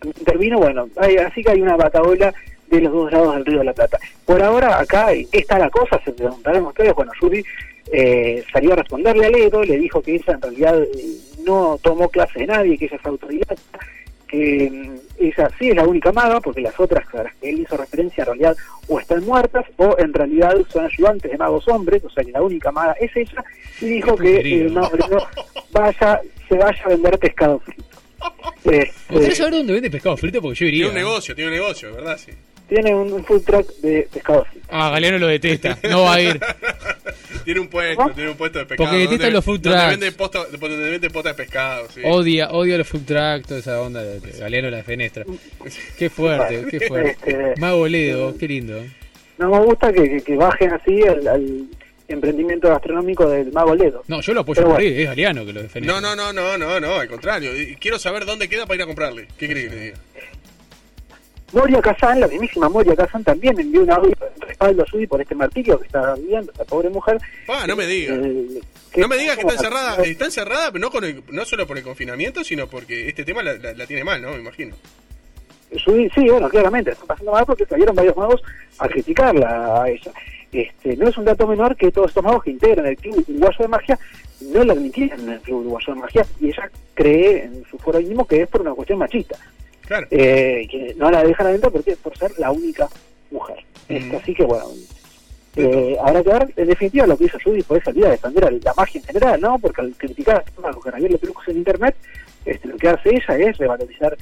intervino. 0.03 0.59
Bueno, 0.59 0.87
hay- 0.97 1.17
así 1.17 1.43
que 1.43 1.51
hay 1.51 1.61
una 1.61 1.75
bataola 1.75 2.33
de 2.69 2.81
los 2.81 2.93
dos 2.93 3.11
lados 3.11 3.35
del 3.35 3.45
Río 3.45 3.59
de 3.59 3.65
la 3.65 3.73
Plata. 3.73 3.99
Por 4.25 4.41
ahora, 4.41 4.79
acá 4.79 5.09
está 5.31 5.59
la 5.59 5.69
cosa, 5.69 5.99
se 6.05 6.11
preguntarán 6.13 6.63
ustedes. 6.65 6.93
Bueno, 6.93 7.11
Judy 7.19 7.43
eh, 7.91 8.43
salió 8.53 8.73
a 8.73 8.75
responderle 8.77 9.25
a 9.25 9.29
Ledo, 9.29 9.61
le 9.63 9.77
dijo 9.77 10.01
que 10.01 10.15
ella 10.15 10.33
en 10.35 10.41
realidad 10.41 10.81
eh, 10.81 10.87
no 11.43 11.77
tomó 11.81 12.07
clase 12.07 12.39
de 12.39 12.47
nadie, 12.47 12.77
que 12.77 12.85
ella 12.85 12.95
es 12.97 13.05
autodidacta, 13.05 13.79
que 14.29 14.69
mm, 14.71 14.95
ella 15.19 15.49
sí 15.59 15.69
es 15.69 15.75
la 15.75 15.87
única 15.87 16.11
maga, 16.11 16.39
porque 16.39 16.61
las 16.61 16.79
otras 16.79 17.03
a 17.13 17.23
las 17.23 17.35
que 17.35 17.49
él 17.49 17.59
hizo 17.61 17.75
referencia 17.77 18.21
en 18.21 18.25
realidad 18.27 18.55
o 18.87 18.99
están 18.99 19.23
muertas 19.25 19.65
o 19.77 19.95
en 19.99 20.13
realidad 20.13 20.55
son 20.69 20.85
ayudantes 20.85 21.31
de 21.31 21.37
magos 21.37 21.67
hombres, 21.67 22.03
o 22.03 22.09
sea 22.09 22.23
que 22.23 22.31
la 22.31 22.41
única 22.41 22.71
maga 22.71 22.93
es 22.99 23.11
ella, 23.15 23.43
y 23.81 23.85
dijo 23.85 24.15
Qué 24.15 24.41
que 24.41 24.61
el 24.61 24.71
mago 24.71 24.95
Ledo 24.95 25.27
vaya, 25.71 26.21
se 26.47 26.55
vaya 26.57 26.81
a 26.85 26.89
vender 26.89 27.19
pescado 27.19 27.59
frito. 27.59 27.83
¿Me 28.65 28.77
Este, 28.79 28.93
gustaría 29.09 29.35
saber 29.35 29.53
dónde 29.53 29.73
vende 29.73 29.89
pescado 29.91 30.17
frito? 30.17 30.41
Porque 30.41 30.59
yo 30.59 30.65
iría. 30.65 30.85
Tiene 30.85 30.99
un 30.99 31.05
negocio, 31.07 31.35
tiene 31.35 31.51
un 31.51 31.57
negocio, 31.57 31.93
¿verdad? 31.95 32.17
Sí. 32.17 32.31
Tiene 32.69 32.95
un, 32.95 33.11
un 33.11 33.25
food 33.25 33.41
truck 33.43 33.67
de 33.81 34.07
pescado 34.13 34.45
frito. 34.45 34.67
Ah, 34.69 34.89
Galeano 34.91 35.17
lo 35.17 35.27
detesta. 35.27 35.77
No 35.89 36.03
va 36.03 36.13
a 36.15 36.21
ir. 36.21 36.39
Tiene 37.45 37.61
un 37.61 37.67
puesto, 37.69 38.05
tiene 38.13 38.29
un 38.31 38.37
puesto 38.37 38.59
de 38.59 38.65
pescado. 38.65 38.89
Porque 38.89 39.01
detesta 39.01 39.23
donde- 39.23 39.31
los 39.33 39.45
food 39.45 39.59
donde 39.61 39.77
trucks. 39.79 39.89
vende 39.91 40.11
posta, 40.11 40.39
donde 40.59 40.89
vende 40.91 41.09
posta 41.09 41.29
de 41.29 41.35
pescado, 41.35 41.87
sí. 41.89 42.01
Odia, 42.03 42.51
odia 42.51 42.77
los 42.77 42.87
food 42.87 43.05
trucks, 43.05 43.47
toda 43.47 43.59
esa 43.61 43.81
onda. 43.81 44.03
de- 44.03 44.19
Galeano 44.37 44.69
la 44.69 44.83
fenestra. 44.83 45.25
Qué 45.97 46.09
fuerte, 46.11 46.65
qué 46.69 46.87
fuerte. 46.87 47.11
Este, 47.11 47.53
Mago 47.59 47.87
Ledo, 47.87 48.37
qué 48.37 48.47
lindo. 48.47 48.83
no 49.39 49.49
me 49.49 49.59
gusta 49.65 49.91
que, 49.91 50.03
que, 50.09 50.21
que 50.21 50.35
bajen 50.35 50.73
así 50.73 51.01
al, 51.01 51.27
al 51.27 51.63
emprendimiento 52.07 52.67
gastronómico 52.69 53.27
del 53.27 53.51
Mago 53.51 53.73
Ledo. 53.73 54.03
No, 54.07 54.21
yo 54.21 54.33
lo 54.33 54.41
apoyo 54.41 54.61
por 54.63 54.73
bueno. 54.73 54.87
ahí, 54.87 55.01
es 55.01 55.07
Galeano 55.07 55.45
que 55.45 55.53
lo 55.53 55.61
defende. 55.63 55.87
No, 55.87 55.99
no, 56.01 56.15
no, 56.15 56.31
no, 56.33 56.55
no, 56.57 56.79
no, 56.79 56.95
al 56.99 57.07
contrario. 57.07 57.55
Y 57.59 57.77
Quiero 57.77 57.97
saber 57.97 58.25
dónde 58.25 58.47
queda 58.47 58.65
para 58.67 58.75
ir 58.75 58.81
a 58.83 58.85
comprarle. 58.85 59.27
¿Qué 59.39 59.47
crees 59.49 59.69
que 59.69 59.75
le 59.75 59.81
diga? 59.85 59.97
Moria 61.53 61.81
Kazan, 61.81 62.19
la 62.19 62.27
mismísima 62.27 62.69
Moria 62.69 62.95
Kazan, 62.95 63.23
también 63.23 63.59
envió 63.59 63.81
un 63.81 63.91
audio 63.91 64.13
respaldo 64.39 64.83
a 64.83 64.89
Judy 64.89 65.07
por 65.07 65.21
este 65.21 65.35
martirio 65.35 65.79
que 65.79 65.85
está 65.87 66.13
viviendo 66.15 66.51
esta 66.51 66.65
pobre 66.65 66.89
mujer. 66.89 67.17
Pa, 67.47 67.65
no 67.67 67.75
me 67.75 67.85
diga. 67.87 68.13
Eh, 68.15 68.61
No 68.97 69.07
me 69.07 69.17
digas 69.17 69.35
que 69.35 69.41
está 69.41 69.53
encerrada. 69.53 70.03
Está 70.03 70.25
encerrada, 70.25 70.71
no, 70.79 70.89
con 70.91 71.03
el- 71.03 71.23
no 71.31 71.45
solo 71.45 71.65
por 71.67 71.77
el 71.77 71.83
confinamiento, 71.83 72.43
sino 72.43 72.67
porque 72.67 73.07
este 73.09 73.23
tema 73.23 73.41
la, 73.43 73.53
la- 73.55 73.73
la 73.73 73.85
tiene 73.87 74.03
mal, 74.03 74.21
¿no? 74.21 74.31
Me 74.31 74.39
imagino. 74.39 74.75
Judy, 75.85 76.09
sí, 76.15 76.27
bueno, 76.29 76.49
claramente, 76.49 76.91
está 76.91 77.05
pasando 77.05 77.31
mal 77.31 77.45
porque 77.45 77.65
salieron 77.65 77.95
varios 77.95 78.15
magos 78.17 78.41
a 78.79 78.87
criticarla 78.87 79.83
a 79.83 79.89
ella. 79.89 80.11
Este, 80.51 80.97
no 80.97 81.07
es 81.07 81.15
un 81.17 81.25
dato 81.25 81.45
menor 81.45 81.75
que 81.75 81.91
todos 81.91 82.07
estos 82.09 82.23
magos 82.23 82.43
que 82.43 82.49
integran 82.49 82.87
el 82.87 82.97
Club 82.97 83.23
Uruguayo 83.27 83.57
de 83.59 83.67
Magia 83.67 83.99
no 84.41 84.63
la 84.63 84.73
admitían 84.73 85.19
en 85.19 85.29
el 85.29 85.39
Club 85.41 85.59
Uruguayo 85.59 85.93
de 85.93 85.99
Magia 85.99 86.25
y 86.39 86.47
ella 86.47 86.71
cree 86.95 87.43
en 87.43 87.63
su 87.69 87.77
foro 87.77 87.99
mismo 87.99 88.25
que 88.25 88.41
es 88.41 88.47
por 88.49 88.61
una 88.61 88.73
cuestión 88.73 88.97
machista. 88.97 89.37
Claro. 89.89 90.07
Eh, 90.11 90.67
que 90.69 90.93
no 90.97 91.09
la 91.09 91.23
dejan 91.23 91.47
adentro 91.47 91.71
porque 91.71 91.95
por 91.95 92.15
ser 92.15 92.31
la 92.37 92.51
única 92.51 92.87
mujer. 93.31 93.57
Mm. 93.89 93.95
Este, 93.95 94.15
así 94.17 94.33
que 94.35 94.43
bueno, 94.43 94.65
eh, 95.55 95.97
habrá 95.99 96.21
que 96.21 96.29
ver, 96.29 96.53
en 96.55 96.67
definitiva, 96.67 97.07
lo 97.07 97.17
que 97.17 97.25
hizo 97.25 97.39
Judy 97.43 97.63
fue 97.63 97.81
salir 97.81 98.05
a 98.05 98.11
defender 98.11 98.45
a 98.45 98.51
la 98.51 98.73
magia 98.77 99.01
en 99.01 99.07
general, 99.07 99.41
¿no? 99.41 99.57
Porque 99.57 99.81
al 99.81 99.95
criticar 99.97 100.45
a 100.63 100.71
que 100.71 100.91
Javier 100.91 101.11
le 101.11 101.19
en 101.47 101.57
internet, 101.57 101.95
este, 102.45 102.67
lo 102.67 102.77
que 102.77 102.87
hace 102.87 103.09
ella 103.09 103.49
es 103.49 103.57
revalorizar 103.57 104.15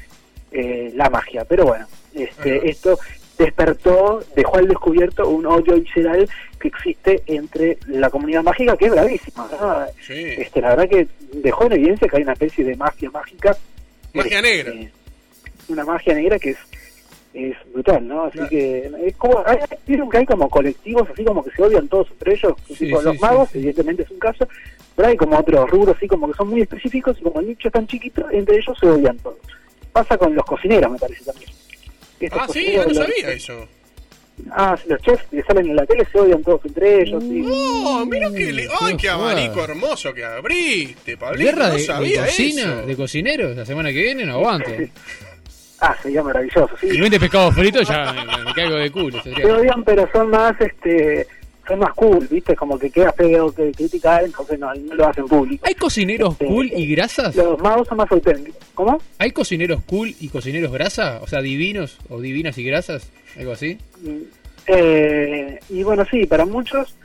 eh, 0.54 0.94
la 0.96 1.10
magia. 1.10 1.44
Pero 1.44 1.66
bueno, 1.66 1.86
este, 2.16 2.70
esto 2.70 2.98
despertó, 3.38 4.24
dejó 4.38 4.56
al 4.56 4.70
descubierto 4.70 5.28
un 5.28 5.46
odio 5.48 5.76
visceral 5.76 6.30
que 6.62 6.70
existe 6.70 7.22
entre 7.28 7.78
la 7.88 8.10
comunidad 8.10 8.42
mágica, 8.42 8.78
que 8.78 8.86
es 8.86 8.92
bravísima. 8.92 9.50
¿no? 9.52 9.86
Este, 10.08 10.62
la 10.62 10.70
verdad 10.70 10.88
que 10.88 11.08
dejó 11.34 11.66
en 11.66 11.74
evidencia 11.74 12.08
que 12.08 12.16
hay 12.16 12.24
una 12.24 12.34
especie 12.34 12.64
de 12.64 12.78
magia 12.78 13.12
mágica. 13.12 13.58
Magia 14.14 14.42
negra. 14.42 14.74
Una 15.70 15.86
magia 15.86 16.14
negra 16.14 16.40
que 16.40 16.52
es 16.52 16.58
es 17.38 17.56
brutal, 17.72 18.08
¿no? 18.08 18.24
Así 18.26 18.40
que 18.50 18.92
es 19.06 19.16
como, 19.16 19.44
hay, 19.46 19.58
vieron 19.86 20.10
que 20.10 20.18
hay 20.18 20.26
como 20.26 20.50
colectivos 20.50 21.08
así 21.12 21.24
como 21.24 21.44
que 21.44 21.52
se 21.52 21.62
odian 21.62 21.88
todos 21.88 22.08
entre 22.12 22.34
ellos, 22.34 22.54
tipo 22.78 23.02
los 23.02 23.20
magos, 23.20 23.50
evidentemente 23.54 24.04
es 24.04 24.12
un 24.12 24.20
caso, 24.20 24.48
pero 24.96 25.10
hay 25.10 25.18
como 25.18 25.38
otros 25.38 25.70
rubros 25.70 25.96
así 25.96 26.08
como 26.08 26.28
que 26.28 26.38
son 26.38 26.50
muy 26.50 26.62
específicos 26.62 27.18
y 27.20 27.24
como 27.24 27.40
el 27.40 27.48
nicho 27.48 27.68
es 27.68 27.74
tan 27.74 27.86
chiquito, 27.86 28.26
entre 28.32 28.58
ellos 28.58 28.76
se 28.80 28.88
odian 28.88 29.18
todos. 29.18 29.38
Pasa 29.92 30.18
con 30.18 30.34
los 30.34 30.46
cocineros, 30.46 30.92
me 30.92 30.98
parece 30.98 31.26
también. 31.26 31.52
ah, 32.32 32.48
sí, 32.52 32.74
yo 32.74 32.86
no 32.86 32.94
sabía 32.94 33.32
eso. 33.32 33.68
Ah, 34.52 34.78
los 34.86 35.02
chefs 35.02 35.24
que 35.32 35.42
salen 35.42 35.68
en 35.70 35.76
la 35.76 35.86
tele 35.86 36.08
se 36.12 36.20
odian 36.20 36.44
todos 36.44 36.62
entre 36.66 37.02
ellos. 37.02 37.24
¡Oh, 37.24 38.06
mira 38.06 38.30
que 38.32 38.54
le... 38.54 38.68
¡Ay, 38.80 38.96
qué 38.96 39.10
abanico 39.10 39.64
hermoso 39.64 40.14
que 40.14 40.24
abriste, 40.24 41.18
Pablito! 41.18 41.52
¿Guerra 41.52 41.70
no 41.70 41.74
de, 41.74 41.80
sabía 41.80 42.22
de 42.22 42.28
cocina, 42.28 42.62
eso. 42.62 42.86
de 42.86 42.96
cocineros 42.96 43.58
la 43.58 43.66
semana 43.66 43.90
que 43.92 44.04
viene? 44.04 44.26
No 44.26 44.36
aguanto. 44.36 44.70
Ah, 45.80 45.96
sería 46.02 46.24
maravilloso, 46.24 46.70
sí. 46.82 46.90
Si 46.90 47.00
vende 47.00 47.20
pescado 47.20 47.52
frito 47.52 47.82
ya 47.84 48.12
me, 48.14 48.44
me 48.46 48.54
caigo 48.54 48.76
de 48.76 48.92
culo. 48.92 49.22
Se 49.22 49.46
odian, 49.46 49.84
pero 49.84 50.10
son 50.12 50.30
más, 50.32 50.60
este, 50.60 51.28
son 51.68 51.80
más 51.80 51.94
cool, 51.94 52.28
¿viste? 52.32 52.56
Como 52.56 52.80
que 52.80 52.90
queda 52.90 53.12
feo 53.14 53.54
que 53.54 53.72
criticar, 53.74 54.24
entonces 54.24 54.58
no, 54.58 54.74
no 54.74 54.96
lo 54.96 55.08
hacen 55.08 55.26
público. 55.28 55.64
¿Hay 55.68 55.76
cocineros 55.76 56.32
Este, 56.34 56.46
cool 56.48 56.72
y 56.76 56.88
grasas? 56.96 57.36
Los 57.36 57.60
magos 57.60 57.88
son 57.88 57.98
más 57.98 58.12
auténticos. 58.12 58.60
¿Cómo? 58.74 58.98
¿Hay 59.20 59.32
cocineros 59.32 59.82
cool 59.86 60.16
y 60.20 60.30
cocineros 60.30 60.72
grasa? 60.72 61.20
O 61.22 61.28
sea, 61.28 61.42
divinos 61.42 62.00
o 62.10 62.20
divinas 62.22 62.58
y 62.58 62.64
grasas, 62.64 63.12
algo 63.38 63.52
así. 63.52 63.78
Eh, 64.66 65.60
y 65.70 65.84
bueno, 65.84 66.06
sí, 66.10 66.26
para 66.26 66.46
muchos, 66.46 66.96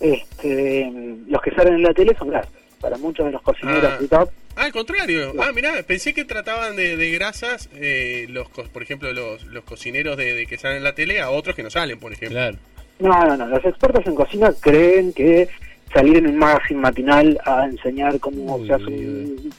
este, 0.00 0.90
los 1.28 1.42
que 1.42 1.50
salen 1.50 1.74
en 1.74 1.82
la 1.82 1.92
tele 1.94 2.14
son 2.18 2.28
grasas. 2.28 2.52
Para 2.80 2.96
muchos 2.96 3.26
de 3.26 3.32
los 3.32 3.42
cocineros 3.42 3.92
Ah. 3.92 3.98
y 4.02 4.06
top, 4.06 4.30
Ah, 4.56 4.64
al 4.64 4.72
contrario. 4.72 5.32
Ah, 5.40 5.52
mirá, 5.54 5.82
pensé 5.84 6.12
que 6.12 6.24
trataban 6.24 6.76
de, 6.76 6.96
de 6.96 7.10
grasas, 7.12 7.68
eh, 7.74 8.26
los, 8.28 8.48
co- 8.48 8.64
por 8.64 8.82
ejemplo, 8.82 9.12
los, 9.12 9.44
los 9.44 9.64
cocineros 9.64 10.16
de, 10.16 10.34
de 10.34 10.46
que 10.46 10.58
salen 10.58 10.78
en 10.78 10.84
la 10.84 10.94
tele 10.94 11.20
a 11.20 11.30
otros 11.30 11.54
que 11.56 11.62
no 11.62 11.70
salen, 11.70 11.98
por 11.98 12.12
ejemplo. 12.12 12.36
Claro. 12.36 12.56
No, 12.98 13.24
no, 13.26 13.36
no. 13.36 13.46
Los 13.46 13.64
expertos 13.64 14.06
en 14.06 14.14
cocina 14.14 14.52
creen 14.60 15.12
que 15.12 15.48
salir 15.92 16.18
en 16.18 16.26
un 16.26 16.36
magazine 16.38 16.80
matinal 16.80 17.38
a 17.44 17.64
enseñar 17.64 18.18
cómo 18.20 18.64
se 18.66 18.72
hace 18.74 18.84
un, 18.84 19.50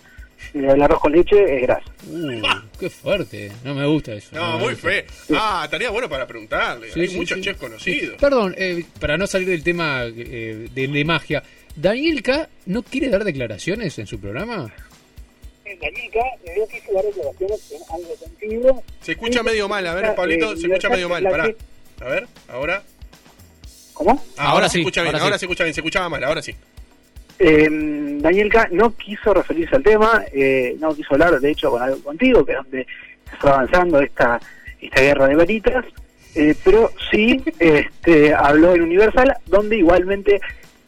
el 0.53 0.81
arroz 0.81 0.99
con 0.99 1.11
leche 1.13 1.55
es 1.55 1.61
grasa. 1.63 1.85
Uh, 2.07 2.41
qué 2.79 2.89
fuerte. 2.89 3.51
No 3.63 3.73
me 3.73 3.85
gusta 3.87 4.13
eso. 4.13 4.29
No, 4.35 4.59
muy 4.59 4.75
feo. 4.75 5.03
Ah, 5.33 5.61
estaría 5.65 5.89
bueno 5.89 6.07
para 6.09 6.27
preguntarle. 6.27 6.91
Sí, 6.91 6.99
Hay 7.01 7.07
sí, 7.07 7.15
muchos 7.17 7.37
sí. 7.37 7.43
chefs 7.45 7.59
conocidos. 7.59 8.17
Perdón, 8.19 8.53
eh, 8.57 8.83
para 8.99 9.17
no 9.17 9.25
salir 9.25 9.47
del 9.47 9.63
tema 9.63 10.03
eh, 10.03 10.67
de, 10.73 10.87
de 10.87 11.05
magia, 11.05 11.41
¿Daniel 11.75 12.21
K 12.21 12.49
no 12.65 12.83
quiere 12.83 13.09
dar 13.09 13.23
declaraciones 13.23 13.97
en 13.99 14.07
su 14.07 14.19
programa? 14.19 14.71
Daniel 15.79 16.11
K 16.11 16.19
no 16.57 16.67
quiso 16.67 16.93
dar 16.93 17.05
declaraciones 17.05 17.71
en 17.71 17.81
algo 17.93 18.15
sentido. 18.17 18.83
Se 19.01 19.11
escucha 19.13 19.43
medio 19.43 19.69
mal, 19.69 19.85
a 19.87 19.93
ver, 19.93 20.15
Pablito, 20.15 20.55
se 20.57 20.67
escucha 20.67 20.89
medio 20.89 21.09
mal. 21.09 21.23
Pará. 21.23 21.49
A 22.01 22.05
ver, 22.05 22.27
ahora. 22.49 22.83
¿Cómo? 23.93 24.23
Ah, 24.37 24.49
ahora, 24.49 24.67
se 24.67 24.79
escucha 24.79 25.03
bien, 25.03 25.15
ahora 25.15 25.37
se 25.37 25.45
escucha 25.45 25.63
bien, 25.63 25.73
se 25.73 25.81
escuchaba 25.81 26.09
mal, 26.09 26.23
ahora 26.23 26.41
sí. 26.41 26.55
Eh, 27.39 27.67
Daniel 28.19 28.49
K 28.49 28.69
no 28.71 28.95
quiso 28.95 29.33
referirse 29.33 29.75
al 29.75 29.83
tema, 29.83 30.23
eh, 30.31 30.75
no 30.79 30.93
quiso 30.93 31.13
hablar, 31.13 31.39
de 31.39 31.51
hecho, 31.51 31.71
con 31.71 31.81
algo 31.81 32.01
contigo, 32.03 32.45
que 32.45 32.51
es 32.51 32.57
donde 32.57 32.87
se 33.27 33.35
está 33.35 33.53
avanzando 33.53 33.99
esta, 33.99 34.39
esta 34.79 35.01
guerra 35.01 35.27
de 35.27 35.35
veritas, 35.35 35.85
eh, 36.35 36.55
pero 36.63 36.91
sí 37.09 37.41
este, 37.59 38.33
habló 38.33 38.75
en 38.75 38.83
Universal, 38.83 39.33
donde 39.47 39.77
igualmente 39.77 40.39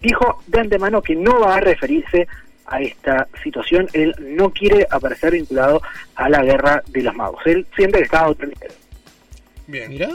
dijo 0.04 0.44
de 0.46 0.60
antemano 0.60 1.02
que 1.02 1.16
no 1.16 1.40
va 1.40 1.56
a 1.56 1.60
referirse 1.62 2.28
a 2.68 2.80
esta 2.82 3.28
situación, 3.44 3.88
él 3.94 4.14
no 4.20 4.52
quiere 4.52 4.86
aparecer 4.90 5.32
vinculado 5.34 5.82
a 6.16 6.30
la 6.30 6.44
guerra 6.44 6.84
de 6.88 7.02
los 7.02 7.16
magos, 7.16 7.42
él 7.46 7.66
siente 7.76 7.98
que 7.98 8.04
está 8.06 8.20
a 8.22 8.30
otro 8.30 8.46
nivel. 8.48 8.72
Bien. 9.68 9.90
Mirá. 9.90 10.10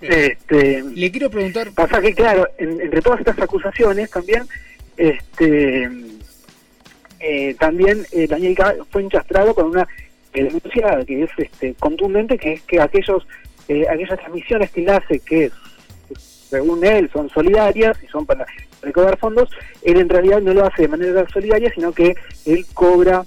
Este, 0.00 0.82
Le 0.82 1.10
quiero 1.10 1.30
preguntar. 1.30 1.70
Pasa 1.72 2.00
que, 2.00 2.12
claro, 2.14 2.48
en- 2.58 2.80
entre 2.80 3.00
todas 3.02 3.20
estas 3.20 3.38
acusaciones 3.38 4.10
también, 4.10 4.42
este, 4.96 5.88
eh, 7.20 7.54
también 7.58 8.04
eh, 8.12 8.26
Daniel 8.26 8.56
fue 8.90 9.02
enchastrado 9.02 9.54
con 9.54 9.66
una 9.66 9.86
denuncia 10.32 11.04
que 11.06 11.22
es 11.22 11.30
este, 11.38 11.74
contundente, 11.74 12.36
que 12.36 12.54
es 12.54 12.62
que 12.62 12.80
aquellos 12.80 13.26
eh, 13.68 13.86
aquellas 13.88 14.18
transmisiones 14.18 14.70
que 14.72 14.80
él 14.82 14.88
hace, 14.90 15.20
que 15.20 15.50
según 16.52 16.84
él 16.84 17.08
son 17.10 17.30
solidarias 17.30 17.96
y 18.04 18.06
son 18.08 18.26
para 18.26 18.44
recaudar 18.82 19.16
fondos, 19.18 19.48
él 19.82 19.96
en 19.98 20.08
realidad 20.10 20.42
no 20.42 20.52
lo 20.52 20.66
hace 20.66 20.82
de 20.82 20.88
manera 20.88 21.26
solidaria, 21.32 21.72
sino 21.74 21.92
que 21.92 22.14
él 22.44 22.66
cobra 22.74 23.24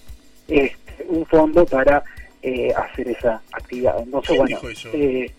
este, 0.47 1.05
un 1.07 1.25
fondo 1.25 1.65
para 1.65 2.03
eh, 2.43 2.71
hacer 2.75 3.07
esa 3.07 3.41
actividad. 3.51 3.95
Entonces, 3.99 4.27
¿Quién 4.29 4.37
bueno, 4.41 4.55
dijo 4.57 4.69
eso? 4.69 4.89
eh, 4.93 5.31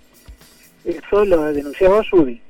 eso 0.85 1.25
lo 1.25 1.45
denunciaba 1.53 2.03
Judy. 2.11 2.41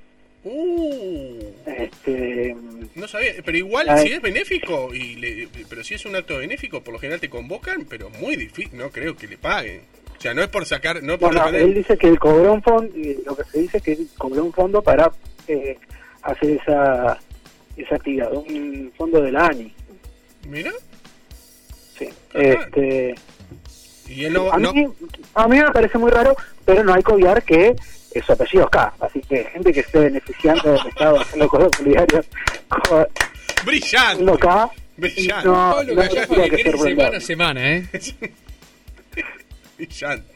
Uh, 0.44 1.42
Este, 1.66 2.56
no 2.94 3.06
sabía, 3.08 3.32
pero 3.44 3.58
igual 3.58 3.86
si 3.98 4.12
es 4.12 4.22
benéfico, 4.22 4.94
y 4.94 5.16
le- 5.16 5.48
pero 5.68 5.84
si 5.84 5.94
es 5.94 6.06
un 6.06 6.16
acto 6.16 6.38
benéfico, 6.38 6.80
por 6.80 6.94
lo 6.94 6.98
general 7.00 7.20
te 7.20 7.28
convocan, 7.28 7.84
pero 7.84 8.08
muy 8.08 8.36
difícil, 8.36 8.78
no 8.78 8.88
creo 8.90 9.14
que 9.16 9.26
le 9.26 9.36
paguen. 9.36 9.80
O 10.16 10.20
sea, 10.20 10.34
no 10.34 10.42
es 10.42 10.48
por 10.48 10.64
sacar, 10.64 11.02
no 11.02 11.14
es 11.14 11.18
por 11.18 11.34
él 11.54 11.74
dice 11.74 11.96
que 11.98 12.08
él 12.08 12.18
cobró 12.18 12.52
un 12.54 12.62
fondo, 12.62 12.90
lo 13.24 13.36
que 13.36 13.44
se 13.44 13.60
dice 13.60 13.76
es 13.78 13.82
que 13.82 13.92
él 13.92 14.08
cobró 14.16 14.44
un 14.44 14.52
fondo 14.52 14.82
para 14.82 15.10
eh, 15.48 15.78
hacer 16.22 16.50
esa, 16.62 17.18
esa 17.76 17.94
actividad, 17.96 18.32
un 18.32 18.92
fondo 18.96 19.20
de 19.20 19.32
la 19.32 19.46
ANI. 19.46 19.74
Mira, 20.48 20.72
Sí. 21.98 22.08
Este, 22.34 23.14
y 24.06 24.24
él 24.24 24.34
no, 24.34 24.52
a, 24.52 24.58
no- 24.58 24.72
mí, 24.74 24.86
a 25.34 25.48
mí 25.48 25.58
me 25.58 25.70
parece 25.70 25.96
muy 25.98 26.10
raro, 26.10 26.36
pero 26.64 26.84
no 26.84 26.92
hay 26.92 27.02
que 27.02 27.12
obviar 27.12 27.42
que 27.42 27.74
su 28.24 28.32
apellido 28.32 28.64
es 28.64 28.70
K, 28.70 28.94
así 29.00 29.20
que 29.20 29.44
gente 29.44 29.72
que 29.72 29.80
esté 29.80 29.98
beneficiando 30.00 30.72
del 30.72 30.86
Estado 30.86 31.20
haciendo 31.20 31.48
cosas 31.48 31.70
solidarias 31.76 32.26
con 32.88 33.06
brillante, 33.64 34.38
K, 34.38 34.70
brillante, 34.96 35.46
no, 35.48 35.52
Pablo 35.54 35.94
no 35.94 36.00
Gallardo 36.02 36.34
que 36.48 36.62
semana 36.62 37.16
a 37.16 37.20
semana, 37.20 37.72
¿eh? 37.76 37.86
Brillante. 39.76 40.34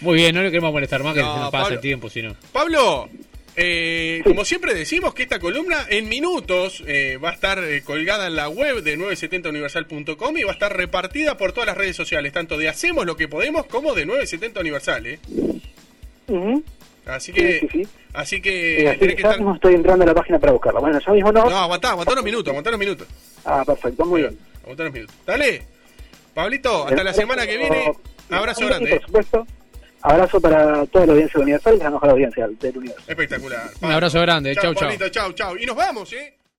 Muy 0.00 0.16
bien, 0.16 0.34
no 0.34 0.42
le 0.42 0.50
queremos 0.50 0.72
molestar 0.72 1.02
más 1.02 1.14
que 1.14 1.20
No, 1.20 1.34
se 1.34 1.40
nos 1.40 1.50
pasa 1.50 1.62
Pablo. 1.64 1.74
el 1.76 1.80
tiempo, 1.80 2.08
sino. 2.10 2.34
Pablo, 2.52 3.08
eh, 3.56 4.22
como 4.24 4.44
siempre 4.44 4.72
decimos 4.74 5.12
que 5.14 5.22
esta 5.24 5.38
columna 5.38 5.86
en 5.88 6.08
minutos 6.08 6.82
eh, 6.86 7.18
va 7.22 7.30
a 7.30 7.32
estar 7.34 7.62
eh, 7.62 7.82
colgada 7.82 8.26
en 8.26 8.36
la 8.36 8.48
web 8.48 8.82
de 8.82 8.96
970universal.com 8.98 10.36
y 10.38 10.42
va 10.42 10.50
a 10.50 10.54
estar 10.54 10.74
repartida 10.76 11.36
por 11.36 11.52
todas 11.52 11.66
las 11.68 11.76
redes 11.76 11.96
sociales, 11.96 12.32
tanto 12.32 12.56
de 12.56 12.68
Hacemos 12.68 13.04
lo 13.06 13.16
que 13.16 13.28
podemos 13.28 13.66
como 13.66 13.94
de 13.94 14.06
970 14.06 14.60
Universal. 14.60 15.06
¿eh? 15.06 15.18
Ujú. 16.28 16.64
Así 17.06 17.32
que, 17.32 17.60
Sí, 17.60 17.68
sí, 17.72 17.84
sí. 17.84 17.88
así 18.12 18.40
que, 18.40 18.88
así 18.88 18.98
tenés 18.98 18.98
que 19.00 19.16
que 19.16 19.22
ya 19.22 19.28
estar. 19.30 19.38
mismo 19.38 19.54
estoy 19.54 19.74
entrando 19.74 20.04
a 20.04 20.06
la 20.06 20.14
página 20.14 20.38
para 20.38 20.52
buscarla. 20.52 20.80
Bueno, 20.80 20.98
ya 21.04 21.12
mismo 21.12 21.32
no. 21.32 21.44
No, 21.48 21.56
aguantá, 21.58 21.90
aguantá 21.90 22.12
unos 22.12 22.24
minutos, 22.24 22.48
aguantá 22.48 22.70
unos 22.70 22.80
minutos. 22.80 23.06
Ah, 23.44 23.64
perfecto, 23.66 24.04
muy 24.06 24.22
bien. 24.22 24.38
Aguantá 24.62 24.82
unos 24.84 24.94
minutos. 24.94 25.16
Dale, 25.26 25.62
Pablito, 26.34 26.86
hasta 26.86 27.02
la 27.02 27.12
semana 27.12 27.46
que 27.46 27.56
viene. 27.58 27.92
Abrazo 28.30 28.66
grande. 28.66 28.90
Por 28.90 29.06
supuesto. 29.06 29.46
Abrazo 30.02 30.40
para 30.40 30.86
toda 30.86 31.06
la 31.06 31.12
audiencia 31.12 31.40
Universal 31.40 31.74
y 31.74 31.78
la 31.78 31.90
mejor 31.90 32.10
audiencia 32.10 32.48
del 32.48 32.78
universo. 32.78 33.02
Espectacular. 33.06 33.70
Un 33.82 33.90
abrazo 33.90 34.20
grande, 34.20 34.54
chau, 34.56 34.74
chau. 34.74 34.90
Chau, 35.10 35.32
chau. 35.32 35.56
Y 35.58 35.66
nos 35.66 35.76
vamos, 35.76 36.12
¿eh? 36.14 36.34